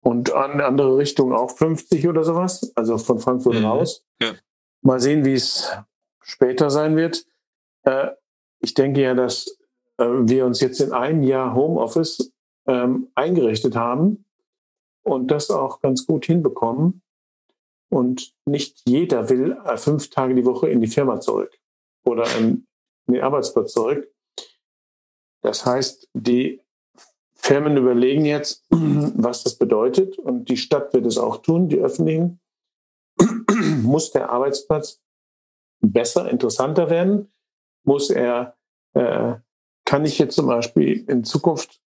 und 0.00 0.32
an 0.32 0.60
andere 0.60 0.96
Richtung 0.96 1.32
auch 1.32 1.50
50 1.50 2.06
oder 2.08 2.24
sowas, 2.24 2.72
also 2.76 2.98
von 2.98 3.18
Frankfurt 3.18 3.56
mhm. 3.56 3.64
raus. 3.64 4.04
Ja. 4.20 4.32
Mal 4.82 5.00
sehen, 5.00 5.24
wie 5.24 5.34
es 5.34 5.72
später 6.22 6.70
sein 6.70 6.96
wird. 6.96 7.24
Äh, 7.82 8.10
ich 8.60 8.74
denke 8.74 9.02
ja, 9.02 9.14
dass 9.14 9.58
äh, 9.98 10.04
wir 10.04 10.46
uns 10.46 10.60
jetzt 10.60 10.80
in 10.80 10.92
einem 10.92 11.22
Jahr 11.22 11.54
Homeoffice 11.54 12.32
ähm, 12.66 13.08
eingerichtet 13.14 13.74
haben 13.74 14.24
und 15.02 15.30
das 15.30 15.50
auch 15.50 15.80
ganz 15.80 16.06
gut 16.06 16.26
hinbekommen. 16.26 17.02
Und 17.90 18.34
nicht 18.44 18.82
jeder 18.84 19.30
will 19.30 19.56
äh, 19.64 19.76
fünf 19.76 20.10
Tage 20.10 20.34
die 20.34 20.44
Woche 20.44 20.68
in 20.68 20.80
die 20.80 20.86
Firma 20.86 21.20
zurück 21.20 21.58
oder 22.04 22.24
in 23.08 23.14
den 23.14 23.22
Arbeitsplatz 23.22 23.72
zurück. 23.72 24.08
Das 25.42 25.66
heißt, 25.66 26.08
die 26.14 26.60
Firmen 27.34 27.76
überlegen 27.76 28.24
jetzt, 28.24 28.66
was 28.70 29.44
das 29.44 29.56
bedeutet 29.56 30.18
und 30.18 30.48
die 30.48 30.56
Stadt 30.56 30.92
wird 30.92 31.06
es 31.06 31.18
auch 31.18 31.38
tun, 31.38 31.68
die 31.68 31.78
öffentlichen. 31.78 32.40
Muss 33.82 34.12
der 34.12 34.30
Arbeitsplatz 34.30 35.00
besser, 35.80 36.30
interessanter 36.30 36.90
werden? 36.90 37.32
Muss 37.84 38.10
er, 38.10 38.56
äh, 38.94 39.34
kann 39.84 40.04
ich 40.04 40.18
jetzt 40.18 40.34
zum 40.34 40.46
Beispiel 40.46 41.04
in 41.08 41.24
Zukunft, 41.24 41.80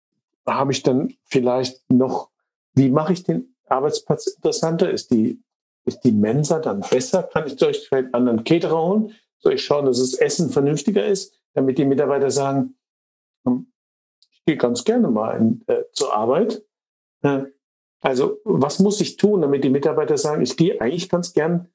habe 0.46 0.72
ich 0.72 0.82
dann 0.82 1.14
vielleicht 1.24 1.90
noch, 1.90 2.30
wie 2.74 2.90
mache 2.90 3.12
ich 3.12 3.22
den 3.22 3.54
Arbeitsplatz 3.66 4.26
interessanter? 4.26 4.90
Ist 4.90 5.10
die, 5.10 5.42
ist 5.84 6.00
die 6.00 6.12
Mensa 6.12 6.58
dann 6.58 6.80
besser? 6.80 7.24
Kann 7.24 7.46
ich 7.46 7.56
durch 7.56 7.92
einen 7.92 8.14
anderen 8.14 8.44
Caterer 8.44 8.82
holen? 8.82 9.14
Soll 9.40 9.54
ich 9.54 9.64
schauen, 9.64 9.86
dass 9.86 9.98
das 9.98 10.14
Essen 10.14 10.50
vernünftiger 10.50 11.04
ist, 11.06 11.34
damit 11.54 11.78
die 11.78 11.84
Mitarbeiter 11.84 12.30
sagen, 12.30 12.76
ich 14.30 14.44
gehe 14.44 14.56
ganz 14.56 14.84
gerne 14.84 15.08
mal 15.08 15.36
in, 15.36 15.62
äh, 15.66 15.82
zur 15.92 16.14
Arbeit. 16.14 16.62
Äh, 17.22 17.44
also 18.00 18.38
was 18.44 18.78
muss 18.78 19.00
ich 19.00 19.16
tun, 19.16 19.42
damit 19.42 19.64
die 19.64 19.70
Mitarbeiter 19.70 20.16
sagen, 20.16 20.42
ich 20.42 20.56
gehe 20.56 20.80
eigentlich 20.80 21.08
ganz 21.08 21.32
gern 21.32 21.68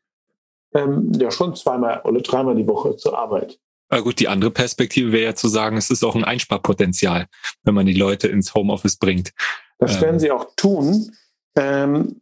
ähm, 0.74 1.12
ja 1.20 1.32
schon 1.32 1.56
zweimal 1.56 2.02
oder 2.04 2.22
dreimal 2.22 2.56
die 2.56 2.68
Woche 2.68 2.98
zur 2.98 3.18
Arbeit. 3.18 3.60
Aber 3.90 4.04
gut, 4.04 4.20
die 4.20 4.28
andere 4.28 4.52
Perspektive 4.52 5.12
wäre 5.12 5.26
ja 5.26 5.36
zu 5.36 5.48
sagen, 5.48 5.78
es 5.78 5.90
ist 5.90 6.04
auch 6.04 6.16
ein 6.16 6.24
Einsparpotenzial, 6.24 7.28
wenn 7.64 7.76
man 7.76 7.86
die 7.86 7.94
Leute 7.94 8.28
ins 8.28 8.56
Homeoffice 8.56 8.98
bringt. 8.98 9.32
Das 9.78 10.02
werden 10.02 10.16
ähm. 10.16 10.20
sie 10.20 10.32
auch 10.32 10.48
tun. 10.56 11.12
Ähm, 11.56 12.22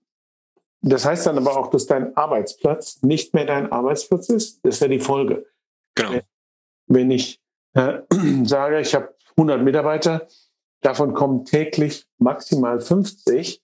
das 0.84 1.06
heißt 1.06 1.26
dann 1.26 1.38
aber 1.38 1.58
auch, 1.58 1.70
dass 1.70 1.86
dein 1.86 2.16
Arbeitsplatz 2.18 3.02
nicht 3.04 3.34
mehr 3.34 3.46
dein 3.46 3.72
Arbeitsplatz 3.72 4.30
ist. 4.30 4.64
Das 4.66 4.76
ist 4.76 4.82
ja 4.82 4.90
die 4.90 5.00
Folge. 5.00 5.46
Genau. 5.96 6.20
Wenn 6.88 7.10
ich 7.10 7.40
äh, 7.74 8.00
sage, 8.44 8.82
ich 8.82 8.94
habe 8.94 9.16
100 9.38 9.64
Mitarbeiter, 9.64 10.28
davon 10.82 11.14
kommen 11.14 11.46
täglich 11.46 12.06
maximal 12.18 12.82
50 12.82 13.62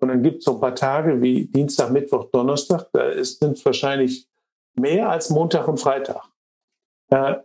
und 0.00 0.08
dann 0.08 0.22
gibt 0.22 0.38
es 0.38 0.44
so 0.44 0.54
ein 0.54 0.60
paar 0.60 0.74
Tage 0.74 1.22
wie 1.22 1.46
Dienstag, 1.46 1.90
Mittwoch, 1.90 2.26
Donnerstag, 2.30 2.88
da 2.92 3.08
ist, 3.08 3.40
sind 3.40 3.64
wahrscheinlich 3.64 4.28
mehr 4.74 5.08
als 5.08 5.30
Montag 5.30 5.66
und 5.68 5.80
Freitag. 5.80 6.22
Äh, 7.08 7.36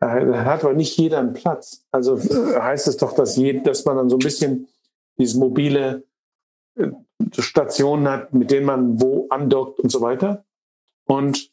da 0.00 0.44
hat 0.44 0.64
aber 0.64 0.72
nicht 0.72 0.96
jeder 0.96 1.18
einen 1.18 1.34
Platz. 1.34 1.84
Also 1.90 2.16
äh, 2.16 2.58
heißt 2.58 2.88
es 2.88 2.96
doch, 2.96 3.12
dass, 3.12 3.36
je, 3.36 3.60
dass 3.60 3.84
man 3.84 3.96
dann 3.96 4.08
so 4.08 4.16
ein 4.16 4.20
bisschen 4.20 4.68
dieses 5.18 5.34
mobile 5.34 6.04
äh, 6.76 6.88
Stationen 7.36 8.08
hat, 8.08 8.32
mit 8.32 8.50
denen 8.50 8.66
man 8.66 9.00
wo 9.00 9.26
andockt 9.30 9.80
und 9.80 9.90
so 9.90 10.00
weiter. 10.00 10.44
Und 11.06 11.50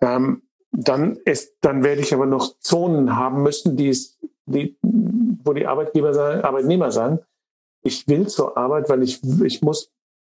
ähm, 0.00 0.42
dann 0.70 1.16
ist, 1.24 1.56
dann 1.60 1.84
werde 1.84 2.00
ich 2.00 2.14
aber 2.14 2.26
noch 2.26 2.58
Zonen 2.60 3.16
haben 3.16 3.42
müssen, 3.42 3.76
die, 3.76 3.88
es, 3.88 4.18
die 4.46 4.78
wo 4.82 5.52
die 5.52 5.66
Arbeitgeber 5.66 6.14
sagen, 6.14 6.42
Arbeitnehmer 6.42 6.90
sagen, 6.90 7.20
ich 7.82 8.06
will 8.08 8.26
zur 8.28 8.56
Arbeit, 8.56 8.88
weil 8.88 9.02
ich, 9.02 9.22
ich 9.42 9.62
muss, 9.62 9.90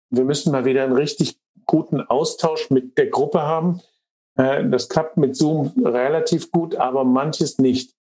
wir 0.09 0.25
müssen 0.25 0.51
mal 0.51 0.65
wieder 0.65 0.83
einen 0.83 0.95
richtig 0.95 1.39
guten 1.65 2.01
Austausch 2.01 2.69
mit 2.69 2.97
der 2.97 3.07
Gruppe 3.07 3.41
haben. 3.41 3.81
Äh, 4.35 4.67
das 4.69 4.89
klappt 4.89 5.17
mit 5.17 5.35
Zoom 5.35 5.73
relativ 5.83 6.51
gut, 6.51 6.75
aber 6.75 7.03
manches 7.03 7.57
nicht. 7.57 7.95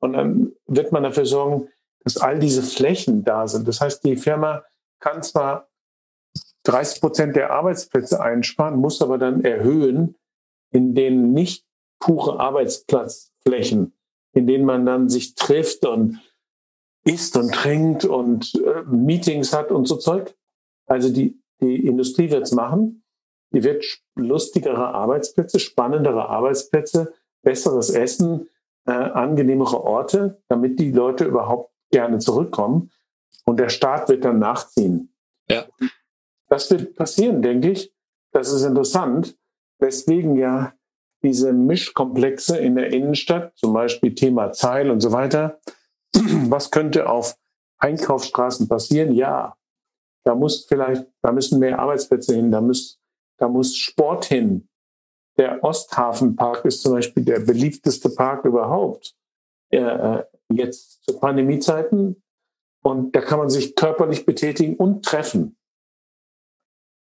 Und 0.00 0.14
dann 0.14 0.52
wird 0.66 0.92
man 0.92 1.04
dafür 1.04 1.26
sorgen, 1.26 1.68
dass 2.04 2.16
all 2.16 2.38
diese 2.38 2.62
Flächen 2.62 3.24
da 3.24 3.46
sind. 3.46 3.66
Das 3.68 3.80
heißt, 3.80 4.04
die 4.04 4.16
Firma 4.16 4.64
kann 4.98 5.22
zwar 5.22 5.68
30 6.64 7.00
Prozent 7.00 7.36
der 7.36 7.52
Arbeitsplätze 7.52 8.20
einsparen, 8.20 8.78
muss 8.78 9.02
aber 9.02 9.18
dann 9.18 9.44
erhöhen, 9.44 10.16
in 10.70 10.94
denen 10.94 11.32
nicht 11.32 11.64
pure 11.98 12.40
Arbeitsplatzflächen, 12.40 13.94
in 14.32 14.46
denen 14.46 14.64
man 14.64 14.86
dann 14.86 15.08
sich 15.08 15.34
trifft 15.34 15.84
und 15.84 16.20
isst 17.04 17.36
und 17.36 17.52
trinkt 17.52 18.04
und 18.04 18.54
äh, 18.54 18.82
Meetings 18.84 19.52
hat 19.52 19.70
und 19.70 19.86
so 19.86 19.96
Zeug. 19.96 20.34
Also 20.86 21.12
die, 21.12 21.40
die 21.60 21.86
Industrie 21.86 22.30
wird's 22.30 22.52
machen. 22.52 23.04
Die 23.52 23.64
wird 23.64 23.84
lustigere 24.14 24.94
Arbeitsplätze, 24.94 25.58
spannendere 25.58 26.28
Arbeitsplätze, 26.28 27.12
besseres 27.42 27.90
Essen, 27.90 28.48
äh, 28.86 28.92
angenehmere 28.92 29.82
Orte, 29.82 30.42
damit 30.48 30.78
die 30.78 30.92
Leute 30.92 31.24
überhaupt 31.24 31.72
gerne 31.90 32.18
zurückkommen. 32.18 32.90
Und 33.44 33.58
der 33.58 33.68
Staat 33.68 34.08
wird 34.08 34.24
dann 34.24 34.38
nachziehen. 34.38 35.12
Ja. 35.50 35.66
Das 36.52 36.70
wird 36.70 36.96
passieren, 36.96 37.40
denke 37.40 37.70
ich. 37.70 37.94
Das 38.30 38.52
ist 38.52 38.62
interessant, 38.62 39.38
weswegen 39.78 40.36
ja 40.36 40.74
diese 41.22 41.54
Mischkomplexe 41.54 42.58
in 42.58 42.74
der 42.74 42.92
Innenstadt, 42.92 43.56
zum 43.56 43.72
Beispiel 43.72 44.14
Thema 44.14 44.52
Zeil 44.52 44.90
und 44.90 45.00
so 45.00 45.12
weiter, 45.12 45.60
was 46.12 46.70
könnte 46.70 47.08
auf 47.08 47.38
Einkaufsstraßen 47.78 48.68
passieren? 48.68 49.14
Ja, 49.14 49.56
da 50.24 50.34
muss 50.34 50.66
vielleicht, 50.66 51.06
da 51.22 51.32
müssen 51.32 51.58
mehr 51.58 51.78
Arbeitsplätze 51.78 52.34
hin, 52.34 52.52
da 52.52 52.60
muss, 52.60 53.00
da 53.38 53.48
muss 53.48 53.74
Sport 53.74 54.26
hin. 54.26 54.68
Der 55.38 55.64
Osthafenpark 55.64 56.66
ist 56.66 56.82
zum 56.82 56.92
Beispiel 56.92 57.24
der 57.24 57.40
beliebteste 57.40 58.10
Park 58.10 58.44
überhaupt. 58.44 59.16
Äh, 59.70 60.24
jetzt 60.52 61.02
zu 61.04 61.18
Pandemiezeiten. 61.18 62.22
Und 62.82 63.16
da 63.16 63.22
kann 63.22 63.38
man 63.38 63.48
sich 63.48 63.74
körperlich 63.74 64.26
betätigen 64.26 64.76
und 64.76 65.02
treffen. 65.02 65.56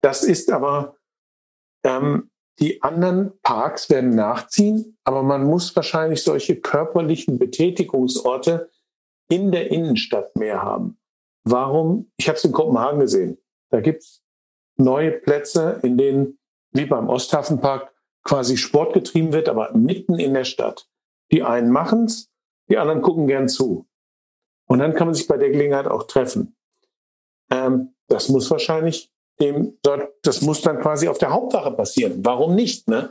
Das 0.01 0.23
ist 0.23 0.51
aber, 0.51 0.97
ähm, 1.83 2.29
die 2.59 2.81
anderen 2.81 3.39
Parks 3.41 3.89
werden 3.89 4.15
nachziehen, 4.15 4.97
aber 5.03 5.23
man 5.23 5.45
muss 5.45 5.75
wahrscheinlich 5.75 6.23
solche 6.23 6.59
körperlichen 6.59 7.39
Betätigungsorte 7.39 8.69
in 9.29 9.51
der 9.51 9.71
Innenstadt 9.71 10.35
mehr 10.35 10.61
haben. 10.61 10.99
Warum? 11.45 12.11
Ich 12.17 12.27
habe 12.27 12.37
es 12.37 12.43
in 12.43 12.51
Kopenhagen 12.51 12.99
gesehen. 12.99 13.37
Da 13.69 13.79
gibt's 13.79 14.21
neue 14.75 15.11
Plätze, 15.11 15.79
in 15.83 15.97
denen, 15.97 16.39
wie 16.71 16.85
beim 16.85 17.07
Osthafenpark, 17.07 17.93
quasi 18.23 18.57
Sport 18.57 18.93
getrieben 18.93 19.31
wird, 19.31 19.47
aber 19.47 19.71
mitten 19.73 20.19
in 20.19 20.33
der 20.33 20.43
Stadt. 20.43 20.89
Die 21.31 21.43
einen 21.43 21.71
machen's, 21.71 22.29
die 22.69 22.77
anderen 22.77 23.01
gucken 23.01 23.27
gern 23.27 23.47
zu. 23.47 23.87
Und 24.67 24.79
dann 24.79 24.93
kann 24.93 25.07
man 25.07 25.15
sich 25.15 25.27
bei 25.27 25.37
der 25.37 25.49
Gelegenheit 25.49 25.87
auch 25.87 26.03
treffen. 26.03 26.55
Ähm, 27.49 27.95
das 28.07 28.29
muss 28.29 28.51
wahrscheinlich 28.51 29.11
dem, 29.41 29.77
das 30.23 30.41
muss 30.41 30.61
dann 30.61 30.79
quasi 30.81 31.07
auf 31.07 31.17
der 31.17 31.31
Hauptwache 31.31 31.71
passieren. 31.71 32.19
Warum 32.23 32.55
nicht? 32.55 32.87
Ne? 32.87 33.09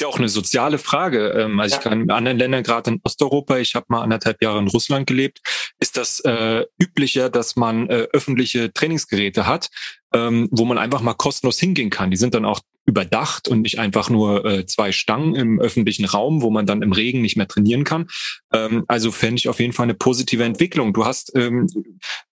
ist 0.00 0.04
ja 0.04 0.08
auch 0.08 0.18
eine 0.18 0.30
soziale 0.30 0.78
Frage. 0.78 1.28
Ähm, 1.28 1.60
also 1.60 1.74
ja. 1.74 1.78
ich 1.78 1.84
kann 1.84 2.00
in 2.00 2.10
anderen 2.10 2.38
Ländern, 2.38 2.62
gerade 2.62 2.90
in 2.90 3.00
Osteuropa, 3.04 3.58
ich 3.58 3.74
habe 3.74 3.86
mal 3.88 4.00
anderthalb 4.00 4.42
Jahre 4.42 4.58
in 4.58 4.68
Russland 4.68 5.06
gelebt, 5.06 5.40
ist 5.78 5.98
das 5.98 6.20
äh, 6.20 6.64
üblicher, 6.80 7.28
dass 7.28 7.54
man 7.56 7.88
äh, 7.90 8.08
öffentliche 8.12 8.72
Trainingsgeräte 8.72 9.46
hat, 9.46 9.68
ähm, 10.14 10.48
wo 10.50 10.64
man 10.64 10.78
einfach 10.78 11.02
mal 11.02 11.12
kostenlos 11.12 11.58
hingehen 11.58 11.90
kann. 11.90 12.10
Die 12.10 12.16
sind 12.16 12.32
dann 12.32 12.46
auch 12.46 12.60
überdacht 12.86 13.46
und 13.46 13.60
nicht 13.60 13.78
einfach 13.78 14.08
nur 14.08 14.44
äh, 14.46 14.64
zwei 14.64 14.90
Stangen 14.90 15.34
im 15.34 15.60
öffentlichen 15.60 16.06
Raum, 16.06 16.40
wo 16.40 16.48
man 16.48 16.64
dann 16.64 16.80
im 16.80 16.92
Regen 16.92 17.20
nicht 17.20 17.36
mehr 17.36 17.46
trainieren 17.46 17.84
kann. 17.84 18.08
Ähm, 18.54 18.84
also 18.88 19.12
fände 19.12 19.38
ich 19.38 19.48
auf 19.50 19.60
jeden 19.60 19.74
Fall 19.74 19.84
eine 19.84 19.94
positive 19.94 20.44
Entwicklung. 20.44 20.94
Du 20.94 21.04
hast 21.04 21.36
ähm, 21.36 21.68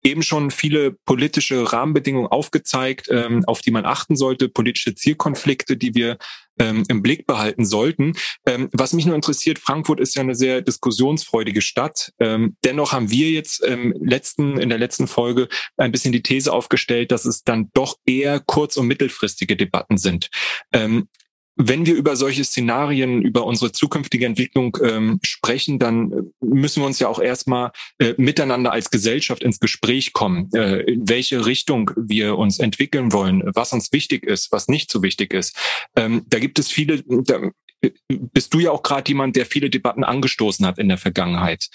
eben 0.06 0.22
schon 0.22 0.50
viele 0.50 0.92
politische 0.92 1.72
Rahmenbedingungen 1.72 2.28
aufgezeigt, 2.28 3.08
ähm, 3.10 3.44
auf 3.46 3.60
die 3.60 3.72
man 3.72 3.84
achten 3.84 4.16
sollte, 4.16 4.48
politische 4.48 4.94
Zielkonflikte, 4.94 5.76
die 5.76 5.94
wir 5.94 6.16
ähm, 6.58 6.84
im 6.88 7.02
Blick 7.02 7.26
behalten 7.26 7.64
sollten. 7.64 8.14
Ähm, 8.46 8.68
was 8.72 8.92
mich 8.92 9.04
nur 9.04 9.16
interessiert, 9.16 9.58
Frankfurt 9.58 10.00
ist 10.00 10.14
ja 10.14 10.22
eine 10.22 10.36
sehr 10.36 10.62
diskussionsfreudige 10.62 11.60
Stadt. 11.60 12.12
Ähm, 12.20 12.56
dennoch 12.64 12.92
haben 12.92 13.10
wir 13.10 13.30
jetzt 13.30 13.62
ähm, 13.66 13.94
letzten, 14.00 14.58
in 14.58 14.68
der 14.68 14.78
letzten 14.78 15.08
Folge 15.08 15.48
ein 15.76 15.92
bisschen 15.92 16.12
die 16.12 16.22
These 16.22 16.52
aufgestellt, 16.52 17.10
dass 17.10 17.24
es 17.24 17.42
dann 17.42 17.70
doch 17.74 17.96
eher 18.06 18.40
kurz- 18.40 18.76
und 18.76 18.86
mittelfristige 18.86 19.56
Debatten 19.56 19.98
sind. 19.98 20.30
Ähm, 20.72 21.08
wenn 21.56 21.86
wir 21.86 21.94
über 21.94 22.16
solche 22.16 22.44
Szenarien, 22.44 23.22
über 23.22 23.44
unsere 23.46 23.72
zukünftige 23.72 24.26
Entwicklung 24.26 24.76
ähm, 24.82 25.18
sprechen, 25.24 25.78
dann 25.78 26.12
äh, 26.12 26.22
müssen 26.40 26.82
wir 26.82 26.86
uns 26.86 26.98
ja 26.98 27.08
auch 27.08 27.18
erstmal 27.18 27.72
äh, 27.98 28.14
miteinander 28.18 28.72
als 28.72 28.90
Gesellschaft 28.90 29.42
ins 29.42 29.58
Gespräch 29.58 30.12
kommen, 30.12 30.50
äh, 30.54 30.80
in 30.82 31.08
welche 31.08 31.46
Richtung 31.46 31.90
wir 31.96 32.36
uns 32.36 32.58
entwickeln 32.58 33.12
wollen, 33.12 33.42
was 33.46 33.72
uns 33.72 33.92
wichtig 33.92 34.24
ist, 34.24 34.52
was 34.52 34.68
nicht 34.68 34.90
so 34.90 35.02
wichtig 35.02 35.32
ist. 35.32 35.56
Ähm, 35.96 36.24
da 36.26 36.38
gibt 36.38 36.58
es 36.58 36.68
viele, 36.68 37.02
da 37.02 37.50
äh, 37.80 37.90
bist 38.08 38.52
du 38.52 38.60
ja 38.60 38.70
auch 38.70 38.82
gerade 38.82 39.08
jemand, 39.08 39.36
der 39.36 39.46
viele 39.46 39.70
Debatten 39.70 40.04
angestoßen 40.04 40.66
hat 40.66 40.78
in 40.78 40.88
der 40.88 40.98
Vergangenheit. 40.98 41.68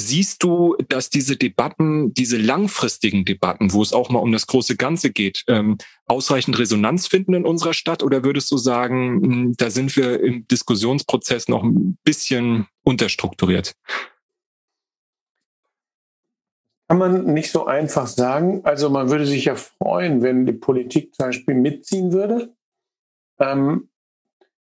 Siehst 0.00 0.42
du, 0.42 0.76
dass 0.88 1.10
diese 1.10 1.36
Debatten, 1.36 2.14
diese 2.14 2.38
langfristigen 2.38 3.26
Debatten, 3.26 3.72
wo 3.74 3.82
es 3.82 3.92
auch 3.92 4.08
mal 4.08 4.20
um 4.20 4.32
das 4.32 4.46
große 4.46 4.76
Ganze 4.76 5.10
geht, 5.10 5.44
ähm, 5.46 5.76
ausreichend 6.06 6.58
Resonanz 6.58 7.06
finden 7.06 7.34
in 7.34 7.44
unserer 7.44 7.74
Stadt? 7.74 8.02
Oder 8.02 8.24
würdest 8.24 8.50
du 8.50 8.56
sagen, 8.56 9.22
hm, 9.22 9.54
da 9.58 9.68
sind 9.68 9.94
wir 9.96 10.20
im 10.20 10.48
Diskussionsprozess 10.48 11.48
noch 11.48 11.62
ein 11.62 11.98
bisschen 12.02 12.66
unterstrukturiert? 12.82 13.74
Kann 16.88 16.98
man 16.98 17.26
nicht 17.26 17.52
so 17.52 17.66
einfach 17.66 18.06
sagen. 18.06 18.62
Also 18.64 18.88
man 18.88 19.10
würde 19.10 19.26
sich 19.26 19.44
ja 19.44 19.54
freuen, 19.54 20.22
wenn 20.22 20.46
die 20.46 20.54
Politik 20.54 21.14
zum 21.14 21.26
Beispiel 21.26 21.54
mitziehen 21.54 22.12
würde, 22.12 22.54
ähm, 23.38 23.90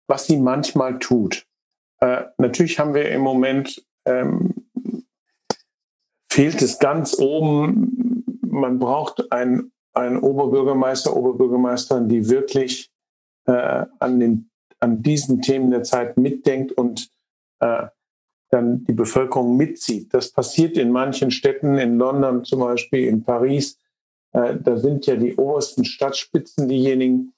was 0.07 0.28
sie 0.28 0.38
manchmal 0.38 0.99
tut. 0.99 1.47
Äh, 1.99 2.26
natürlich 2.38 2.78
haben 2.78 2.93
wir 2.93 3.09
im 3.09 3.21
Moment 3.21 3.84
ähm, 4.05 4.55
fehlt 6.36 6.61
es 6.61 6.79
ganz 6.79 7.17
oben. 7.17 8.36
Man 8.41 8.77
braucht 8.77 9.31
einen, 9.31 9.71
einen 9.93 10.17
Oberbürgermeister, 10.17 11.15
Oberbürgermeisterin, 11.15 12.09
die 12.09 12.29
wirklich 12.29 12.91
äh, 13.45 13.86
an, 13.99 14.19
den, 14.19 14.49
an 14.81 15.01
diesen 15.01 15.41
Themen 15.41 15.71
der 15.71 15.83
Zeit 15.83 16.17
mitdenkt 16.17 16.73
und 16.73 17.09
äh, 17.61 17.88
dann 18.49 18.83
die 18.83 18.93
Bevölkerung 18.93 19.55
mitzieht. 19.55 20.13
Das 20.13 20.33
passiert 20.33 20.77
in 20.77 20.91
manchen 20.91 21.31
Städten, 21.31 21.77
in 21.77 21.97
London 21.97 22.43
zum 22.43 22.59
Beispiel, 22.59 23.07
in 23.07 23.23
Paris. 23.23 23.79
Äh, 24.33 24.57
da 24.61 24.75
sind 24.75 25.05
ja 25.05 25.15
die 25.15 25.38
obersten 25.38 25.86
Stadtspitzen 25.86 26.67
diejenigen, 26.67 27.33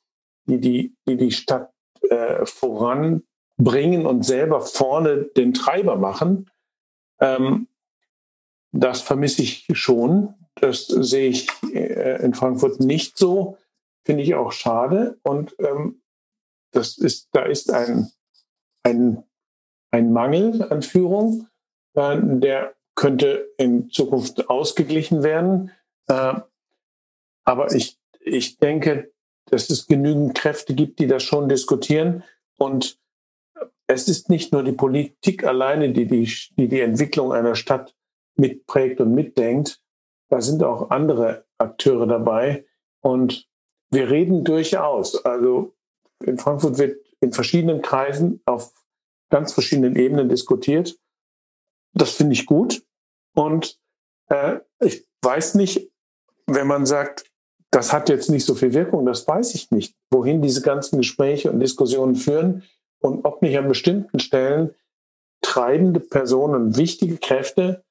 die 0.48 0.60
die, 0.60 0.96
die, 1.08 1.18
die 1.18 1.32
Stadt 1.32 1.70
äh, 2.10 2.44
voranbringen 2.48 4.08
und 4.08 4.26
selber 4.26 4.62
vorne 4.62 5.26
den 5.38 5.54
Treiber 5.54 5.98
machen. 5.98 6.50
Ähm, 7.22 7.68
das 8.80 9.02
vermisse 9.02 9.42
ich 9.42 9.68
schon. 9.74 10.34
Das 10.56 10.88
sehe 10.88 11.30
ich 11.30 11.48
äh, 11.74 12.24
in 12.24 12.34
Frankfurt 12.34 12.80
nicht 12.80 13.18
so. 13.18 13.58
Finde 14.06 14.24
ich 14.24 14.36
auch 14.36 14.52
schade. 14.52 15.20
Und 15.24 15.56
ähm, 15.60 16.02
das 16.72 16.98
ist, 16.98 17.30
da 17.32 17.44
ist 17.44 17.72
ein, 17.72 18.10
ein, 18.84 19.24
ein 19.92 20.14
Mangel 20.14 20.64
an 20.72 20.82
Führung, 20.82 21.48
äh, 21.96 22.18
der 22.22 22.76
könnte 22.96 23.50
in 23.58 23.90
Zukunft 23.90 24.50
ausgeglichen 24.50 25.24
werden. 25.24 25.72
Äh, 26.08 26.36
aber 27.46 27.74
ich, 27.74 28.00
ich 28.20 28.58
denke, 28.58 29.12
dass 29.46 29.70
es 29.70 29.88
genügend 29.88 30.36
Kräfte 30.36 30.74
gibt, 30.76 31.00
die 31.00 31.08
das 31.08 31.24
schon 31.24 31.48
diskutieren. 31.48 32.24
Und 32.58 33.00
es 33.88 34.08
ist 34.08 34.30
nicht 34.30 34.52
nur 34.52 34.64
die 34.64 34.74
Politik 34.74 35.44
alleine, 35.46 35.94
die 35.94 36.06
die, 36.06 36.30
die, 36.58 36.68
die 36.68 36.82
Entwicklung 36.82 37.32
einer 37.32 37.56
Stadt 37.56 37.97
mitprägt 38.38 39.02
und 39.02 39.14
mitdenkt. 39.14 39.82
Da 40.30 40.42
sind 40.42 40.64
auch 40.64 40.90
andere 40.90 41.46
Akteure 41.58 42.08
dabei. 42.08 42.66
Und 43.02 43.48
wir 43.92 44.10
reden 44.10 44.44
durchaus. 44.44 45.24
Also 45.26 45.76
in 46.24 46.38
Frankfurt 46.38 46.78
wird 46.78 46.98
in 47.22 47.32
verschiedenen 47.32 47.82
Kreisen 47.82 48.42
auf 48.46 48.74
ganz 49.30 49.54
verschiedenen 49.54 49.96
Ebenen 49.96 50.30
diskutiert. 50.30 50.98
Das 51.94 52.12
finde 52.12 52.34
ich 52.34 52.46
gut. 52.46 52.84
Und 53.36 53.80
äh, 54.30 54.60
ich 54.80 55.06
weiß 55.22 55.56
nicht, 55.56 55.92
wenn 56.46 56.68
man 56.68 56.86
sagt, 56.86 57.30
das 57.72 57.92
hat 57.92 58.10
jetzt 58.10 58.30
nicht 58.30 58.46
so 58.46 58.56
viel 58.56 58.74
Wirkung, 58.74 59.06
das 59.06 59.28
weiß 59.28 59.54
ich 59.56 59.72
nicht, 59.72 59.96
wohin 60.10 60.42
diese 60.42 60.62
ganzen 60.62 60.98
Gespräche 60.98 61.52
und 61.52 61.60
Diskussionen 61.60 62.16
führen 62.16 62.64
und 63.00 63.26
ob 63.26 63.42
nicht 63.42 63.58
an 63.58 63.68
bestimmten 63.68 64.20
Stellen 64.20 64.74
treibende 65.42 66.00
Personen, 66.00 66.78
wichtige 66.78 67.18
Kräfte 67.18 67.84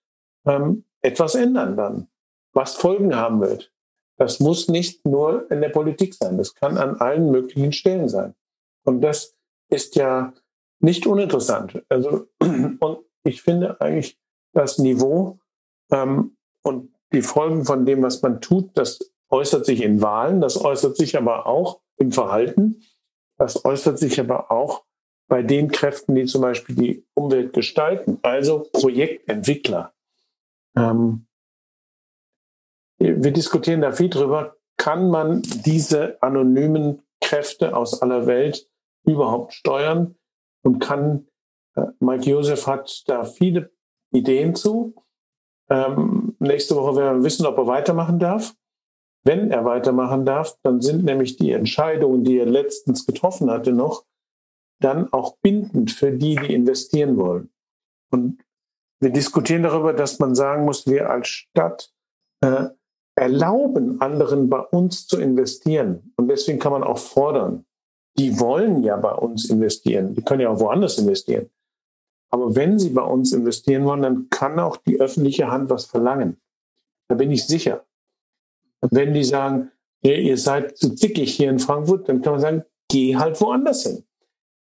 ähm, 0.46 0.84
etwas 1.02 1.34
ändern 1.34 1.76
dann, 1.76 2.08
was 2.52 2.74
Folgen 2.74 3.14
haben 3.14 3.40
wird. 3.40 3.72
Das 4.16 4.40
muss 4.40 4.68
nicht 4.68 5.04
nur 5.04 5.50
in 5.50 5.60
der 5.60 5.68
Politik 5.68 6.14
sein, 6.14 6.38
das 6.38 6.54
kann 6.54 6.78
an 6.78 6.96
allen 6.96 7.30
möglichen 7.30 7.72
Stellen 7.72 8.08
sein. 8.08 8.34
Und 8.84 9.02
das 9.02 9.36
ist 9.68 9.96
ja 9.96 10.32
nicht 10.80 11.06
uninteressant. 11.06 11.82
Also, 11.88 12.28
und 12.40 12.98
ich 13.24 13.42
finde 13.42 13.80
eigentlich 13.80 14.18
das 14.52 14.78
Niveau 14.78 15.38
ähm, 15.90 16.36
und 16.62 16.94
die 17.12 17.22
Folgen 17.22 17.64
von 17.64 17.84
dem, 17.84 18.02
was 18.02 18.22
man 18.22 18.40
tut, 18.40 18.70
das 18.74 18.98
äußert 19.28 19.66
sich 19.66 19.82
in 19.82 20.00
Wahlen, 20.00 20.40
das 20.40 20.62
äußert 20.62 20.96
sich 20.96 21.16
aber 21.16 21.46
auch 21.46 21.80
im 21.98 22.12
Verhalten, 22.12 22.82
das 23.38 23.64
äußert 23.64 23.98
sich 23.98 24.18
aber 24.18 24.50
auch 24.50 24.84
bei 25.28 25.42
den 25.42 25.70
Kräften, 25.70 26.14
die 26.14 26.24
zum 26.24 26.42
Beispiel 26.42 26.76
die 26.76 27.06
Umwelt 27.14 27.52
gestalten, 27.52 28.18
also 28.22 28.66
Projektentwickler. 28.72 29.92
Ähm, 30.76 31.26
wir 32.98 33.32
diskutieren 33.32 33.82
da 33.82 33.92
viel 33.92 34.10
drüber. 34.10 34.56
Kann 34.76 35.10
man 35.10 35.42
diese 35.42 36.20
anonymen 36.22 37.02
Kräfte 37.20 37.76
aus 37.76 38.02
aller 38.02 38.26
Welt 38.26 38.68
überhaupt 39.04 39.52
steuern? 39.52 40.16
Und 40.62 40.80
kann, 40.80 41.28
äh, 41.76 41.86
Mike 42.00 42.28
Joseph 42.28 42.66
hat 42.66 43.04
da 43.06 43.24
viele 43.24 43.70
Ideen 44.12 44.54
zu. 44.54 44.94
Ähm, 45.68 46.36
nächste 46.38 46.76
Woche 46.76 46.96
werden 46.96 47.18
wir 47.18 47.24
wissen, 47.24 47.46
ob 47.46 47.58
er 47.58 47.66
weitermachen 47.66 48.18
darf. 48.18 48.54
Wenn 49.24 49.50
er 49.50 49.64
weitermachen 49.64 50.24
darf, 50.24 50.56
dann 50.62 50.80
sind 50.80 51.04
nämlich 51.04 51.36
die 51.36 51.52
Entscheidungen, 51.52 52.24
die 52.24 52.38
er 52.38 52.46
letztens 52.46 53.06
getroffen 53.06 53.50
hatte, 53.50 53.72
noch 53.72 54.04
dann 54.80 55.12
auch 55.12 55.36
bindend 55.38 55.90
für 55.90 56.12
die, 56.12 56.36
die 56.36 56.54
investieren 56.54 57.16
wollen. 57.16 57.50
Und 58.10 58.45
wir 59.00 59.10
diskutieren 59.10 59.62
darüber, 59.62 59.92
dass 59.92 60.18
man 60.18 60.34
sagen 60.34 60.64
muss, 60.64 60.86
wir 60.86 61.10
als 61.10 61.28
Stadt 61.28 61.92
äh, 62.40 62.66
erlauben 63.14 64.00
anderen 64.00 64.48
bei 64.48 64.60
uns 64.60 65.06
zu 65.06 65.18
investieren. 65.18 66.12
Und 66.16 66.28
deswegen 66.28 66.58
kann 66.58 66.72
man 66.72 66.84
auch 66.84 66.98
fordern. 66.98 67.64
Die 68.18 68.38
wollen 68.40 68.82
ja 68.82 68.96
bei 68.96 69.12
uns 69.12 69.50
investieren. 69.50 70.14
Die 70.14 70.22
können 70.22 70.40
ja 70.40 70.50
auch 70.50 70.60
woanders 70.60 70.98
investieren. 70.98 71.50
Aber 72.30 72.54
wenn 72.54 72.78
sie 72.78 72.90
bei 72.90 73.02
uns 73.02 73.32
investieren 73.32 73.84
wollen, 73.84 74.02
dann 74.02 74.28
kann 74.30 74.58
auch 74.58 74.76
die 74.76 75.00
öffentliche 75.00 75.50
Hand 75.50 75.70
was 75.70 75.86
verlangen. 75.86 76.38
Da 77.08 77.14
bin 77.14 77.30
ich 77.30 77.46
sicher. 77.46 77.84
Wenn 78.80 79.14
die 79.14 79.24
sagen, 79.24 79.70
ja, 80.02 80.12
ihr 80.12 80.36
seid 80.36 80.76
zu 80.76 80.94
zickig 80.94 81.34
hier 81.34 81.50
in 81.50 81.58
Frankfurt, 81.58 82.08
dann 82.08 82.22
kann 82.22 82.34
man 82.34 82.40
sagen, 82.40 82.64
geh 82.88 83.16
halt 83.16 83.40
woanders 83.40 83.84
hin. 83.84 84.04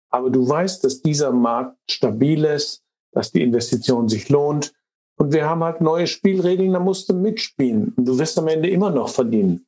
Aber 0.10 0.30
du 0.30 0.48
weißt, 0.48 0.84
dass 0.84 1.02
dieser 1.02 1.32
Markt 1.32 1.78
stabil 1.90 2.44
ist, 2.46 2.83
dass 3.14 3.32
die 3.32 3.42
Investition 3.42 4.10
sich 4.10 4.30
lohnt. 4.30 4.74
Und 5.18 5.34
wir 5.34 5.46
haben 5.46 5.64
halt 5.64 5.82
neue 5.82 6.08
Spielregeln, 6.08 6.74
da 6.74 6.80
musst 6.80 7.10
du 7.10 7.14
mitspielen. 7.14 7.94
Und 7.96 8.06
du 8.06 8.18
wirst 8.18 8.38
am 8.38 8.48
Ende 8.48 8.70
immer 8.70 8.90
noch 8.90 9.10
verdienen. 9.10 9.66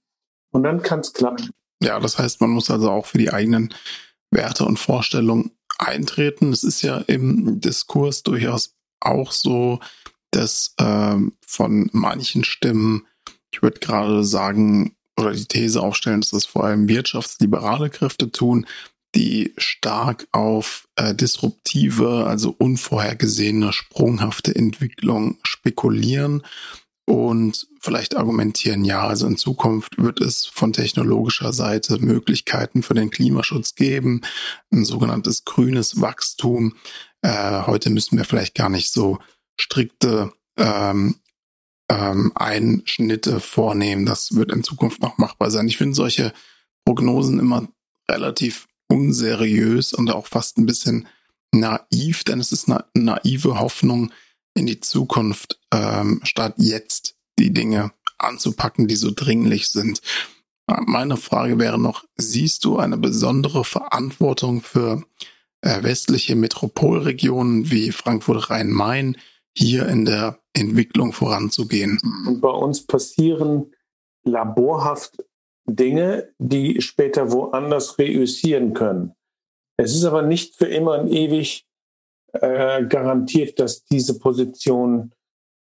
Und 0.51 0.63
dann 0.63 0.81
kann 0.81 1.01
es 1.01 1.13
klappen. 1.13 1.51
Ja, 1.81 1.99
das 1.99 2.17
heißt, 2.17 2.41
man 2.41 2.49
muss 2.51 2.71
also 2.71 2.89
auch 2.89 3.05
für 3.05 3.17
die 3.17 3.31
eigenen 3.31 3.73
Werte 4.31 4.65
und 4.65 4.79
Vorstellungen 4.79 5.51
eintreten. 5.77 6.51
Es 6.51 6.63
ist 6.63 6.81
ja 6.81 6.97
im 6.99 7.59
Diskurs 7.59 8.23
durchaus 8.23 8.73
auch 9.01 9.31
so, 9.31 9.79
dass 10.31 10.73
ähm, 10.79 11.33
von 11.45 11.89
manchen 11.93 12.43
Stimmen, 12.43 13.05
ich 13.51 13.61
würde 13.61 13.79
gerade 13.79 14.23
sagen, 14.23 14.95
oder 15.17 15.31
die 15.31 15.45
These 15.45 15.81
aufstellen, 15.81 16.21
dass 16.21 16.31
das 16.31 16.45
vor 16.45 16.65
allem 16.65 16.87
wirtschaftsliberale 16.87 17.89
Kräfte 17.89 18.31
tun, 18.31 18.65
die 19.15 19.53
stark 19.57 20.27
auf 20.31 20.87
äh, 20.95 21.15
disruptive, 21.15 22.25
also 22.27 22.53
unvorhergesehene, 22.57 23.73
sprunghafte 23.73 24.55
Entwicklung 24.55 25.37
spekulieren 25.43 26.43
und 27.07 27.67
vielleicht 27.79 28.17
argumentieren, 28.17 28.83
ja, 28.83 29.05
also 29.05 29.27
in 29.27 29.37
Zukunft 29.37 30.01
wird 30.01 30.21
es 30.21 30.47
von 30.47 30.73
technologischer 30.73 31.53
Seite 31.53 31.99
Möglichkeiten 31.99 32.81
für 32.81 32.95
den 32.95 33.11
Klimaschutz 33.11 33.75
geben, 33.75 34.21
ein 34.71 34.85
sogenanntes 34.85 35.45
grünes 35.45 36.01
Wachstum. 36.01 36.75
Äh, 37.21 37.61
heute 37.67 37.91
müssen 37.91 38.17
wir 38.17 38.25
vielleicht 38.25 38.55
gar 38.55 38.69
nicht 38.69 38.91
so 38.91 39.19
strikte 39.59 40.33
ähm, 40.57 41.19
ähm, 41.89 42.31
Einschnitte 42.33 43.39
vornehmen. 43.39 44.07
Das 44.07 44.35
wird 44.35 44.51
in 44.51 44.63
Zukunft 44.63 45.01
noch 45.01 45.19
machbar 45.19 45.51
sein. 45.51 45.67
Ich 45.67 45.77
finde 45.77 45.93
solche 45.93 46.33
Prognosen 46.85 47.37
immer 47.37 47.67
relativ 48.09 48.67
unseriös 48.87 49.93
und 49.93 50.11
auch 50.11 50.27
fast 50.27 50.57
ein 50.57 50.65
bisschen 50.65 51.07
naiv, 51.51 52.23
denn 52.23 52.39
es 52.39 52.51
ist 52.51 52.69
eine 52.69 52.85
naive 52.93 53.59
Hoffnung 53.59 54.11
in 54.53 54.65
die 54.65 54.79
Zukunft, 54.79 55.59
ähm, 55.73 56.21
statt 56.23 56.55
jetzt 56.57 57.15
die 57.39 57.53
Dinge 57.53 57.91
anzupacken, 58.17 58.87
die 58.87 58.95
so 58.95 59.11
dringlich 59.13 59.69
sind. 59.69 60.01
Meine 60.67 61.17
Frage 61.17 61.59
wäre 61.59 61.77
noch, 61.77 62.05
siehst 62.17 62.65
du 62.65 62.77
eine 62.77 62.97
besondere 62.97 63.63
Verantwortung 63.63 64.61
für 64.61 65.03
äh, 65.61 65.83
westliche 65.83 66.35
Metropolregionen 66.35 67.69
wie 67.69 67.91
Frankfurt-Rhein-Main, 67.91 69.17
hier 69.57 69.87
in 69.87 70.05
der 70.05 70.39
Entwicklung 70.53 71.13
voranzugehen. 71.13 71.99
Bei 72.41 72.49
uns 72.49 72.85
passieren 72.85 73.71
laborhaft 74.23 75.23
Dinge, 75.65 76.29
die 76.37 76.81
später 76.81 77.31
woanders 77.31 77.97
reüssieren 77.97 78.73
können. 78.73 79.15
Es 79.77 79.95
ist 79.95 80.05
aber 80.05 80.21
nicht 80.21 80.55
für 80.55 80.67
immer 80.67 80.99
und 80.99 81.11
ewig 81.11 81.67
äh, 82.33 82.85
garantiert, 82.85 83.59
dass 83.59 83.83
diese 83.85 84.19
Position 84.19 85.11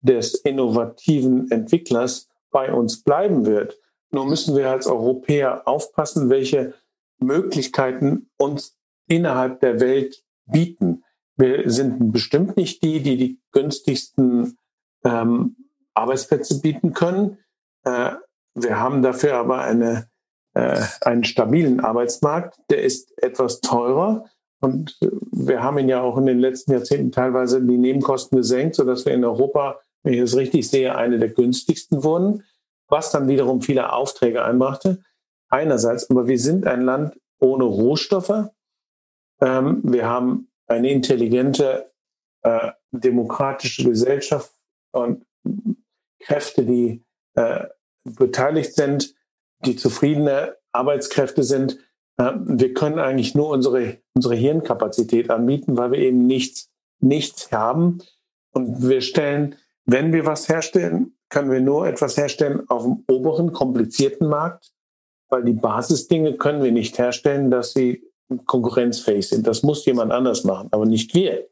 des 0.00 0.34
innovativen 0.34 1.50
Entwicklers 1.50 2.28
bei 2.50 2.72
uns 2.72 3.02
bleiben 3.02 3.46
wird. 3.46 3.78
Nur 4.10 4.26
müssen 4.26 4.56
wir 4.56 4.70
als 4.70 4.86
Europäer 4.86 5.66
aufpassen, 5.66 6.28
welche 6.28 6.74
Möglichkeiten 7.18 8.30
uns 8.36 8.76
innerhalb 9.06 9.60
der 9.60 9.80
Welt 9.80 10.22
bieten. 10.46 11.04
Wir 11.36 11.70
sind 11.70 12.12
bestimmt 12.12 12.56
nicht 12.56 12.82
die, 12.82 13.00
die 13.00 13.16
die 13.16 13.40
günstigsten 13.52 14.58
ähm, 15.04 15.56
Arbeitsplätze 15.94 16.60
bieten 16.60 16.92
können. 16.92 17.38
Äh, 17.84 18.12
wir 18.54 18.78
haben 18.78 19.02
dafür 19.02 19.34
aber 19.34 19.62
eine, 19.62 20.08
äh, 20.54 20.80
einen 21.00 21.24
stabilen 21.24 21.80
Arbeitsmarkt, 21.80 22.58
der 22.70 22.82
ist 22.82 23.12
etwas 23.22 23.60
teurer. 23.60 24.26
Und 24.60 24.96
wir 25.32 25.62
haben 25.62 25.78
ihn 25.78 25.88
ja 25.88 26.02
auch 26.02 26.16
in 26.18 26.26
den 26.26 26.38
letzten 26.38 26.72
Jahrzehnten 26.72 27.10
teilweise 27.10 27.60
die 27.60 27.78
Nebenkosten 27.78 28.36
gesenkt, 28.38 28.76
sodass 28.76 29.04
wir 29.04 29.12
in 29.12 29.24
Europa, 29.24 29.80
wenn 30.02 30.14
ich 30.14 30.20
das 30.20 30.36
richtig 30.36 30.68
sehe, 30.68 30.94
eine 30.94 31.18
der 31.18 31.30
günstigsten 31.30 32.04
wurden, 32.04 32.44
was 32.88 33.10
dann 33.10 33.28
wiederum 33.28 33.60
viele 33.60 33.92
Aufträge 33.92 34.44
einbrachte. 34.44 35.02
Einerseits, 35.48 36.08
aber 36.10 36.28
wir 36.28 36.38
sind 36.38 36.66
ein 36.66 36.82
Land 36.82 37.18
ohne 37.40 37.64
Rohstoffe. 37.64 38.50
Ähm, 39.40 39.80
wir 39.82 40.06
haben 40.06 40.48
eine 40.68 40.90
intelligente, 40.90 41.90
äh, 42.42 42.70
demokratische 42.92 43.84
Gesellschaft 43.84 44.52
und 44.92 45.26
Kräfte, 46.20 46.64
die 46.64 47.04
äh, 47.34 47.66
beteiligt 48.04 48.74
sind, 48.74 49.14
die 49.64 49.76
zufriedene 49.76 50.56
Arbeitskräfte 50.72 51.42
sind. 51.42 51.78
Äh, 52.16 52.32
wir 52.36 52.74
können 52.74 52.98
eigentlich 52.98 53.34
nur 53.34 53.48
unsere, 53.48 53.98
unsere 54.14 54.34
Hirnkapazität 54.34 55.30
anbieten, 55.30 55.76
weil 55.76 55.92
wir 55.92 55.98
eben 55.98 56.26
nichts, 56.26 56.70
nichts 57.00 57.52
haben. 57.52 57.98
Und 58.52 58.88
wir 58.88 59.00
stellen, 59.00 59.56
wenn 59.84 60.12
wir 60.12 60.26
was 60.26 60.48
herstellen, 60.48 61.16
können 61.28 61.50
wir 61.50 61.60
nur 61.60 61.86
etwas 61.86 62.16
herstellen 62.16 62.68
auf 62.68 62.82
dem 62.84 63.04
oberen, 63.08 63.52
komplizierten 63.52 64.28
Markt, 64.28 64.72
weil 65.30 65.44
die 65.44 65.54
Basisdinge 65.54 66.36
können 66.36 66.62
wir 66.62 66.72
nicht 66.72 66.98
herstellen, 66.98 67.50
dass 67.50 67.72
sie 67.72 68.02
konkurrenzfähig 68.46 69.28
sind. 69.28 69.46
Das 69.46 69.62
muss 69.62 69.84
jemand 69.86 70.12
anders 70.12 70.44
machen, 70.44 70.68
aber 70.70 70.86
nicht 70.86 71.14
wir. 71.14 71.48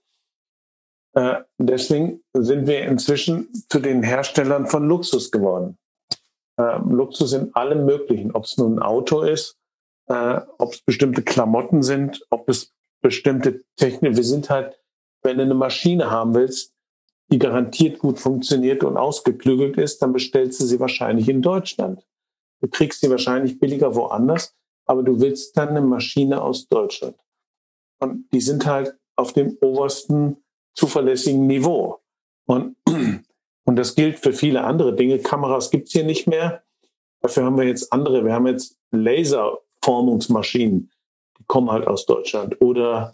Äh, 1.14 1.36
deswegen 1.58 2.22
sind 2.34 2.66
wir 2.66 2.82
inzwischen 2.82 3.48
zu 3.68 3.80
den 3.80 4.02
Herstellern 4.02 4.66
von 4.66 4.86
Luxus 4.86 5.30
geworden. 5.30 5.78
Äh, 6.60 6.78
Luxus 6.90 7.32
in 7.32 7.54
allem 7.54 7.86
Möglichen, 7.86 8.32
ob 8.32 8.44
es 8.44 8.58
nun 8.58 8.74
ein 8.74 8.82
Auto 8.82 9.22
ist, 9.22 9.56
äh, 10.08 10.40
ob 10.58 10.74
es 10.74 10.82
bestimmte 10.82 11.22
Klamotten 11.22 11.82
sind, 11.82 12.22
ob 12.28 12.48
es 12.50 12.74
bestimmte 13.00 13.64
Technik. 13.76 14.16
Wir 14.16 14.24
sind 14.24 14.50
halt, 14.50 14.78
wenn 15.22 15.38
du 15.38 15.44
eine 15.44 15.54
Maschine 15.54 16.10
haben 16.10 16.34
willst, 16.34 16.74
die 17.32 17.38
garantiert 17.38 17.98
gut 17.98 18.18
funktioniert 18.18 18.84
und 18.84 18.98
ausgeklügelt 18.98 19.78
ist, 19.78 20.02
dann 20.02 20.12
bestellst 20.12 20.60
du 20.60 20.66
sie 20.66 20.80
wahrscheinlich 20.80 21.28
in 21.30 21.40
Deutschland. 21.40 22.06
Du 22.60 22.68
kriegst 22.68 23.00
sie 23.00 23.08
wahrscheinlich 23.08 23.58
billiger 23.58 23.94
woanders, 23.94 24.54
aber 24.84 25.02
du 25.02 25.18
willst 25.18 25.56
dann 25.56 25.68
eine 25.68 25.80
Maschine 25.80 26.42
aus 26.42 26.68
Deutschland. 26.68 27.16
Und 28.00 28.26
die 28.32 28.40
sind 28.42 28.66
halt 28.66 28.94
auf 29.16 29.32
dem 29.32 29.56
obersten 29.62 30.36
zuverlässigen 30.74 31.46
Niveau. 31.46 32.00
Und, 32.46 32.76
und 33.70 33.76
das 33.76 33.94
gilt 33.94 34.18
für 34.18 34.32
viele 34.32 34.64
andere 34.64 34.96
Dinge. 34.96 35.20
Kameras 35.20 35.70
gibt's 35.70 35.92
hier 35.92 36.02
nicht 36.02 36.26
mehr. 36.26 36.64
Dafür 37.20 37.44
haben 37.44 37.56
wir 37.56 37.68
jetzt 37.68 37.92
andere. 37.92 38.24
Wir 38.24 38.32
haben 38.32 38.48
jetzt 38.48 38.76
Laserformungsmaschinen, 38.90 40.90
die 41.38 41.44
kommen 41.44 41.70
halt 41.70 41.86
aus 41.86 42.04
Deutschland. 42.04 42.60
Oder 42.60 43.12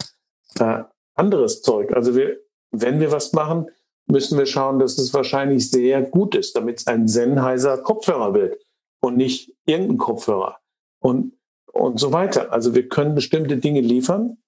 äh, 0.57 0.81
anderes 1.13 1.61
Zeug. 1.61 1.93
Also 1.93 2.15
wir, 2.15 2.39
wenn 2.71 2.99
wir 2.99 3.11
was 3.11 3.33
machen, 3.33 3.69
müssen 4.07 4.35
wir 4.35 4.47
schauen, 4.47 4.79
dass 4.79 4.97
es 4.97 5.13
wahrscheinlich 5.13 5.69
sehr 5.69 6.01
gut 6.01 6.33
ist, 6.33 6.55
damit 6.55 6.79
es 6.79 6.87
ein 6.87 7.07
Sennheiser 7.07 7.77
Kopfhörer 7.77 8.33
wird 8.33 8.59
und 8.99 9.15
nicht 9.15 9.53
irgendein 9.67 9.99
Kopfhörer. 9.99 10.57
Und, 10.97 11.33
und 11.71 11.99
so 11.99 12.13
weiter. 12.13 12.51
Also 12.51 12.73
wir 12.73 12.89
können 12.89 13.13
bestimmte 13.13 13.57
Dinge 13.57 13.81
liefern. 13.81 14.39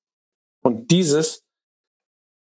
Und 0.63 0.89
dieses 0.89 1.45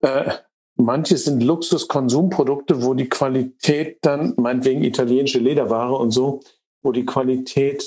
äh, 0.01 0.33
manche 0.79 1.17
sind 1.17 1.43
Luxuskonsumprodukte, 1.43 2.83
wo 2.83 2.93
die 2.93 3.09
Qualität 3.09 3.99
dann, 4.01 4.33
meinetwegen 4.37 4.83
italienische 4.83 5.39
Lederware 5.39 5.95
und 5.95 6.11
so, 6.11 6.41
wo 6.81 6.91
die 6.91 7.05
Qualität 7.05 7.83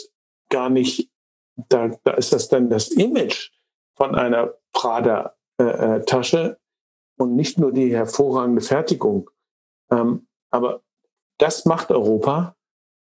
gar 0.50 0.68
nicht, 0.68 1.10
da, 1.56 1.90
da 2.04 2.12
ist 2.12 2.32
das 2.32 2.48
dann 2.48 2.68
das 2.68 2.88
Image 2.88 3.50
von 3.96 4.14
einer 4.14 4.54
Prada-Tasche 4.72 6.38
äh, 6.38 6.50
äh 6.50 6.56
und 7.18 7.36
nicht 7.36 7.58
nur 7.58 7.72
die 7.72 7.94
hervorragende 7.94 8.62
Fertigung. 8.62 9.30
Ähm, 9.90 10.26
aber 10.50 10.82
das 11.38 11.64
macht 11.64 11.90
Europa 11.90 12.56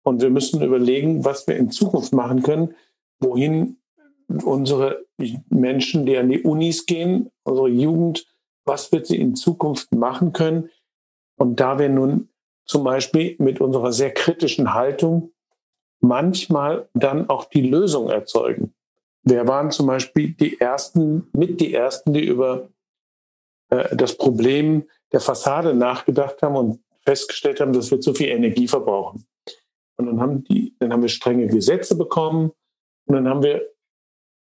und 0.02 0.20
wir 0.20 0.30
müssen 0.30 0.62
überlegen, 0.62 1.24
was 1.24 1.46
wir 1.46 1.56
in 1.56 1.70
Zukunft 1.70 2.12
machen 2.12 2.42
können, 2.42 2.74
wohin 3.20 3.78
unsere 4.28 5.06
Menschen, 5.48 6.04
die 6.04 6.16
an 6.16 6.28
die 6.28 6.42
Unis 6.42 6.84
gehen, 6.86 7.30
unsere 7.44 7.68
Jugend, 7.68 8.26
was 8.68 8.92
wird 8.92 9.06
sie 9.06 9.20
in 9.20 9.34
Zukunft 9.34 9.92
machen 9.92 10.32
können. 10.32 10.70
Und 11.36 11.58
da 11.58 11.78
wir 11.78 11.88
nun 11.88 12.28
zum 12.64 12.84
Beispiel 12.84 13.34
mit 13.38 13.60
unserer 13.60 13.92
sehr 13.92 14.12
kritischen 14.12 14.74
Haltung 14.74 15.32
manchmal 16.00 16.88
dann 16.94 17.28
auch 17.28 17.46
die 17.46 17.62
Lösung 17.62 18.08
erzeugen. 18.08 18.74
Wir 19.22 19.48
waren 19.48 19.70
zum 19.70 19.86
Beispiel 19.86 20.34
die 20.34 20.60
ersten, 20.60 21.28
mit 21.32 21.60
die 21.60 21.74
ersten, 21.74 22.12
die 22.12 22.24
über 22.24 22.68
äh, 23.70 23.96
das 23.96 24.16
Problem 24.16 24.84
der 25.12 25.20
Fassade 25.20 25.74
nachgedacht 25.74 26.42
haben 26.42 26.56
und 26.56 26.80
festgestellt 27.04 27.60
haben, 27.60 27.72
dass 27.72 27.90
wir 27.90 28.00
zu 28.00 28.14
viel 28.14 28.28
Energie 28.28 28.68
verbrauchen. 28.68 29.26
Und 29.96 30.06
dann 30.06 30.20
haben 30.20 30.44
die, 30.44 30.76
dann 30.78 30.92
haben 30.92 31.02
wir 31.02 31.08
strenge 31.08 31.46
Gesetze 31.46 31.96
bekommen 31.96 32.52
und 33.06 33.14
dann 33.14 33.28
haben 33.28 33.42
wir 33.42 33.68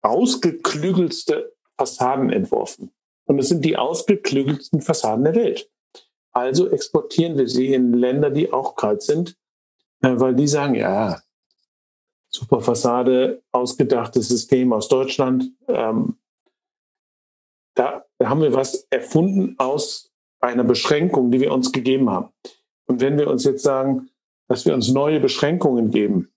ausgeklügelste 0.01 1.53
Fassaden 1.77 2.31
entworfen. 2.31 2.91
Und 3.25 3.39
es 3.39 3.49
sind 3.49 3.65
die 3.65 3.77
ausgeklügelsten 3.77 4.81
Fassaden 4.81 5.25
der 5.25 5.35
Welt. 5.35 5.69
Also 6.31 6.69
exportieren 6.69 7.37
wir 7.37 7.47
sie 7.47 7.73
in 7.73 7.93
Länder, 7.93 8.29
die 8.29 8.51
auch 8.51 8.75
kalt 8.75 9.01
sind, 9.01 9.37
äh, 10.01 10.13
weil 10.19 10.35
die 10.35 10.47
sagen, 10.47 10.75
ja, 10.75 11.21
super 12.29 12.61
Fassade, 12.61 13.41
ausgedachtes 13.51 14.27
System 14.27 14.73
aus 14.73 14.89
Deutschland. 14.89 15.51
Ähm, 15.67 16.17
da 17.75 18.05
haben 18.21 18.41
wir 18.41 18.53
was 18.53 18.87
erfunden 18.89 19.55
aus 19.57 20.11
einer 20.39 20.63
Beschränkung, 20.63 21.31
die 21.31 21.39
wir 21.39 21.53
uns 21.53 21.71
gegeben 21.71 22.09
haben. 22.09 22.29
Und 22.87 23.01
wenn 23.01 23.17
wir 23.17 23.29
uns 23.29 23.43
jetzt 23.43 23.63
sagen, 23.63 24.09
dass 24.47 24.65
wir 24.65 24.73
uns 24.73 24.91
neue 24.91 25.19
Beschränkungen 25.19 25.89
geben, 25.89 26.31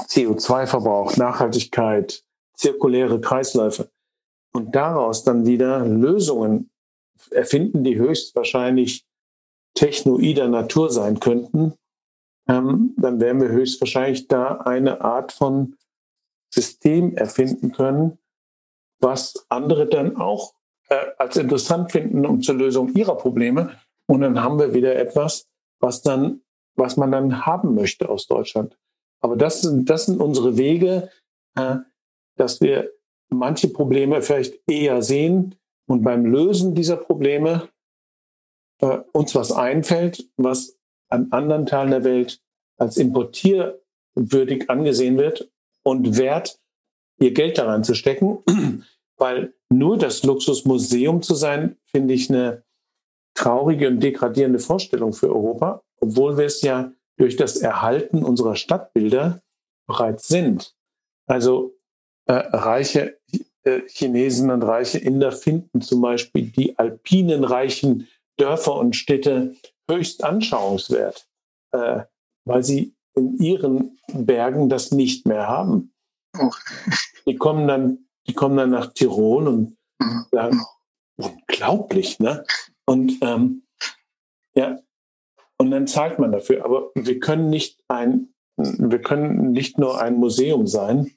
CO2-Verbrauch, 0.00 1.16
Nachhaltigkeit, 1.16 2.24
zirkuläre 2.54 3.20
Kreisläufe, 3.20 3.90
und 4.54 4.74
daraus 4.74 5.24
dann 5.24 5.46
wieder 5.46 5.84
Lösungen 5.84 6.70
erfinden, 7.30 7.84
die 7.84 7.96
höchstwahrscheinlich 7.96 9.04
technoider 9.74 10.48
Natur 10.48 10.90
sein 10.90 11.20
könnten, 11.20 11.74
ähm, 12.48 12.94
dann 12.96 13.20
werden 13.20 13.42
wir 13.42 13.48
höchstwahrscheinlich 13.48 14.28
da 14.28 14.58
eine 14.58 15.00
Art 15.00 15.32
von 15.32 15.76
System 16.52 17.16
erfinden 17.16 17.72
können, 17.72 18.18
was 19.00 19.46
andere 19.48 19.86
dann 19.86 20.16
auch 20.16 20.54
äh, 20.88 21.06
als 21.18 21.36
interessant 21.36 21.90
finden, 21.90 22.24
um 22.24 22.42
zur 22.42 22.54
Lösung 22.54 22.94
ihrer 22.94 23.16
Probleme. 23.16 23.76
Und 24.06 24.20
dann 24.20 24.42
haben 24.42 24.58
wir 24.58 24.74
wieder 24.74 24.94
etwas, 24.96 25.48
was 25.80 26.02
dann, 26.02 26.42
was 26.76 26.96
man 26.96 27.10
dann 27.10 27.44
haben 27.46 27.74
möchte 27.74 28.08
aus 28.08 28.26
Deutschland. 28.26 28.76
Aber 29.20 29.36
das 29.36 29.62
sind, 29.62 29.88
das 29.88 30.06
sind 30.06 30.20
unsere 30.20 30.56
Wege, 30.56 31.10
äh, 31.56 31.76
dass 32.36 32.60
wir 32.60 32.90
manche 33.28 33.68
Probleme 33.68 34.22
vielleicht 34.22 34.60
eher 34.68 35.02
sehen 35.02 35.56
und 35.86 36.02
beim 36.02 36.24
Lösen 36.26 36.74
dieser 36.74 36.96
Probleme 36.96 37.68
äh, 38.80 38.98
uns 39.12 39.34
was 39.34 39.52
einfällt, 39.52 40.28
was 40.36 40.78
an 41.08 41.28
anderen 41.30 41.66
Teilen 41.66 41.90
der 41.90 42.04
Welt 42.04 42.40
als 42.76 42.96
importierwürdig 42.96 44.68
angesehen 44.68 45.18
wird 45.18 45.50
und 45.82 46.16
wert, 46.18 46.58
ihr 47.20 47.32
Geld 47.32 47.58
daran 47.58 47.84
zu 47.84 47.94
stecken, 47.94 48.38
weil 49.16 49.54
nur 49.70 49.96
das 49.96 50.22
Luxusmuseum 50.24 51.22
zu 51.22 51.34
sein, 51.34 51.76
finde 51.86 52.14
ich 52.14 52.30
eine 52.30 52.64
traurige 53.34 53.88
und 53.88 54.00
degradierende 54.00 54.58
Vorstellung 54.58 55.12
für 55.12 55.28
Europa, 55.28 55.82
obwohl 56.00 56.36
wir 56.36 56.46
es 56.46 56.62
ja 56.62 56.92
durch 57.16 57.36
das 57.36 57.56
Erhalten 57.56 58.24
unserer 58.24 58.56
Stadtbilder 58.56 59.42
bereits 59.86 60.28
sind. 60.28 60.74
Also 61.26 61.76
äh, 62.26 62.32
reiche 62.32 63.18
äh, 63.64 63.82
Chinesen 63.88 64.50
und 64.50 64.62
reiche 64.62 64.98
Inder 64.98 65.32
finden 65.32 65.80
zum 65.80 66.00
Beispiel 66.00 66.50
die 66.50 66.78
alpinen 66.78 67.44
reichen 67.44 68.08
Dörfer 68.36 68.76
und 68.76 68.96
Städte 68.96 69.54
höchst 69.88 70.24
anschauungswert, 70.24 71.28
äh, 71.72 72.02
weil 72.44 72.64
sie 72.64 72.94
in 73.14 73.36
ihren 73.38 73.98
Bergen 74.12 74.68
das 74.68 74.90
nicht 74.90 75.26
mehr 75.26 75.46
haben. 75.46 75.92
Oh. 76.38 76.50
Die 77.26 77.36
kommen 77.36 77.68
dann, 77.68 78.06
die 78.26 78.34
kommen 78.34 78.56
dann 78.56 78.70
nach 78.70 78.92
Tirol 78.92 79.48
und 79.48 79.76
mhm. 80.00 80.26
sagen, 80.30 80.60
unglaublich, 81.16 82.18
ne? 82.18 82.44
Und 82.86 83.18
ähm, 83.22 83.62
ja, 84.54 84.78
und 85.56 85.70
dann 85.70 85.86
zahlt 85.86 86.18
man 86.18 86.32
dafür. 86.32 86.64
Aber 86.64 86.90
wir 86.94 87.20
können 87.20 87.50
nicht 87.50 87.80
ein, 87.88 88.34
wir 88.56 89.00
können 89.00 89.52
nicht 89.52 89.78
nur 89.78 90.00
ein 90.00 90.16
Museum 90.16 90.66
sein 90.66 91.14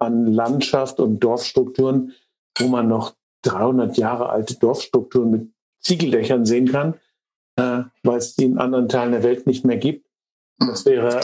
an 0.00 0.26
Landschaft 0.26 0.98
und 0.98 1.20
Dorfstrukturen, 1.20 2.12
wo 2.58 2.68
man 2.68 2.88
noch 2.88 3.14
300 3.42 3.96
Jahre 3.96 4.30
alte 4.30 4.56
Dorfstrukturen 4.56 5.30
mit 5.30 5.52
Ziegeldächern 5.80 6.44
sehen 6.44 6.70
kann, 6.70 6.94
äh, 7.56 7.84
weil 8.02 8.18
es 8.18 8.34
die 8.34 8.44
in 8.44 8.58
anderen 8.58 8.88
Teilen 8.88 9.12
der 9.12 9.22
Welt 9.22 9.46
nicht 9.46 9.64
mehr 9.64 9.78
gibt. 9.78 10.06
Das 10.58 10.84
wäre 10.84 11.20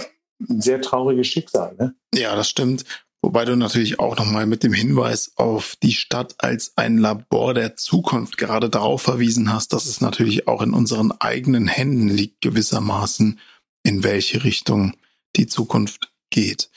ein 0.49 0.61
sehr 0.61 0.81
trauriges 0.81 1.27
Schicksal. 1.27 1.75
Ne? 1.79 1.95
Ja, 2.15 2.37
das 2.37 2.49
stimmt. 2.49 2.85
Wobei 3.23 3.45
du 3.45 3.57
natürlich 3.57 3.99
auch 3.99 4.17
nochmal 4.17 4.47
mit 4.47 4.63
dem 4.63 4.73
Hinweis 4.73 5.33
auf 5.37 5.77
die 5.83 5.93
Stadt 5.93 6.37
als 6.39 6.75
ein 6.77 6.99
Labor 6.99 7.55
der 7.55 7.77
Zukunft 7.77 8.37
gerade 8.37 8.71
darauf 8.71 9.03
verwiesen 9.03 9.53
hast, 9.53 9.73
dass 9.73 9.87
es 9.87 10.01
natürlich 10.01 10.47
auch 10.47 10.63
in 10.63 10.73
unseren 10.73 11.13
eigenen 11.13 11.67
Händen 11.67 12.09
liegt, 12.09 12.41
gewissermaßen, 12.41 13.41
in 13.83 14.05
welche 14.05 14.45
Richtung 14.45 14.95
die 15.35 15.47
Zukunft 15.47 16.13
geht. 16.31 16.71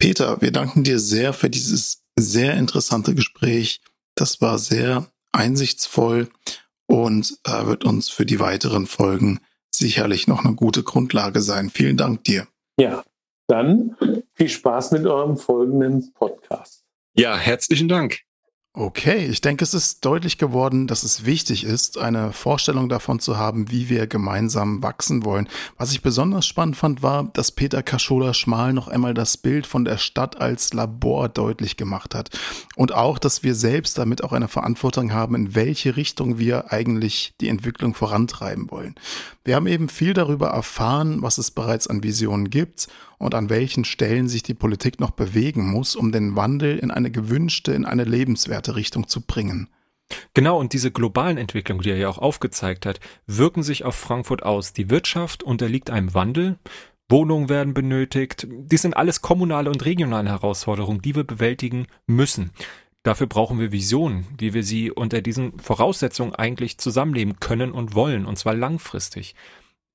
Peter, 0.00 0.40
wir 0.40 0.50
danken 0.50 0.82
dir 0.82 0.98
sehr 0.98 1.34
für 1.34 1.50
dieses 1.50 2.02
sehr 2.18 2.54
interessante 2.54 3.14
Gespräch. 3.14 3.82
Das 4.14 4.40
war 4.40 4.58
sehr 4.58 5.06
einsichtsvoll 5.30 6.30
und 6.86 7.38
äh, 7.44 7.66
wird 7.66 7.84
uns 7.84 8.08
für 8.08 8.24
die 8.24 8.40
weiteren 8.40 8.86
Folgen 8.86 9.40
sicherlich 9.70 10.26
noch 10.26 10.42
eine 10.42 10.54
gute 10.54 10.82
Grundlage 10.82 11.42
sein. 11.42 11.68
Vielen 11.68 11.98
Dank 11.98 12.24
dir. 12.24 12.48
Ja, 12.78 13.04
dann 13.46 13.94
viel 14.32 14.48
Spaß 14.48 14.92
mit 14.92 15.06
eurem 15.06 15.36
folgenden 15.36 16.12
Podcast. 16.14 16.82
Ja, 17.14 17.36
herzlichen 17.36 17.88
Dank. 17.88 18.20
Okay, 18.72 19.26
ich 19.26 19.40
denke, 19.40 19.64
es 19.64 19.74
ist 19.74 20.04
deutlich 20.04 20.38
geworden, 20.38 20.86
dass 20.86 21.02
es 21.02 21.24
wichtig 21.26 21.64
ist, 21.64 21.98
eine 21.98 22.32
Vorstellung 22.32 22.88
davon 22.88 23.18
zu 23.18 23.36
haben, 23.36 23.68
wie 23.72 23.88
wir 23.88 24.06
gemeinsam 24.06 24.80
wachsen 24.80 25.24
wollen. 25.24 25.48
Was 25.76 25.90
ich 25.90 26.02
besonders 26.02 26.46
spannend 26.46 26.76
fand, 26.76 27.02
war, 27.02 27.24
dass 27.32 27.50
Peter 27.50 27.82
Kaschola 27.82 28.32
Schmal 28.32 28.72
noch 28.72 28.86
einmal 28.86 29.12
das 29.12 29.36
Bild 29.36 29.66
von 29.66 29.84
der 29.84 29.98
Stadt 29.98 30.40
als 30.40 30.72
Labor 30.72 31.28
deutlich 31.28 31.76
gemacht 31.76 32.14
hat. 32.14 32.30
Und 32.76 32.94
auch, 32.94 33.18
dass 33.18 33.42
wir 33.42 33.56
selbst 33.56 33.98
damit 33.98 34.22
auch 34.22 34.32
eine 34.32 34.46
Verantwortung 34.46 35.12
haben, 35.12 35.34
in 35.34 35.56
welche 35.56 35.96
Richtung 35.96 36.38
wir 36.38 36.72
eigentlich 36.72 37.34
die 37.40 37.48
Entwicklung 37.48 37.94
vorantreiben 37.94 38.70
wollen. 38.70 38.94
Wir 39.42 39.56
haben 39.56 39.66
eben 39.66 39.88
viel 39.88 40.12
darüber 40.12 40.50
erfahren, 40.50 41.22
was 41.22 41.38
es 41.38 41.50
bereits 41.50 41.88
an 41.88 42.04
Visionen 42.04 42.50
gibt 42.50 42.86
und 43.20 43.34
an 43.34 43.50
welchen 43.50 43.84
Stellen 43.84 44.28
sich 44.28 44.42
die 44.42 44.54
Politik 44.54 44.98
noch 44.98 45.10
bewegen 45.10 45.70
muss, 45.70 45.94
um 45.94 46.10
den 46.10 46.36
Wandel 46.36 46.78
in 46.78 46.90
eine 46.90 47.10
gewünschte, 47.10 47.72
in 47.72 47.84
eine 47.84 48.04
lebenswerte 48.04 48.74
Richtung 48.74 49.06
zu 49.08 49.20
bringen. 49.20 49.68
Genau, 50.34 50.58
und 50.58 50.72
diese 50.72 50.90
globalen 50.90 51.36
Entwicklungen, 51.36 51.82
die 51.82 51.90
er 51.90 51.98
ja 51.98 52.08
auch 52.08 52.18
aufgezeigt 52.18 52.86
hat, 52.86 52.98
wirken 53.26 53.62
sich 53.62 53.84
auf 53.84 53.94
Frankfurt 53.94 54.42
aus. 54.42 54.72
Die 54.72 54.90
Wirtschaft 54.90 55.42
unterliegt 55.42 55.90
einem 55.90 56.14
Wandel, 56.14 56.58
Wohnungen 57.10 57.48
werden 57.48 57.74
benötigt. 57.74 58.46
Dies 58.48 58.82
sind 58.82 58.96
alles 58.96 59.20
kommunale 59.20 59.68
und 59.68 59.84
regionale 59.84 60.30
Herausforderungen, 60.30 61.02
die 61.02 61.14
wir 61.14 61.24
bewältigen 61.24 61.86
müssen. 62.06 62.52
Dafür 63.02 63.26
brauchen 63.26 63.58
wir 63.58 63.70
Visionen, 63.70 64.26
wie 64.38 64.54
wir 64.54 64.62
sie 64.62 64.90
unter 64.90 65.20
diesen 65.20 65.58
Voraussetzungen 65.58 66.34
eigentlich 66.34 66.78
zusammenleben 66.78 67.38
können 67.38 67.72
und 67.72 67.94
wollen, 67.94 68.26
und 68.26 68.38
zwar 68.38 68.54
langfristig. 68.54 69.34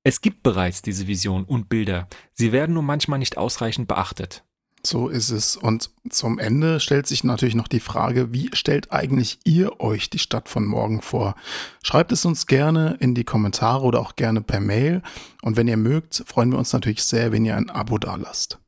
Es 0.08 0.22
gibt 0.22 0.44
bereits 0.44 0.84
diese 0.84 1.08
Vision 1.08 1.46
und 1.46 1.68
Bilder. 1.68 2.08
Sie 2.32 2.52
werden 2.52 2.76
nur 2.76 2.84
manchmal 2.84 3.18
nicht 3.18 3.40
ausreichend 3.40 3.88
beachtet. 3.88 4.44
So 4.86 5.08
ist 5.08 5.32
es. 5.32 5.56
Und 5.56 5.90
zum 6.12 6.38
Ende 6.38 6.80
stellt 6.80 7.08
sich 7.08 7.24
natürlich 7.24 7.56
noch 7.56 7.68
die 7.68 7.80
Frage, 7.80 8.32
wie 8.32 8.52
stellt 8.54 8.92
eigentlich 8.92 9.40
ihr 9.46 9.80
euch 9.80 10.12
die 10.12 10.20
Stadt 10.20 10.48
von 10.48 10.68
morgen 10.68 11.02
vor? 11.02 11.34
Schreibt 11.82 12.12
es 12.12 12.24
uns 12.24 12.46
gerne 12.46 12.98
in 13.00 13.16
die 13.16 13.24
Kommentare 13.24 13.84
oder 13.84 14.00
auch 14.00 14.16
gerne 14.16 14.42
per 14.42 14.60
Mail. 14.60 15.02
Und 15.42 15.58
wenn 15.58 15.68
ihr 15.68 15.76
mögt, 15.76 16.24
freuen 16.28 16.52
wir 16.52 16.60
uns 16.60 16.72
natürlich 16.72 17.04
sehr, 17.04 17.32
wenn 17.32 17.44
ihr 17.44 17.58
ein 17.58 17.72
Abo 17.72 17.98
dalasst. 17.98 18.60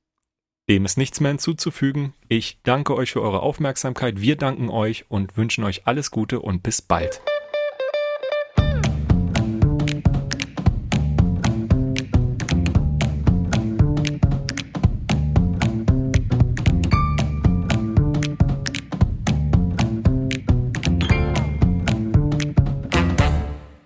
Dem 0.67 0.85
ist 0.85 0.97
nichts 0.97 1.19
mehr 1.19 1.29
hinzuzufügen. 1.29 2.15
Ich 2.29 2.61
danke 2.63 2.95
euch 2.95 3.11
für 3.11 3.21
eure 3.21 3.41
Aufmerksamkeit. 3.41 4.21
Wir 4.21 4.37
danken 4.37 4.69
euch 4.69 5.05
und 5.07 5.37
wünschen 5.37 5.63
euch 5.65 5.85
alles 5.85 6.09
Gute 6.09 6.39
und 6.39 6.63
bis 6.63 6.81
bald. 6.81 7.21